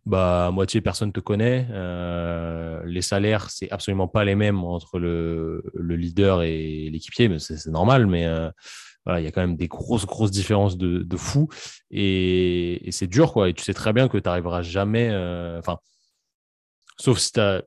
[0.08, 1.68] bah, moitié personne te connaît.
[1.70, 7.68] Euh, les salaires, c'est absolument pas les mêmes entre le, leader et l'équipier, mais c'est
[7.68, 8.50] normal, mais euh,
[9.08, 11.50] il y a quand même des grosses, grosses différences de, de fou.
[11.92, 13.50] Et, c'est dur, quoi.
[13.50, 15.10] Et tu sais très bien que tu n'arriveras jamais.
[15.12, 15.78] Euh, enfin,
[16.98, 17.64] sauf si tu as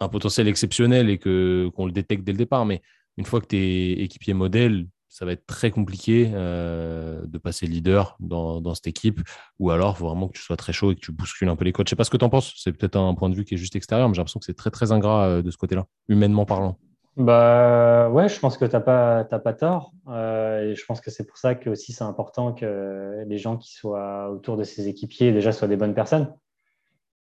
[0.00, 2.66] un potentiel exceptionnel et que qu'on le détecte dès le départ.
[2.66, 2.82] Mais
[3.16, 4.86] une fois que tu es équipier modèle,
[5.16, 9.20] ça va être très compliqué euh, de passer leader dans, cette équipe,
[9.58, 11.56] ou alors il faut vraiment que tu sois très chaud et que tu bouscules un
[11.56, 11.86] peu les coachs.
[11.86, 13.54] Je sais pas ce que tu en penses, c'est peut-être un point de vue qui
[13.54, 15.86] est juste extérieur, mais j'ai l'impression que c'est très très ingrat euh, de ce côté-là,
[16.08, 16.76] humainement parlant.
[17.16, 19.92] Bah ouais, je pense que tu n'as pas, pas tort.
[20.08, 23.56] Euh, et je pense que c'est pour ça que aussi c'est important que les gens
[23.56, 26.30] qui soient autour de ces équipiers déjà soient des bonnes personnes.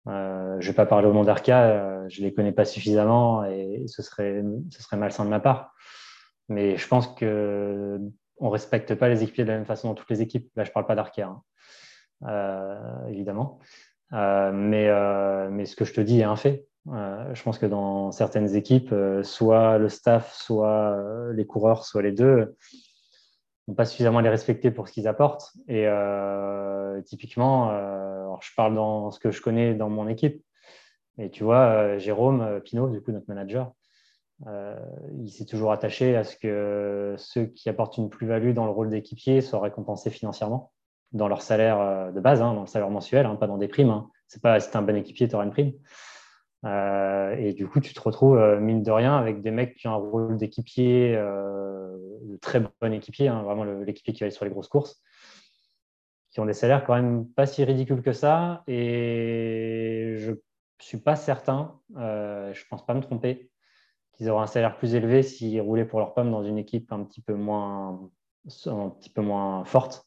[0.06, 4.02] je ne vais pas parler au nom d'Arca, je les connais pas suffisamment et ce
[4.02, 5.74] serait, ce serait malsain de ma part.
[6.48, 10.10] Mais je pense qu'on ne respecte pas les équipiers de la même façon dans toutes
[10.10, 10.50] les équipes.
[10.56, 11.42] Là, je parle pas d'Arkea, hein.
[12.26, 13.58] euh, évidemment.
[14.12, 16.66] Euh, mais, euh, mais, ce que je te dis est un fait.
[16.86, 20.96] je pense que dans certaines équipes, soit le staff, soit
[21.32, 22.54] les coureurs, soit les deux,
[23.66, 25.52] n'ont pas suffisamment à les respecter pour ce qu'ils apportent.
[25.68, 25.88] Et
[27.06, 27.70] typiquement,
[28.40, 30.44] je parle dans ce que je connais dans mon équipe.
[31.16, 33.72] Et tu vois, Jérôme Pinault, du coup, notre manager,
[34.46, 34.76] euh,
[35.16, 38.90] il s'est toujours attaché à ce que ceux qui apportent une plus-value dans le rôle
[38.90, 40.72] d'équipier soient récompensés financièrement.
[41.12, 43.90] dans leur salaire de base, hein, dans le salaire mensuel, hein, pas dans des primes.
[43.90, 44.08] Hein.
[44.26, 45.72] C'est pas si tu un bon équipier, tu auras une prime.
[47.38, 49.96] et du coup, tu te retrouves, mine de rien, avec des mecs qui ont un
[49.96, 55.00] rôle d'équipier, de très bon équipier, vraiment l'équipier qui va aller sur les grosses courses,
[56.30, 58.64] qui ont des salaires quand même pas si ridicules que ça.
[58.66, 60.32] Et je
[60.80, 63.50] suis pas certain, euh, je pense pas me tromper,
[64.16, 67.04] qu'ils auraient un salaire plus élevé s'ils roulaient pour leur pomme dans une équipe un
[67.04, 68.00] petit peu moins,
[69.64, 70.06] forte.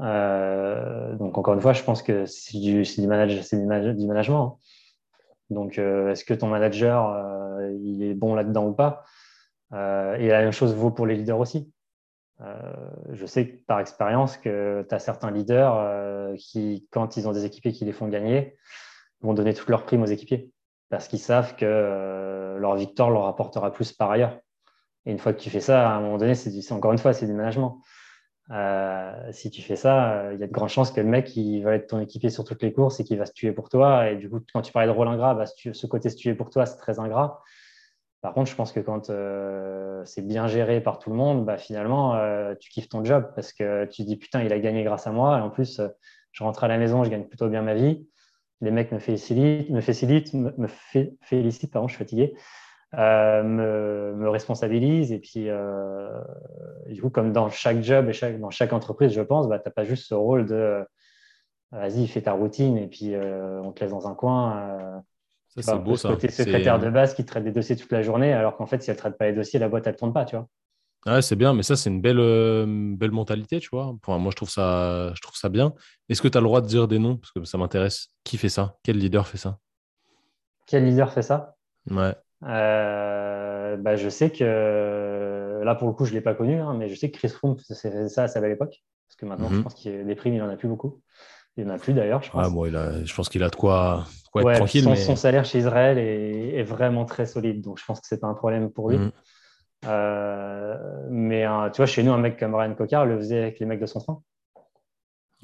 [0.00, 4.32] Euh, donc encore une fois, je pense que c'est du, du, management.
[4.32, 4.56] Hein.
[5.50, 9.04] Donc euh, est-ce que ton manager euh, il est bon là-dedans ou pas?
[9.72, 11.72] Et la même chose vaut pour les leaders aussi.
[12.38, 17.72] je sais par expérience que tu as certains leaders qui, quand ils ont des équipiers
[17.72, 18.56] qui les font gagner,
[19.22, 20.52] vont donner toutes leurs primes aux équipiers
[20.88, 24.38] parce qu'ils savent que euh, leur victoire leur apportera plus par ailleurs.
[25.04, 27.12] Et une fois que tu fais ça, à un moment donné, c'est encore une fois,
[27.12, 27.80] c'est du management.
[28.50, 31.34] Euh, si tu fais ça, euh, il y a de grandes chances que le mec
[31.34, 33.68] il va être ton équipier sur toutes les courses et qu'il va se tuer pour
[33.68, 34.08] toi.
[34.08, 36.50] Et du coup, quand tu parlais de rôle ingrat, bah, ce côté se tuer pour
[36.50, 37.42] toi, c'est très ingrat.
[38.20, 39.10] Par contre, je pense que quand
[40.04, 42.16] c'est bien géré par tout le monde, bah, finalement,
[42.58, 45.12] tu kiffes ton job parce que tu te dis putain, il a gagné grâce à
[45.12, 45.38] moi.
[45.38, 45.80] Et en plus,
[46.32, 48.06] je rentre à la maison, je gagne plutôt bien ma vie
[48.60, 50.66] les mecs me félicitent, me félicitent, me,
[51.22, 52.34] félicitent, pardon, je suis fatigué,
[52.94, 55.12] euh, me, me, responsabilisent.
[55.12, 56.08] Et puis, euh,
[56.88, 59.68] du coup, comme dans chaque job et chaque, dans chaque entreprise, je pense, bah, tu
[59.68, 60.84] n'as pas juste ce rôle de euh,
[61.72, 65.02] vas-y, fais ta routine et puis on te laisse dans un coin.
[65.48, 66.08] ça, c'est beau, ça.
[66.08, 68.90] Côté secrétaire de base qui traite des dossiers toute la journée, alors qu'en fait, si
[68.90, 70.46] elle ne traite pas les dossiers, la boîte, elle ne tourne pas, tu vois.
[71.06, 73.94] Ouais, c'est bien, mais ça, c'est une belle, euh, belle mentalité, tu vois.
[74.08, 75.72] moi, je trouve ça, je trouve ça bien.
[76.08, 77.16] Est-ce que tu as le droit de dire des noms?
[77.16, 78.08] Parce que ça m'intéresse.
[78.24, 78.76] Qui fait ça?
[78.82, 79.58] Quel leader fait ça?
[80.66, 81.54] Quel leader fait ça?
[81.88, 82.14] Ouais.
[82.42, 86.74] Euh, bah, je sais que là, pour le coup, je ne l'ai pas connu, hein,
[86.76, 88.82] mais je sais que Chris Froome faisait ça à sa belle époque.
[89.08, 89.62] Parce que maintenant, je mhm.
[89.62, 91.00] pense a des primes, il n'en a plus beaucoup.
[91.56, 92.52] Il n'en a plus d'ailleurs, je pense.
[92.52, 94.04] bon, il a, je pense qu'il a de quoi,
[94.36, 94.82] être tranquille.
[94.82, 98.14] Son, son, salaire chez Israël est, est, vraiment très solide, donc je pense que ce
[98.14, 98.98] n'est pas un problème pour lui.
[98.98, 99.12] Mhm.
[99.86, 103.80] Mais tu vois, chez nous, un mec comme Ryan Cocard le faisait avec les mecs
[103.80, 104.22] de son train.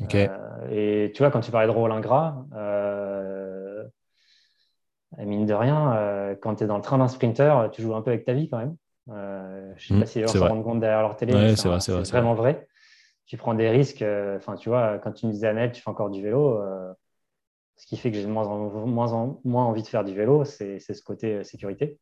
[0.01, 0.15] Ok.
[0.15, 0.29] Euh,
[0.71, 3.85] et tu vois, quand tu parlais de rôle ingrat, euh,
[5.19, 8.11] mine de rien, quand tu es dans le train d'un sprinter, tu joues un peu
[8.11, 8.77] avec ta vie quand même.
[9.07, 11.57] je ne sais pas mmh, si les gens se rendent compte derrière leur télé.
[11.57, 12.67] c'est vraiment vrai.
[13.27, 14.05] Tu prends des risques.
[14.37, 16.61] Enfin, tu vois, quand tu me disais Annette, tu fais encore du vélo.
[17.77, 20.45] ce qui fait que j'ai de moins en moins, moins envie de faire du vélo,
[20.45, 21.99] c'est ce côté sécurité.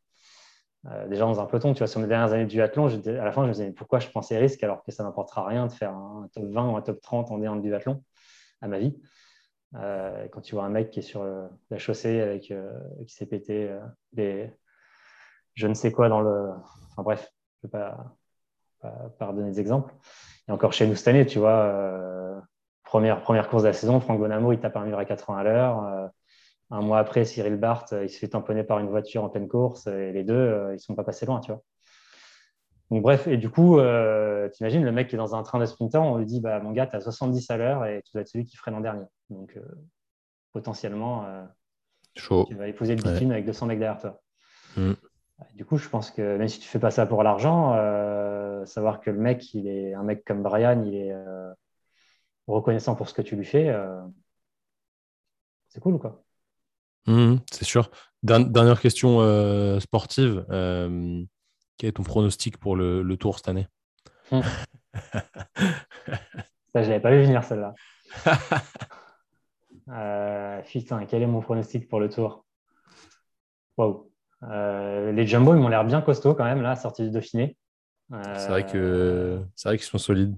[0.87, 3.31] Euh, déjà dans un peloton, tu vois, sur mes dernières années de duathlon, à la
[3.31, 5.93] fin, je me disais pourquoi je pensais risque alors que ça n'apportera rien de faire
[5.93, 8.03] un top 20 ou un top 30 en déant de duathlon
[8.61, 8.99] à ma vie?
[9.75, 11.23] Euh, quand tu vois un mec qui est sur
[11.69, 12.71] la chaussée avec euh,
[13.07, 13.73] qui s'est pété
[14.11, 14.51] des
[15.53, 16.49] je ne sais quoi dans le.
[16.91, 17.31] Enfin bref,
[17.61, 17.89] je ne vais
[18.81, 19.93] pas, pas, donner des exemples.
[20.47, 22.41] Et encore chez nous cette année, tu vois,
[22.83, 25.43] première, première course de la saison, Franck Bonamo, il tape un mur à 80 à
[25.43, 26.11] l'heure.
[26.71, 29.49] Un mois après, Cyril Barthes, euh, il se fait tamponner par une voiture en pleine
[29.49, 31.61] course et les deux, euh, ils ne sont pas passés loin, tu vois.
[32.89, 35.59] Donc, bref, et du coup, euh, tu imagines, le mec qui est dans un train
[35.59, 38.11] de sprinter, on lui dit bah, Mon gars, tu as 70 à l'heure et tu
[38.13, 39.05] dois être celui qui freine en dernier.
[39.29, 39.57] Donc,
[40.53, 41.25] potentiellement,
[42.15, 44.21] tu vas épouser le bitume avec 200 mecs derrière toi.
[44.75, 44.93] Mm.
[45.55, 47.75] Du coup, je pense que même si tu ne fais pas ça pour l'argent,
[48.65, 51.15] savoir que le mec, il est un mec comme Brian, il est
[52.47, 53.73] reconnaissant pour ce que tu lui fais,
[55.69, 56.21] c'est cool ou quoi
[57.07, 57.89] Mmh, c'est sûr.
[58.23, 60.45] Dernière question euh, sportive.
[60.51, 61.23] Euh,
[61.77, 63.67] quel est ton pronostic pour le, tour cette année?
[64.31, 64.41] Mmh.
[66.73, 67.73] Ça, je n'avais pas vu venir celle-là.
[69.89, 72.45] euh, putain, quel est mon pronostic pour le tour?
[74.43, 77.57] Euh, les Jumbo, ils m'ont l'air bien costauds quand même, là, sortis du Dauphiné.
[78.11, 80.37] c'est vrai que c'est vrai qu'ils sont solides.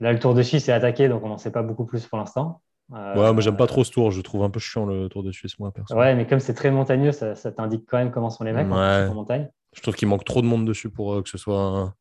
[0.00, 2.18] Là, le Tour de Suisse est attaqué, donc on n'en sait pas beaucoup plus pour
[2.18, 2.62] l'instant.
[2.94, 5.22] Euh, ouais, moi j'aime pas trop ce tour, je trouve un peu chiant le tour
[5.22, 5.94] de Suisse, moi, perso.
[5.96, 9.14] Ouais, mais comme c'est très montagneux, ça, t'indique quand même comment sont les mecs en
[9.14, 9.50] montagne.
[9.72, 11.92] Je trouve qu'il manque trop de monde dessus pour euh, que ce soit,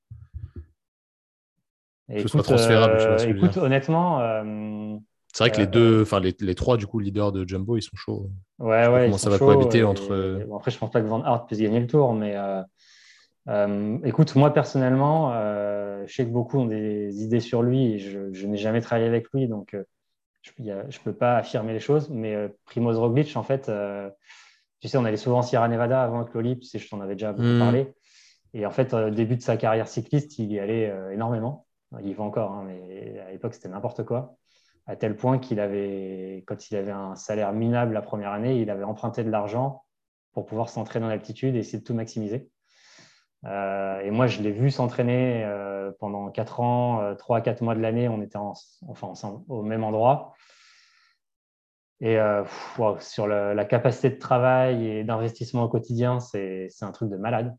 [2.27, 3.17] soit transférable.
[3.27, 4.19] écoute, honnêtement.
[4.21, 4.95] Euh,
[5.33, 7.81] c'est vrai que les deux, enfin les, les, trois du coup leaders de Jumbo, ils
[7.81, 8.29] sont chauds.
[8.59, 9.05] Ouais, ouais.
[9.05, 10.45] Comment ça va cohabiter entre.
[10.45, 12.37] Bon, après, je pense pas que Van Aert puisse gagner le tour, mais
[14.03, 15.33] écoute, moi personnellement,
[16.05, 19.07] je sais que beaucoup ont des idées sur lui et je, je n'ai jamais travaillé
[19.07, 19.75] avec lui, donc
[20.43, 24.09] je ne peux pas affirmer les choses, mais euh, Primoz Roglic, en fait, euh,
[24.79, 27.31] tu sais, on allait souvent en Sierra Nevada avant avec Loli, je t'en avais déjà
[27.31, 27.59] beaucoup hmm.
[27.59, 27.93] parlé.
[28.53, 31.65] Et en fait, au début de sa carrière cycliste, il y allait euh, énormément.
[31.99, 34.35] Il y va encore, hein, mais à l'époque, c'était n'importe quoi.
[34.85, 38.69] À tel point qu'il avait, quand il avait un salaire minable la première année, il
[38.69, 39.83] avait emprunté de l'argent
[40.33, 42.49] pour pouvoir s'entraîner en altitude et essayer de tout maximiser.
[43.45, 45.45] Et moi, je l'ai vu s'entraîner
[45.99, 49.13] pendant 4 ans, 3 à 4 mois de l'année, on était enfin,
[49.49, 50.33] au même endroit.
[51.99, 52.17] Et
[52.99, 57.55] sur la capacité de travail et d'investissement au quotidien, c'est un truc de malade.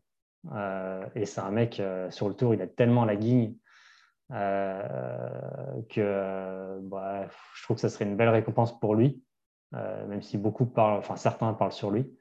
[1.15, 3.53] et c'est un mec, sur le tour, il a tellement la guigne
[5.89, 9.21] que bah, je trouve que ça serait une belle récompense pour lui.
[9.73, 12.17] Euh, même si beaucoup parlent, enfin certains parlent sur lui.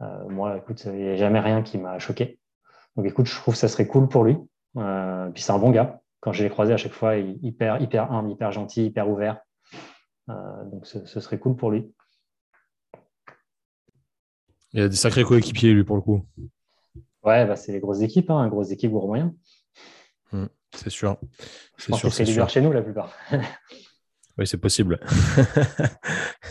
[0.00, 2.38] Euh, moi, écoute, il n'y a jamais rien qui m'a choqué.
[2.96, 4.36] Donc, écoute, je trouve que ça serait cool pour lui.
[4.76, 6.00] Euh, puis c'est un bon gars.
[6.20, 9.40] Quand je l'ai croisé à chaque fois, il, hyper, hyper humble, hyper gentil, hyper ouvert.
[10.28, 11.92] donc, ce, serait cool pour lui.
[14.72, 16.26] Il y a des sacrés coéquipiers, lui, pour le coup.
[17.22, 19.32] Ouais, bah, c'est les grosses équipes, hein, grosses équipes gros moyens.
[20.32, 21.16] Hmm, c'est sûr.
[21.76, 23.12] Je pense que c'est chez nous, la plupart.
[24.38, 25.00] Oui, c'est possible.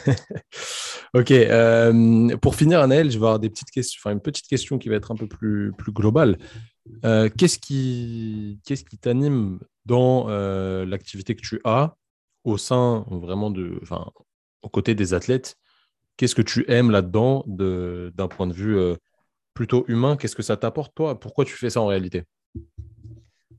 [1.18, 1.32] ok.
[1.32, 4.90] Euh, pour finir, Anaël, je vais avoir des petites questions, enfin une petite question qui
[4.90, 6.38] va être un peu plus, plus globale.
[7.04, 8.60] Euh, qu'est-ce qui
[9.02, 11.96] t'anime dans euh, l'activité que tu as
[12.44, 14.12] au sein vraiment de, enfin,
[14.62, 15.58] aux côtés des athlètes?
[16.16, 18.78] Qu'est-ce que tu aimes là-dedans d'un point de vue
[19.54, 20.18] plutôt humain?
[20.18, 21.20] Qu'est-ce que ça t'apporte toi?
[21.20, 22.24] Pourquoi tu fais ça en réalité?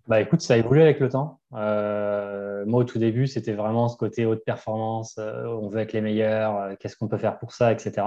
[0.09, 1.39] Bah écoute, ça a évolué avec le temps.
[1.53, 5.93] Euh, moi, au tout début, c'était vraiment ce côté haute performance, euh, on veut être
[5.93, 8.07] les meilleurs, euh, qu'est-ce qu'on peut faire pour ça, etc.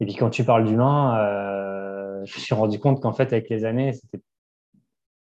[0.00, 1.16] Et puis quand tu parles d'humain,
[2.26, 3.92] je me suis rendu compte qu'en fait, avec les années,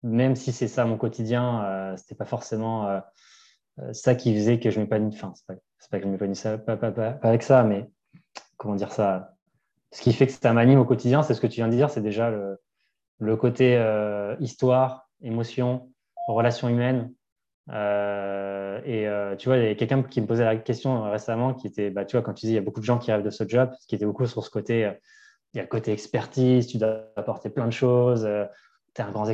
[0.03, 3.02] même si c'est ça mon quotidien, c'était pas forcément
[3.91, 5.14] ça qui faisait que je m'épanouis.
[5.14, 5.53] Enfin, c'est pas,
[5.91, 7.88] pas, que je m'épanouissais pas, pas, pas, avec ça, mais
[8.57, 9.36] comment dire ça
[9.91, 11.91] Ce qui fait que ça m'anime au quotidien, c'est ce que tu viens de dire,
[11.91, 12.57] c'est déjà le,
[13.19, 13.80] le côté
[14.40, 15.91] histoire, émotions,
[16.27, 17.13] relations humaines.
[17.71, 21.53] Euh, et euh, tu vois, il y a quelqu'un qui me posait la question récemment
[21.53, 23.11] qui était, bah, tu vois, quand tu dis il y a beaucoup de gens qui
[23.11, 24.91] rêvent de ce job, qui était beaucoup sur ce côté, euh,
[25.53, 28.27] il y a le côté expertise, tu dois apporter plein de choses,
[28.93, 29.29] tu es un grand,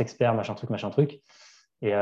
[0.00, 1.20] expert, machin truc, machin truc.
[1.82, 1.92] Et,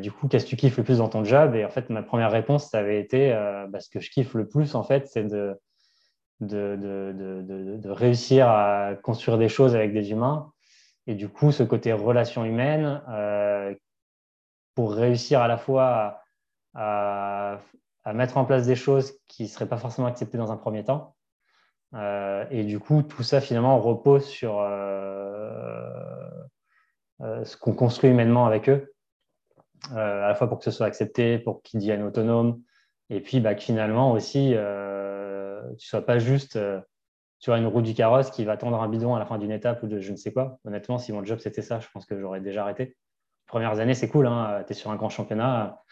[0.00, 1.56] du coup, qu'est-ce que tu kiffes le plus dans ton job?
[1.56, 3.32] Et en fait, ma première réponse, ça avait été,
[3.68, 5.58] bah, ce que je kiffe le plus, en fait, c'est de,
[6.40, 10.52] de, de, de, réussir à construire des choses avec des humains
[11.06, 13.74] et du coup, ce côté relation humaine, euh,
[14.74, 16.22] pour réussir à la fois
[16.74, 17.60] à,
[18.12, 21.16] mettre en place des choses qui ne seraient pas forcément acceptées dans un premier temps.
[21.94, 25.88] Euh, et du coup, tout ça finalement repose sur euh,
[27.20, 28.92] ce qu'on construit humainement avec eux,
[29.92, 32.60] à la fois pour que ce soit accepté, pour qu'ils deviennent autonomes,
[33.10, 36.58] et puis bah, que finalement aussi, tu ne sois pas juste
[37.40, 39.52] tu vois, une roue du carrosse qui va tendre un bidon à la fin d'une
[39.52, 40.58] étape ou de je ne sais quoi.
[40.64, 42.96] Honnêtement, si mon job c'était ça, je pense que j'aurais déjà arrêté.
[43.46, 44.26] Premières années, c'est cool.
[44.26, 44.64] Hein.
[44.66, 45.82] tu es sur un grand championnat,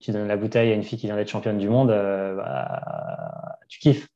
[0.00, 3.58] tu donnes la bouteille à une fille qui vient d'être championne du monde, euh, bah,
[3.68, 4.08] tu kiffes.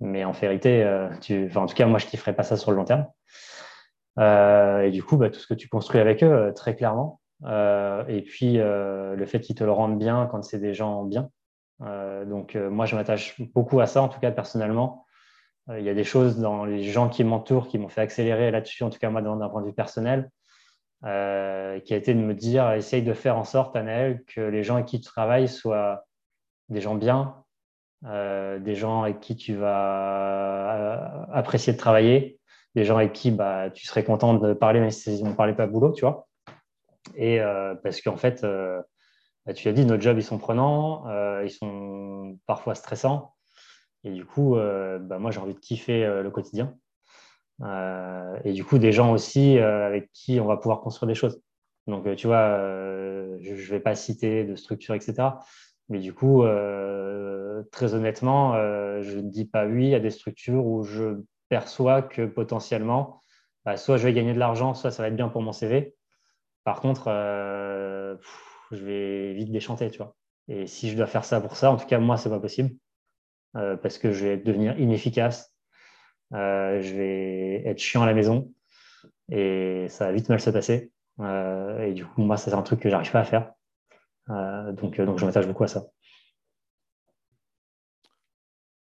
[0.00, 1.50] Mais en vérité, euh, tu...
[1.56, 3.06] en tout cas, moi, je ne kifferais pas ça sur le long terme.
[4.18, 7.20] Euh, et du coup, bah, tout ce que tu construis avec eux, très clairement.
[7.44, 11.30] et puis, le fait qu'ils te le rendent bien quand c'est des gens bien.
[11.80, 15.05] donc, moi, je m'attache beaucoup à ça, en tout cas, personnellement.
[15.70, 18.50] Euh, il y a des choses dans les gens qui m'entourent qui m'ont fait accélérer
[18.50, 20.30] là-dessus, en tout cas moi d'un point de vue personnel,
[21.04, 24.62] euh, qui a été de me dire essaye de faire en sorte, Anaël, que les
[24.62, 26.04] gens avec qui tu travailles soient
[26.68, 27.44] des gens bien,
[28.04, 32.38] euh, des gens avec qui tu vas apprécier de travailler,
[32.74, 35.54] des gens avec qui bah, tu serais content de parler, même si on ne parlait
[35.54, 36.28] pas boulot, tu vois.
[37.16, 37.40] Et
[37.82, 38.44] parce qu'en fait,
[39.46, 41.04] bah, tu as dit, nos jobs, ils sont prenants,
[41.42, 43.35] ils sont parfois stressants.
[44.06, 46.78] Et du coup, euh, bah, moi, j'ai envie de kiffer euh, le quotidien.
[47.62, 51.42] Euh, et du coup, des gens aussi avec qui on va pouvoir construire des choses.
[51.88, 52.58] Donc, tu vois,
[53.40, 55.40] je ne vais pas citer de structure, etc.
[55.88, 56.44] Mais du coup,
[57.72, 58.54] très honnêtement,
[59.02, 63.20] je ne dis pas oui à des structures où je perçois que potentiellement,
[63.64, 65.94] bah, soit je vais gagner de l'argent, soit ça va être bien pour mon CV.
[66.64, 67.08] Par contre,
[68.72, 70.14] je vais vite déchanter, tu vois.
[70.48, 72.40] Et si je dois faire ça pour ça, en tout cas, moi, ce n'est pas
[72.40, 72.70] possible.
[73.56, 75.54] Euh, parce que je vais devenir inefficace,
[76.34, 78.52] euh, je vais être chiant à la maison
[79.30, 80.92] et ça va vite mal se passer.
[81.20, 83.52] Euh, et du coup, moi, c'est un truc que j'arrive pas à faire.
[84.28, 85.86] donc, je m'attache beaucoup à ça.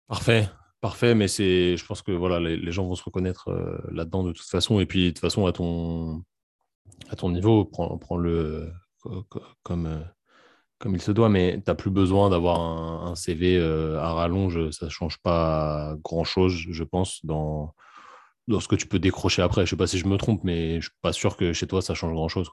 [0.07, 0.47] Parfait,
[0.79, 3.51] parfait, mais c'est, je pense que voilà, les, gens vont se reconnaître
[3.91, 4.79] là-dedans de toute façon.
[4.79, 6.23] Et puis, de toute façon, à ton,
[7.09, 8.71] à ton niveau, prends-le
[9.63, 10.05] comme,
[10.83, 14.69] comme il se doit, mais tu n'as plus besoin d'avoir un, CV euh, à rallonge.
[14.71, 17.73] Ça ne change pas grand-chose, je pense, dans,
[18.49, 19.61] ce que tu peux décrocher après.
[19.61, 21.53] Je ne sais pas si je me trompe, mais je ne suis pas sûr que
[21.53, 22.51] chez toi, ça change grand-chose.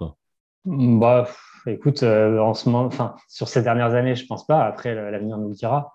[0.64, 1.28] Bah,
[1.66, 4.64] écoute, euh, en ce moment, enfin, sur ces dernières années, je ne pense pas.
[4.64, 5.92] Après, l'avenir nous le dira.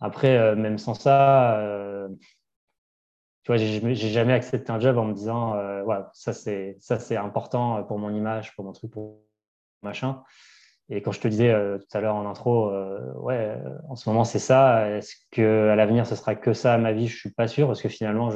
[0.00, 1.62] Après, euh, même sans ça,
[3.42, 5.54] tu vois, j'ai jamais accepté un job en me disant,
[5.84, 9.20] ouais, ça c'est important pour mon image, pour mon truc, pour
[9.82, 10.22] machin.
[10.88, 12.70] Et quand je te disais tout à l'heure en intro,
[13.20, 13.56] ouais,
[13.88, 14.88] en ce moment c'est ça.
[14.90, 17.08] Est-ce que à l'avenir ce sera que ça à ma vie?
[17.08, 18.30] Je suis pas sûr parce que finalement,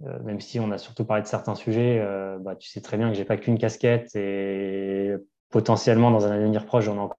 [0.00, 2.00] même si on a surtout parlé de certains sujets,
[2.40, 5.14] bah, tu sais très bien que j'ai pas qu'une casquette et
[5.50, 7.18] potentiellement dans un avenir proche j'en ai encore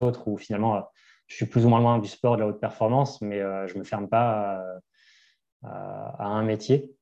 [0.00, 0.82] d'autres où finalement
[1.26, 3.84] je suis plus ou moins loin du sport, de la haute performance, mais je me
[3.84, 4.64] ferme pas
[5.62, 6.94] à, un métier.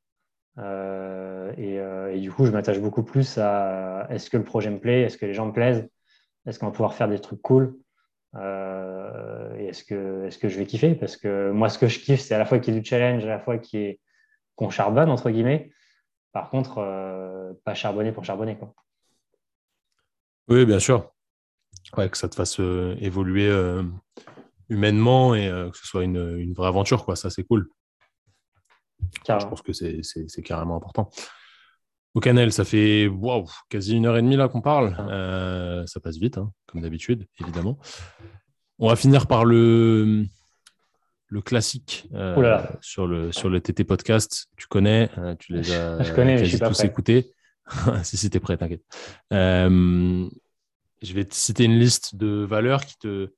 [0.59, 5.17] Et, du coup, je m'attache beaucoup plus à est-ce que le projet me plaît, est-ce
[5.17, 5.89] que les gens me plaisent,
[6.47, 7.77] est-ce qu'on va pouvoir faire des trucs cool,
[8.35, 10.95] euh, et est-ce que, est que je vais kiffer?
[10.95, 12.87] Parce que moi, ce que je kiffe, c'est à la fois qu'il y ait du
[12.87, 13.59] challenge, à la fois
[14.57, 15.71] qu'on charbonne, entre guillemets.
[16.33, 18.57] Par contre, euh, pas charbonner pour charbonner.
[18.57, 18.75] Quoi.
[20.49, 21.13] Oui, bien sûr.
[21.97, 23.51] Ouais, que ça te fasse euh, évoluer
[24.69, 27.05] humainement et que ce soit une, une, vraie aventure.
[27.05, 27.17] Quoi.
[27.17, 27.71] Ça, c'est cool.
[29.27, 31.11] Je pense que c'est carrément important.
[32.15, 34.97] Au Canel, ça fait wow, quasi une heure et demie là qu'on parle.
[34.99, 35.09] Ah.
[35.11, 37.79] Euh, ça passe vite, hein, comme d'habitude, évidemment.
[38.79, 40.25] On va finir par le,
[41.27, 44.49] le classique euh, sur, le, sur le TT podcast.
[44.57, 47.33] Tu connais, euh, tu les as je connais, quasi tous écoutés.
[48.03, 48.83] si c'était prêt, t'inquiète.
[49.31, 50.29] je
[51.03, 53.35] vais te citer une liste de valeurs qui te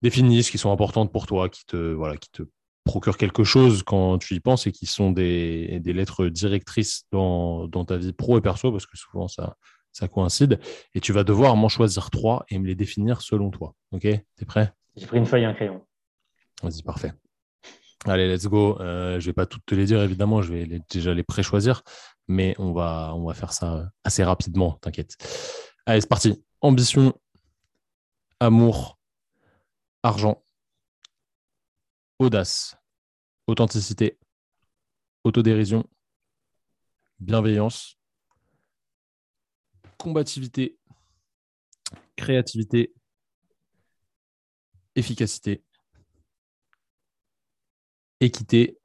[0.00, 2.44] définissent, qui sont importantes pour toi, qui te, voilà, qui te
[2.84, 7.96] procure quelque chose quand tu y penses et qui sont des, lettres directrices dans, ta
[7.96, 9.56] vie pro et perso, parce que souvent ça,
[9.92, 10.60] ça coïncide.
[10.94, 13.74] Et tu vas devoir m'en choisir trois et me les définir selon toi.
[13.92, 14.02] Ok?
[14.02, 14.72] T'es prêt?
[14.96, 15.84] J'ai pris une feuille et un crayon.
[16.62, 17.12] Vas-y, parfait.
[18.06, 18.78] Allez, let's go.
[18.80, 20.42] Euh, je ne vais pas toutes te les dire, évidemment.
[20.42, 21.82] Je vais déjà les pré-choisir.
[22.28, 25.16] Mais on va, on va faire ça assez rapidement, t'inquiète.
[25.86, 26.42] Allez, c'est parti.
[26.60, 27.14] Ambition,
[28.40, 28.98] amour,
[30.02, 30.43] argent,
[32.18, 32.76] audace,
[33.46, 34.18] authenticité,
[35.24, 35.84] autodérision,
[37.18, 37.98] bienveillance,
[39.98, 40.78] combativité,
[42.16, 42.92] créativité,
[44.94, 45.64] efficacité,
[48.20, 48.78] équité,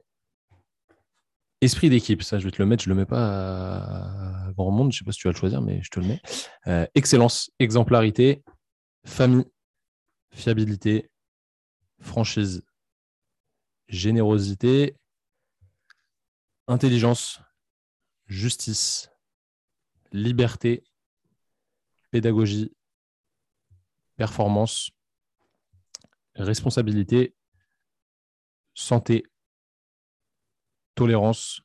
[1.60, 2.22] esprit d'équipe.
[2.22, 2.82] Ça, je vais te le mettre.
[2.82, 4.92] Je ne le mets pas à grand monde.
[4.92, 6.20] Je ne sais pas si tu vas le choisir, mais je te le mets.
[6.66, 8.42] Euh, excellence, exemplarité,
[9.04, 9.44] famille,
[10.32, 11.10] fiabilité,
[12.00, 12.62] franchise,
[13.90, 14.96] générosité,
[16.68, 17.40] intelligence,
[18.26, 19.10] justice,
[20.12, 20.84] liberté,
[22.10, 22.72] pédagogie,
[24.16, 24.90] performance,
[26.36, 27.34] responsabilité,
[28.74, 29.24] santé,
[30.94, 31.62] tolérance,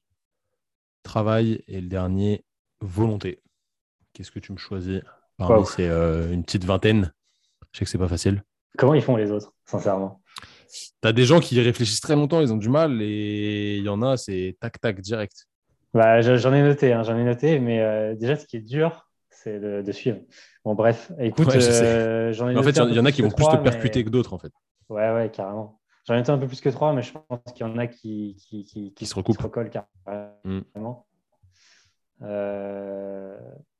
[1.03, 2.43] travail et le dernier,
[2.81, 3.41] volonté.
[4.13, 5.01] Qu'est-ce que tu me choisis
[5.37, 7.13] Parmi c'est euh, une petite vingtaine?
[7.71, 8.43] Je sais que c'est pas facile.
[8.77, 10.21] Comment ils font les autres, sincèrement?
[10.69, 13.89] Tu as des gens qui réfléchissent très longtemps, ils ont du mal, et il y
[13.89, 15.47] en a, c'est tac-tac direct.
[15.95, 19.07] Bah, j'en ai noté, hein, j'en ai noté, mais euh, déjà, ce qui est dur,
[19.29, 20.19] c'est de, suivre.
[20.65, 23.45] Bon, bref, écoute, euh, j'en ai En fait, il y, en a qui vont plus
[23.45, 24.51] te percuter que d'autres, en fait.
[24.89, 25.79] Ouais, ouais, carrément.
[26.05, 27.87] J'en ai noté un peu plus que trois, mais je pense qu'il y en a
[27.87, 29.37] qui, qui, qui, se recoupent.
[29.37, 30.35] recollent carrément.
[30.43, 30.59] Mm.
[32.23, 33.37] Euh,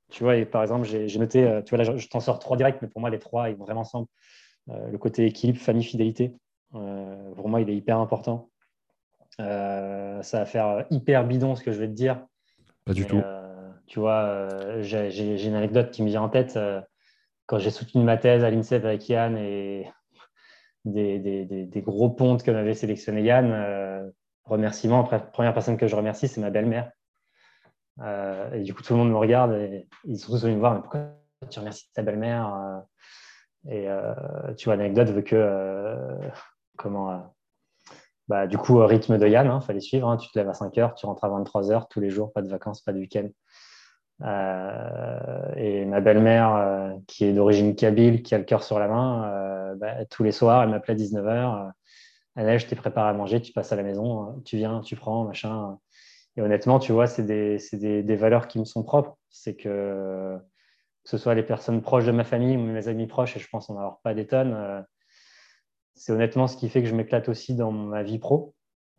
[0.09, 2.81] tu vois, et par exemple, j'ai noté, tu vois, là, je, t'en sors trois directs,
[2.81, 4.07] mais pour moi, les trois, ils vont vraiment ensemble.
[4.67, 6.33] le côté équilibre, famille, fidélité.
[6.75, 8.49] Euh, pour moi, il est hyper important.
[9.39, 12.25] Euh, ça va faire hyper bidon ce que je vais te dire.
[12.85, 13.17] Pas du tout.
[13.17, 16.59] Euh, tu vois, j'ai une anecdote qui me vient en tête.
[17.45, 19.89] quand j'ai soutenu ma thèse à l'INSEP avec Yann et
[20.85, 24.11] des, des, des, gros pontes que m'avait sélectionné Yann,
[24.43, 25.01] remerciement.
[25.01, 26.91] Après, première personne que je remercie, c'est ma belle-mère.
[28.53, 30.73] et du coup, tout le monde me regarde et ils sont tous venus me voir.
[30.73, 31.07] Mais pourquoi
[31.49, 32.83] tu remercies ta belle-mère
[33.69, 33.87] Et
[34.57, 36.17] tu vois, l'anecdote veut que
[36.77, 37.17] comment euh,
[38.27, 40.09] bah, du coup, rythme de Yann, il hein, fallait suivre.
[40.09, 40.17] Hein.
[40.17, 42.41] tu te lèves à 5 heures, tu rentres à 23 heures tous les jours, pas
[42.41, 43.29] de vacances, pas de week-end.
[44.23, 48.87] Euh, et ma belle-mère, euh, qui est d'origine kabyle, qui a le cœur sur la
[48.87, 51.71] main, bah, tous les soirs, elle m'appelait à 19h.
[52.35, 55.25] Annelle, je t'ai préparé à manger, tu passes à la maison, tu viens, tu prends,
[55.25, 55.77] machin.
[56.37, 59.17] Et honnêtement, tu vois, c'est des, des, des, valeurs qui me sont propres.
[59.29, 60.37] C'est que,
[61.03, 63.47] que ce soit les personnes proches de ma famille ou mes amis proches, et je
[63.49, 64.85] pense en avoir pas des tonnes,
[65.95, 68.53] c'est honnêtement ce qui fait que je m'éclate aussi dans ma vie pro.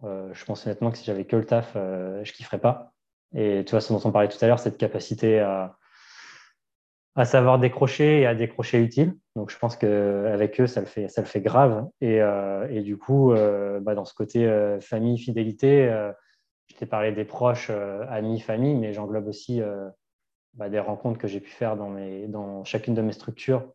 [0.05, 2.93] Euh, je pense honnêtement que si j'avais que le taf, euh, je kifferais pas.
[3.35, 5.77] Et tu vois, ce dont on parlait tout à l'heure, cette capacité à,
[7.25, 9.15] savoir décrocher et à décrocher utile.
[9.37, 11.87] Donc, je pense qu'avec eux, ça le fait, grave.
[12.01, 13.35] Et, euh, du coup,
[13.81, 14.47] bah, dans ce côté
[14.81, 15.89] famille, fidélité,
[16.69, 17.71] je t'ai parlé des proches,
[18.09, 19.61] amis, famille, mais j'englobe aussi
[20.55, 23.67] bah, des rencontres que j'ai pu faire dans chacune de mes structures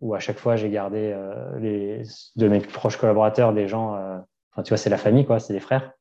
[0.00, 2.02] où à chaque fois j'ai gardé euh, les,
[2.36, 4.18] de mes proches collaborateurs des gens, euh,
[4.52, 5.92] enfin tu vois, c'est la famille, quoi, c'est des frères.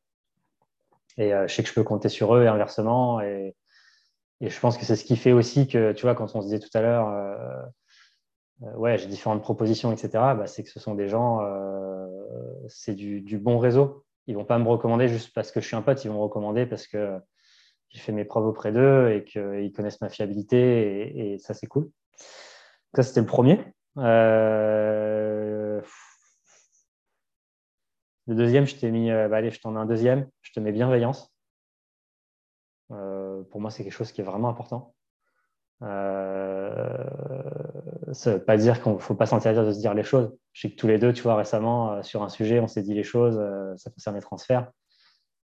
[1.19, 3.21] Et je sais que je peux compter sur eux et inversement.
[3.21, 3.55] Et,
[4.39, 6.45] et je pense que c'est ce qui fait aussi que, tu vois, quand on se
[6.45, 7.11] disait tout à l'heure,
[8.75, 11.39] ouais, j'ai différentes propositions, etc., bah, c'est que ce sont des gens,
[12.67, 14.05] c'est du, du, bon réseau.
[14.27, 16.21] Ils vont pas me recommander juste parce que je suis un pote, ils vont me
[16.21, 17.19] recommander parce que
[17.89, 21.89] j'ai fait mes preuves auprès d'eux et qu'ils connaissent ma fiabilité et, ça, c'est cool.
[22.93, 23.59] Ça, c'était le premier.
[23.97, 25.81] Euh,
[28.27, 30.59] le deuxième, je t'ai mis, euh, bah, allez, je t'en ai un deuxième, je te
[30.59, 31.33] mets bienveillance.
[32.91, 34.93] Euh, pour moi, c'est quelque chose qui est vraiment important.
[35.83, 36.93] Euh,
[38.45, 40.35] pas dire qu'il ne faut pas s'interdire de se dire les choses.
[40.53, 42.93] Je sais que tous les deux, tu vois, récemment, sur un sujet, on s'est dit
[42.93, 43.39] les choses,
[43.77, 44.71] ça concerne les transferts.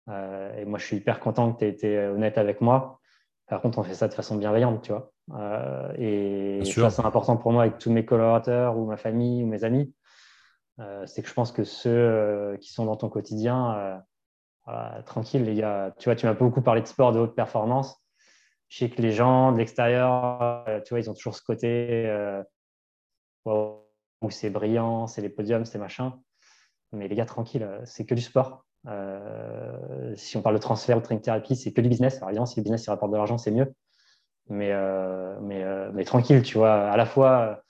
[0.10, 3.00] Et moi, je suis hyper content que tu aies été honnête avec moi.
[3.48, 5.12] Par contre, on fait ça de façon bienveillante, tu vois.
[5.34, 9.48] Euh, et ça, c'est important pour moi avec tous mes collaborateurs ou ma famille ou
[9.48, 9.94] mes amis.
[10.80, 14.04] Euh, c'est que je pense que ceux qui sont dans ton quotidien,
[15.06, 15.94] tranquille, les gars.
[15.98, 18.04] Tu vois, tu m'as beaucoup parlé de sport, de haute performance.
[18.68, 22.06] Je sais que les gens de l'extérieur, tu vois, ils ont toujours ce côté
[23.46, 26.20] où c'est brillant, c'est les podiums, c'est machin.
[26.92, 28.67] Mais les gars, tranquille, c'est que du sport.
[28.88, 32.18] Euh, si on parle de transfert ou de training thérapie, c'est que du business.
[32.18, 33.74] Alors évidemment, si le business il rapporte de l'argent, c'est mieux.
[34.50, 36.90] Mais, euh, euh, tranquille, tu vois.
[36.90, 37.62] À la fois,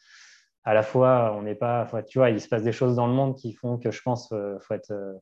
[0.63, 1.87] à la fois on n'est pas.
[2.07, 4.27] tu vois, il se passe des choses dans le monde qui font que je pense
[4.29, 5.19] qu'il faut, être,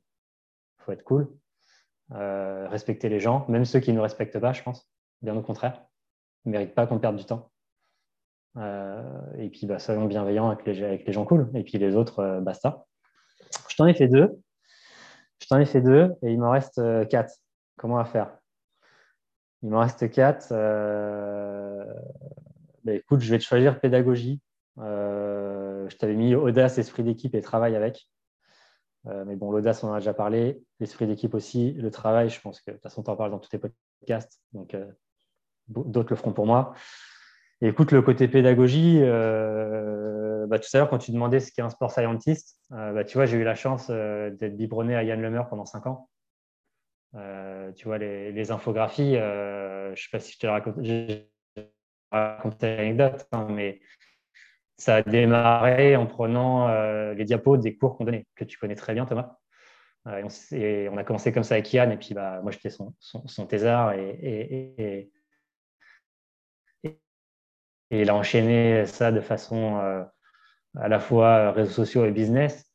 [0.80, 1.30] faut être cool.
[2.11, 4.89] respecter les gens, même ceux qui ne nous respectent pas, je pense.
[5.22, 5.81] Bien au contraire.
[6.45, 7.49] Ils ne méritent pas qu'on perde du temps.
[8.57, 11.49] et puis, bah, soyons bienveillants avec les, avec les gens cool.
[11.55, 12.85] Et puis les autres, basta.
[13.69, 14.41] Je t'en ai fait deux.
[15.41, 17.36] Je t'en ai fait deux et il m'en reste euh, quatre.
[17.78, 18.38] Comment à faire?
[19.62, 20.48] Il m'en reste quatre.
[20.52, 21.86] Euh,
[22.84, 24.41] ben, écoute, je vais te choisir pédagogie.
[24.80, 28.07] Euh, je t'avais mis audace, esprit d'équipe et travail avec.
[29.06, 30.64] mais bon, l'audace, on en a déjà parlé.
[30.80, 31.74] L'esprit d'équipe aussi.
[31.74, 34.41] Le travail, je pense que de toute façon, tu en parles dans tous tes podcasts.
[34.53, 34.76] Donc,
[35.68, 36.74] d'autres le feront pour moi.
[37.66, 41.72] Écoute, le côté pédagogie, euh, bah, tout à l'heure, quand tu demandais ce qu'est un
[41.72, 45.20] sport scientist, euh, bah, tu vois, j'ai eu la chance euh, d'être biberonné à Yann
[45.20, 46.08] Lemeur pendant cinq ans.
[47.14, 51.28] tu vois, les, infographies, je ne sais pas si je te raconté
[52.62, 53.82] l'anecdote, hein, mais
[54.78, 56.68] ça a démarré en prenant
[57.14, 59.38] les diapos des cours qu'on donnait, que tu connais très bien, Thomas.
[60.52, 63.48] Et on, a commencé comme ça avec Yann, et puis bah, moi, j'étais son, son,
[63.48, 65.10] thésard, et
[68.01, 70.03] il a enchaîné ça de façon euh,
[70.77, 72.65] à la fois réseaux sociaux et business.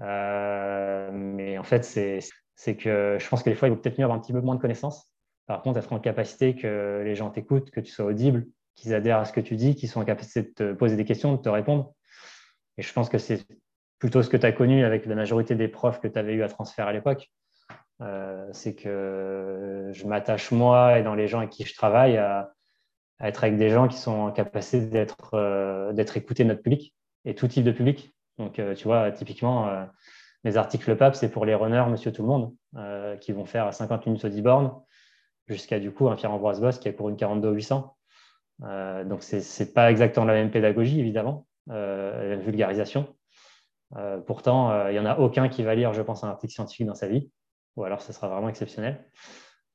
[0.00, 4.04] Euh, mais en fait, c'est que je pense que des fois, il vaut peut-être mieux
[4.04, 5.10] avoir un petit peu moins de connaissances.
[5.46, 9.18] Par contre, être en capacité que les gens t'écoutent, que tu sois audible, qu'ils adhèrent
[9.18, 11.40] à ce que tu dis, qu'ils soient en capacité de te poser des questions, de
[11.40, 11.94] te répondre.
[12.78, 13.46] Et je pense que c'est
[13.98, 16.42] plutôt ce que tu as connu avec la majorité des profs que tu avais eu
[16.42, 17.30] à transférer à l'époque.
[18.02, 22.52] Euh, c'est que je m'attache, moi, et dans les gens avec qui je travaille, à,
[23.18, 26.94] à être avec des gens qui sont en capacité d'être euh, écoutés notre public
[27.24, 28.14] et tout type de public.
[28.38, 29.84] Donc, euh, tu vois, typiquement, euh,
[30.44, 32.54] mes articles PAP, c'est pour les runners, monsieur tout le monde,
[33.20, 34.72] qui vont faire 50 minutes au 10 bornes,
[35.48, 37.96] jusqu'à du coup un Pierre-Ambroise Boss qui est pour une 42 800.
[39.06, 43.12] donc, ce n'est pas exactement la même pédagogie, évidemment, la même vulgarisation.
[44.26, 46.94] pourtant, il n'y en a aucun qui va lire, je pense, un article scientifique dans
[46.94, 47.28] sa vie,
[47.74, 49.04] ou alors ce sera vraiment exceptionnel.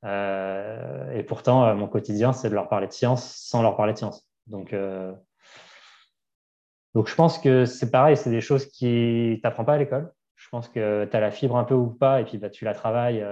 [0.04, 3.94] Euh, et pourtant, euh, mon quotidien, c'est de leur parler de science sans leur parler
[3.94, 4.28] de science.
[4.48, 5.14] Donc, euh,
[6.94, 10.12] donc je pense que c'est pareil, c'est des choses qui t'apprends pas à l'école.
[10.36, 12.66] Je pense que tu as la fibre un peu ou pas, et puis bah, tu
[12.66, 13.24] la travailles.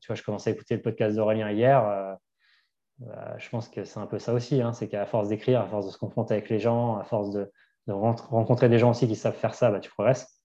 [0.00, 2.16] tu vois, je commençais à écouter le podcast d'Aurélien hier.
[2.98, 4.60] Bah, je pense que c'est un peu ça aussi.
[4.62, 7.30] Hein, c'est qu'à force d'écrire, à force de se confronter avec les gens, à force
[7.30, 7.50] de,
[7.86, 10.42] rencontrer des gens aussi qui savent faire ça, bah, tu progresses.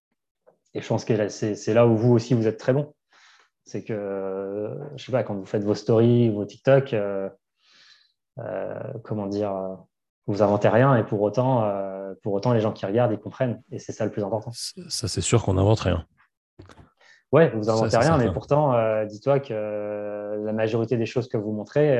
[0.73, 2.93] Et je pense que c'est là où vous aussi, vous êtes très bon.
[3.65, 7.29] C'est que, je sais pas, quand vous faites vos stories, vos TikTok, euh,
[8.39, 9.53] euh, comment dire,
[10.27, 13.61] vous inventez rien et pour autant, euh, pour autant, les gens qui regardent, ils comprennent.
[13.71, 14.51] Et c'est ça le plus important.
[14.53, 16.05] Ça, c'est sûr qu'on n'invente rien.
[17.31, 18.75] Ouais, vous inventez rien, mais pourtant,
[19.05, 21.97] dis-toi que la majorité des choses que vous montrez,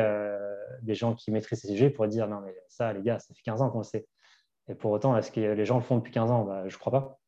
[0.82, 3.42] des gens qui maîtrisent ces sujets pourraient dire non, mais ça, les gars, ça fait
[3.44, 4.06] 15 ans qu'on le sait.
[4.68, 6.44] Et pour autant, est-ce que les gens le font depuis 15 ans?
[6.44, 7.20] Bah, Je ne crois pas.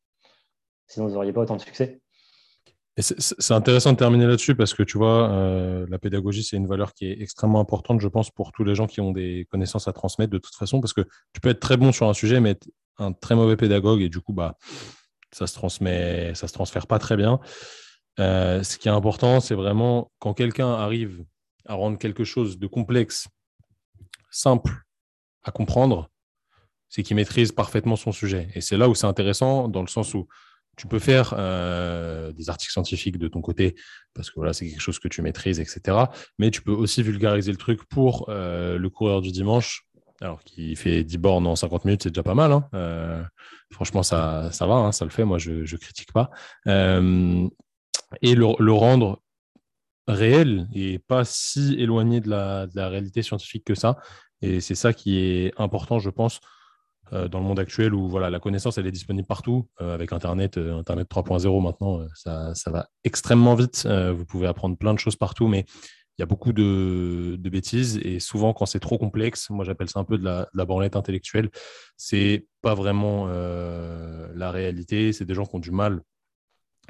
[0.88, 2.00] Sinon, vous n'auriez pas autant de succès
[2.98, 6.94] c'est intéressant de terminer là-dessus parce que tu vois, euh, la pédagogie, c'est une valeur
[6.94, 9.94] qui est extrêmement importante, je pense, pour tous les gens qui ont des connaissances à
[9.94, 11.02] transmettre de toute façon, parce que
[11.34, 14.08] tu peux être très bon sur un sujet, mais être un très mauvais pédagogue et
[14.08, 14.58] du coup, bah,
[15.34, 17.42] ça se transmet, ça se transfère pas très bien.
[18.20, 21.26] Euh, ce qui est important, c'est vraiment quand quelqu'un arrive
[21.66, 23.28] à rendre quelque chose de complexe,
[24.32, 24.72] simple
[25.44, 26.10] à comprendre,
[26.88, 28.48] c'est qu'il maîtrise parfaitement son sujet.
[28.56, 30.28] Et c'est là où c'est intéressant, dans le sens où
[30.78, 31.32] tu peux faire
[32.34, 33.76] des articles scientifiques de ton côté
[34.14, 35.98] parce que voilà, c'est quelque chose que tu maîtrises, etc.
[36.40, 39.86] Mais tu peux aussi vulgariser le truc pour le coureur du dimanche
[40.22, 42.52] alors qui fait 10 bornes en 50 minutes, c'est déjà pas mal.
[42.52, 42.68] Hein.
[42.74, 43.24] Euh,
[43.72, 45.26] franchement, ça, ça va, hein, ça le fait.
[45.26, 46.30] Moi, je ne critique pas.
[46.68, 47.48] Euh,
[48.22, 49.22] et le, rendre
[50.08, 53.98] réel et pas si éloigné de la, réalité scientifique que ça.
[54.42, 56.40] Et c'est ça qui est important, je pense,
[57.14, 59.68] euh, dans le monde actuel où voilà, la connaissance, elle est disponible partout.
[59.80, 63.88] avec Internet, Internet 3.0 maintenant, ça, ça, va extrêmement vite.
[63.88, 65.66] vous pouvez apprendre plein de choses partout, mais
[66.18, 70.00] il y a beaucoup de, bêtises et souvent quand c'est trop complexe, moi j'appelle ça
[70.00, 71.50] un peu de la, de la branlette intellectuelle,
[71.98, 76.02] c'est pas vraiment euh, la réalité, c'est des gens qui ont du mal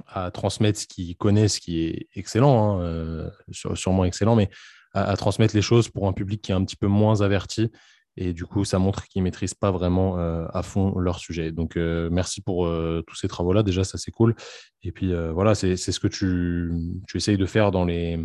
[0.08, 4.50] à transmettre ce qu'ils connaissent, qui est excellent, hein, euh, sûrement excellent, mais
[4.94, 7.72] à, transmettre les choses pour un public qui est un petit peu moins averti.
[8.18, 11.52] Et du coup, ça montre qu'ils ne maîtrisent pas vraiment euh, à fond leur sujet.
[11.52, 12.68] Donc, merci pour
[13.08, 13.64] tous ces travaux-là.
[13.64, 14.36] Déjà, ça, c'est cool.
[14.84, 16.72] Et puis, voilà, c'est ce que tu,
[17.08, 18.20] tu essayes de faire dans les,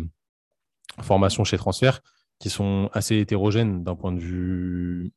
[0.99, 2.01] formations chez Transfert
[2.39, 5.13] qui sont assez hétérogènes d'un point de vue,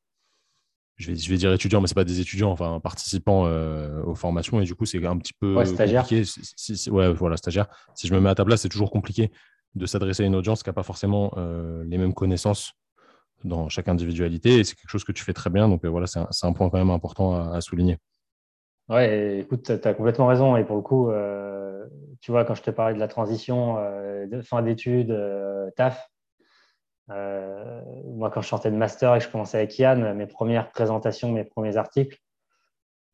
[0.96, 4.14] je vais, je vais dire étudiants, mais ce pas des étudiants, enfin participants euh, aux
[4.14, 4.60] formations.
[4.60, 6.22] Et du coup, c'est un petit peu compliqué.
[6.24, 7.66] Si, ouais, voilà, stagiaire.
[7.94, 9.32] Si je me mets à ta place, c'est toujours compliqué
[9.74, 12.74] de s'adresser à une audience qui n'a pas forcément euh, les mêmes connaissances
[13.44, 14.58] dans chaque individualité.
[14.58, 15.68] Et c'est quelque chose que tu fais très bien.
[15.68, 17.98] Donc euh, voilà, c'est un, point quand même important à, souligner.
[18.88, 20.56] Ouais, écoute, tu as complètement raison.
[20.56, 21.10] Et pour le coup,
[22.24, 26.08] tu vois, quand je te parlais de la transition euh, fin d'études, euh, taf,
[27.10, 30.70] euh, moi, quand je sortais de master et que je commençais avec Yann, mes premières
[30.70, 32.18] présentations, mes premiers articles,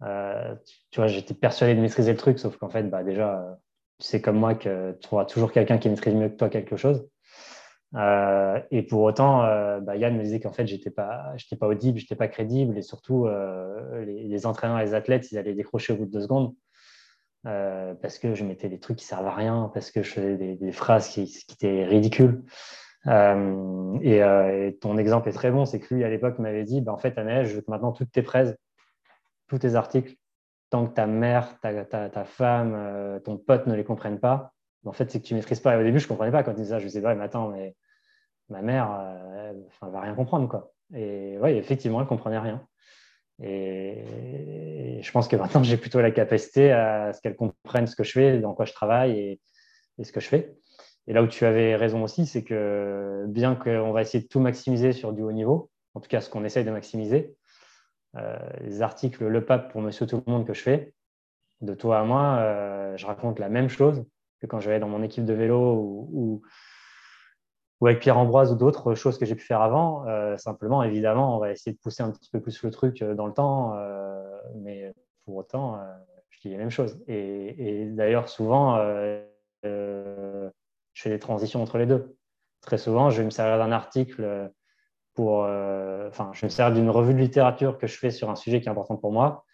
[0.01, 3.59] tu vois, j'étais persuadé de maîtriser le truc, sauf qu'en fait, bah, déjà,
[3.99, 6.77] tu sais comme moi que tu trouveras toujours quelqu'un qui maîtrise mieux que toi quelque
[6.77, 7.10] chose.
[7.93, 9.41] Et pour autant,
[9.81, 12.79] bah, Yann me disait qu'en fait, je n'étais pas, pas audible, je n'étais pas crédible,
[12.79, 13.27] et surtout,
[13.97, 16.55] les, les, entraîneurs les athlètes, ils allaient décrocher au bout de deux secondes.
[17.47, 20.37] Euh, parce que je mettais des trucs qui servent à rien, parce que je faisais
[20.37, 22.43] des, phrases qui, étaient ridicules.
[23.07, 26.83] Euh, euh, et, ton exemple est très bon, c'est que lui, à l'époque, m'avait dit,
[26.83, 28.55] bah, en fait, Annette, je veux que maintenant toutes tes presse,
[29.49, 30.17] tous tes articles,
[30.69, 34.53] tant que ta mère, ta, ta, femme, ton pote ne les comprennent pas,
[34.85, 35.75] en fait, c'est que tu ne maîtrises pas.
[35.75, 36.79] Et au début, je ne comprenais pas quand il disait ça.
[36.79, 37.77] Je me disais, mais attends, mais
[38.49, 38.89] ma mère,
[39.51, 40.49] elle ne va rien comprendre.
[40.49, 40.73] Quoi.
[40.95, 42.67] Et oui, effectivement, elle ne comprenait rien.
[43.43, 48.05] Et, je pense que maintenant, j'ai plutôt la capacité à ce qu'elle comprenne ce que
[48.05, 49.41] je fais, dans quoi je travaille et,
[50.05, 50.55] ce que je fais.
[51.07, 54.41] Et là où tu avais raison aussi, c'est que bien qu'on va essayer de tout
[54.41, 57.35] maximiser sur du haut niveau, en tout cas ce qu'on essaye de maximiser,
[58.17, 60.95] euh, les articles Le Pape pour Monsieur Tout le Monde que je fais,
[61.61, 64.07] de toi à moi, euh, je raconte la même chose
[64.41, 66.43] que quand je vais dans mon équipe de vélo ou,
[67.83, 70.07] avec Pierre Ambroise ou d'autres choses que j'ai pu faire avant.
[70.07, 73.15] Euh, simplement, évidemment, on va essayer de pousser un petit peu plus le truc euh,
[73.15, 74.93] dans le temps, euh, mais
[75.25, 75.79] pour autant,
[76.31, 77.03] je dis les mêmes choses.
[77.07, 78.79] Et, d'ailleurs, souvent,
[79.63, 80.51] je
[80.95, 82.17] fais des transitions entre les deux.
[82.61, 84.51] Très souvent, je vais me servir d'un article
[85.15, 88.37] pour, enfin, je vais me servir d'une revue de littérature que je fais sur un
[88.37, 89.45] sujet qui est important pour moi.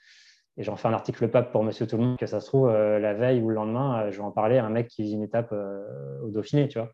[0.58, 2.70] Et j'en fais un article pape pour Monsieur Tout le Monde, que ça se trouve,
[2.70, 5.22] la veille ou le lendemain, je vais en parler à un mec qui vit une
[5.22, 6.90] étape au Dauphiné, tu vois.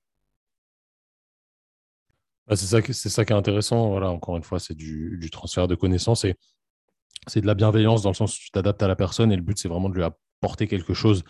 [2.47, 3.90] Bah, c'est ça, qui est intéressant.
[3.90, 6.34] Voilà, encore une fois, c'est du, transfert de connaissances et
[7.26, 9.43] c'est de la bienveillance dans le sens où tu t'adaptes à la personne et le
[9.43, 11.22] but, c'est vraiment de lui apporter quelque chose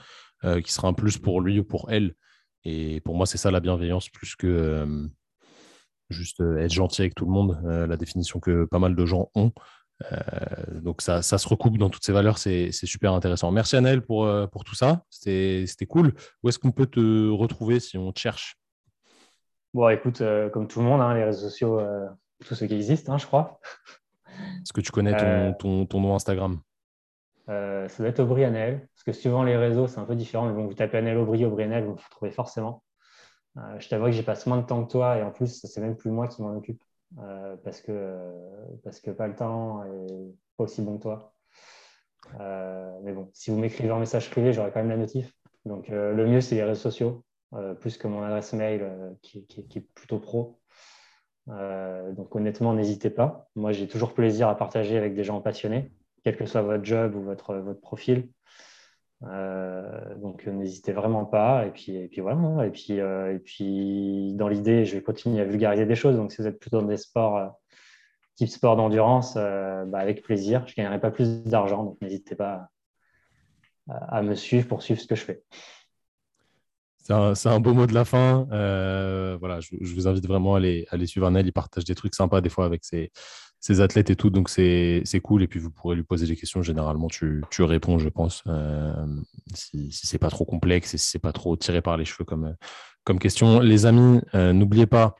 [0.45, 2.15] euh, qui sera un plus pour lui ou pour elle.
[2.65, 5.07] Et pour moi, c'est ça la bienveillance plus que euh,
[6.09, 9.31] juste euh, être gentil avec tout le monde, la définition que pas mal de gens
[9.35, 9.53] ont.
[10.73, 13.51] Donc ça, ça, se recoupe dans toutes ces valeurs, c'est super intéressant.
[13.51, 16.15] Merci Annelle pour, pour tout ça, c'était cool.
[16.43, 18.57] Où est-ce qu'on peut te retrouver si on te cherche?
[19.75, 22.07] Bon, écoute, euh, comme tout le monde, hein, les réseaux sociaux, euh,
[22.45, 23.59] tous ceux qui existent, hein, je crois.
[24.63, 25.17] Est-ce que tu connais
[25.57, 26.61] ton, ton, nom Instagram?
[27.49, 30.47] euh, Ça doit être Aubry Anel, parce que suivant les réseaux, c'est un peu différent,
[30.47, 32.83] mais bon, vous tapez Anel Aubry, Aubry Anel, vous vous trouvez forcément.
[33.79, 35.97] je t'avoue que j'y passe moins de temps que toi, et en plus, c'est même
[35.97, 36.83] plus moi qui m'en occupe,
[37.65, 38.19] parce, que,
[38.85, 41.35] parce que pas le temps et pas aussi bon que toi.
[43.03, 45.33] mais bon, si vous m'écrivez en message privé, j'aurai quand même la notif.
[45.65, 47.25] Donc, le mieux, c'est les réseaux sociaux.
[47.55, 50.59] Euh, plus que mon adresse mail euh, qui, est plutôt pro.
[51.49, 53.49] Euh, donc honnêtement, n'hésitez pas.
[53.57, 55.93] Moi, j'ai toujours plaisir à partager avec des gens passionnés,
[56.25, 58.31] quel que soit votre job ou votre, votre profil.
[59.23, 61.67] Donc n'hésitez vraiment pas.
[61.67, 62.67] Et puis, et puis voilà.
[62.67, 66.17] Et puis, et puis dans l'idée, je vais continuer à vulgariser des choses.
[66.17, 67.59] Donc si vous êtes plutôt dans des sports
[68.35, 70.65] type sport d'endurance, bah, avec plaisir.
[70.67, 71.85] Je ne gagnerai pas plus d'argent.
[71.85, 72.69] Donc n'hésitez pas
[73.89, 75.43] à me suivre pour suivre ce que je fais.
[77.03, 78.47] C'est un, beau mot de la fin.
[78.53, 81.29] Euh, voilà, je, vous invite vraiment à aller, à aller suivre.
[81.41, 83.11] Il partage des trucs sympas des fois avec ses,
[83.71, 84.31] athlètes et tout.
[84.31, 85.43] Donc, c'est cool.
[85.43, 86.63] Et puis, vous pourrez lui poser des questions.
[86.63, 88.43] Généralement, tu, tu réponds, je pense.
[88.47, 89.07] Euh,
[89.55, 92.25] si, si c'est pas trop complexe et si c'est pas trop tiré par les cheveux
[92.25, 92.57] comme,
[93.05, 93.61] comme question.
[93.61, 95.17] Les amis, euh, n'oubliez pas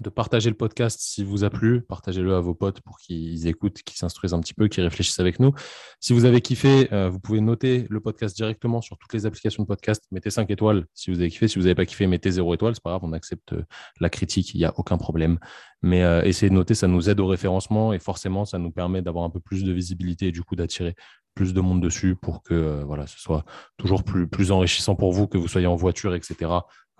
[0.00, 1.82] de partager le podcast si vous a plu.
[1.82, 5.40] Partagez-le à vos potes pour qu'ils écoutent, qu'ils s'instruisent un petit peu, qu'ils réfléchissent avec
[5.40, 5.52] nous.
[6.00, 9.62] Si vous avez kiffé, euh, vous pouvez noter le podcast directement sur toutes les applications
[9.62, 10.04] de podcast.
[10.10, 11.48] Mettez 5 étoiles si vous avez kiffé.
[11.48, 12.74] Si vous n'avez pas kiffé, mettez 0 étoiles.
[12.74, 13.64] C'est pas grave, on accepte euh,
[14.00, 15.38] la critique, il n'y a aucun problème.
[15.82, 19.02] Mais euh, essayez de noter, ça nous aide au référencement et forcément, ça nous permet
[19.02, 20.94] d'avoir un peu plus de visibilité et du coup d'attirer
[21.34, 23.44] plus de monde dessus pour que voilà, ce soit
[23.76, 26.48] toujours plus, plus enrichissant pour vous, que vous soyez en voiture, etc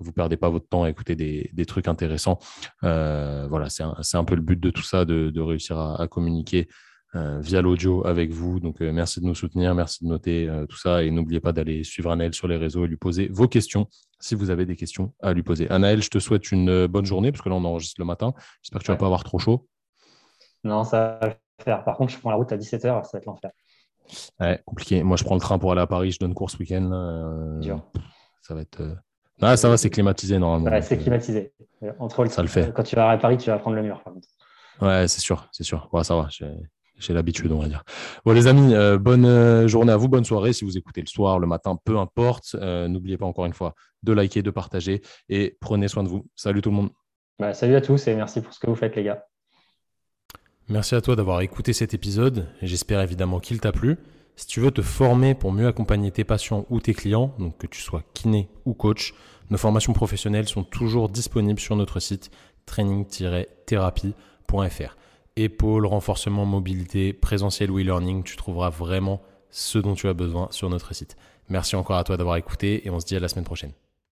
[0.01, 2.39] vous perdez pas votre temps à écouter des, trucs intéressants.
[2.85, 6.69] Euh, voilà, c'est un, peu le but de tout ça, de, réussir à, communiquer
[7.15, 8.61] euh, via l'audio avec vous.
[8.61, 11.03] Donc, euh, merci de nous soutenir, merci de noter tout ça.
[11.03, 14.35] Et n'oubliez pas d'aller suivre Anaël sur les réseaux et lui poser vos questions si
[14.35, 15.71] vous avez des questions à lui poser.
[15.71, 18.33] Anaël, je te souhaite une bonne journée parce que là, on enregistre le matin.
[18.63, 19.69] J'espère que tu ne vas pas avoir trop chaud.
[20.65, 21.85] Non, ça va faire.
[21.85, 23.51] Par contre, je prends la route à 17h, ça va être l'enfer.
[24.41, 25.03] Ouais, compliqué.
[25.03, 27.61] Moi, je prends le train pour aller à Paris, je donne course week-end.
[28.43, 28.83] ça va être
[29.43, 30.71] ah, ça va, c'est climatisé normalement.
[30.71, 31.53] Ouais, c'est euh, climatisé.
[31.99, 32.73] Entre ça le fait.
[32.75, 34.03] Quand tu vas à Paris, tu vas prendre le mur.
[34.81, 35.89] Ouais, c'est sûr, c'est sûr.
[35.93, 36.29] Ouais, ça va,
[36.99, 37.83] j'ai l'habitude, on va dire.
[38.25, 40.53] Bon, les amis, euh, bonne euh, journée à vous, bonne soirée.
[40.53, 42.55] Si vous écoutez le soir, le matin, peu importe.
[42.55, 46.27] N'oubliez pas encore une fois de liker, de partager et prenez soin de vous.
[46.35, 46.91] Salut tout le monde.
[47.39, 49.25] Bah, salut à tous et merci pour ce que vous faites, les gars.
[50.69, 52.47] Merci à toi d'avoir écouté cet épisode.
[52.63, 53.97] J'espère évidemment qu'il t'a plu.
[54.41, 57.67] Si tu veux te former pour mieux accompagner tes patients ou tes clients, donc que
[57.67, 59.13] tu sois kiné ou coach,
[59.51, 62.31] nos formations professionnelles sont toujours disponibles sur notre site
[62.65, 64.97] training-thérapie.fr.
[65.37, 70.71] Épaule, renforcement, mobilité, présentiel ou e-learning, tu trouveras vraiment ce dont tu as besoin sur
[70.71, 71.19] notre site.
[71.51, 73.73] Merci encore à toi d'avoir écouté et on se dit à la semaine prochaine.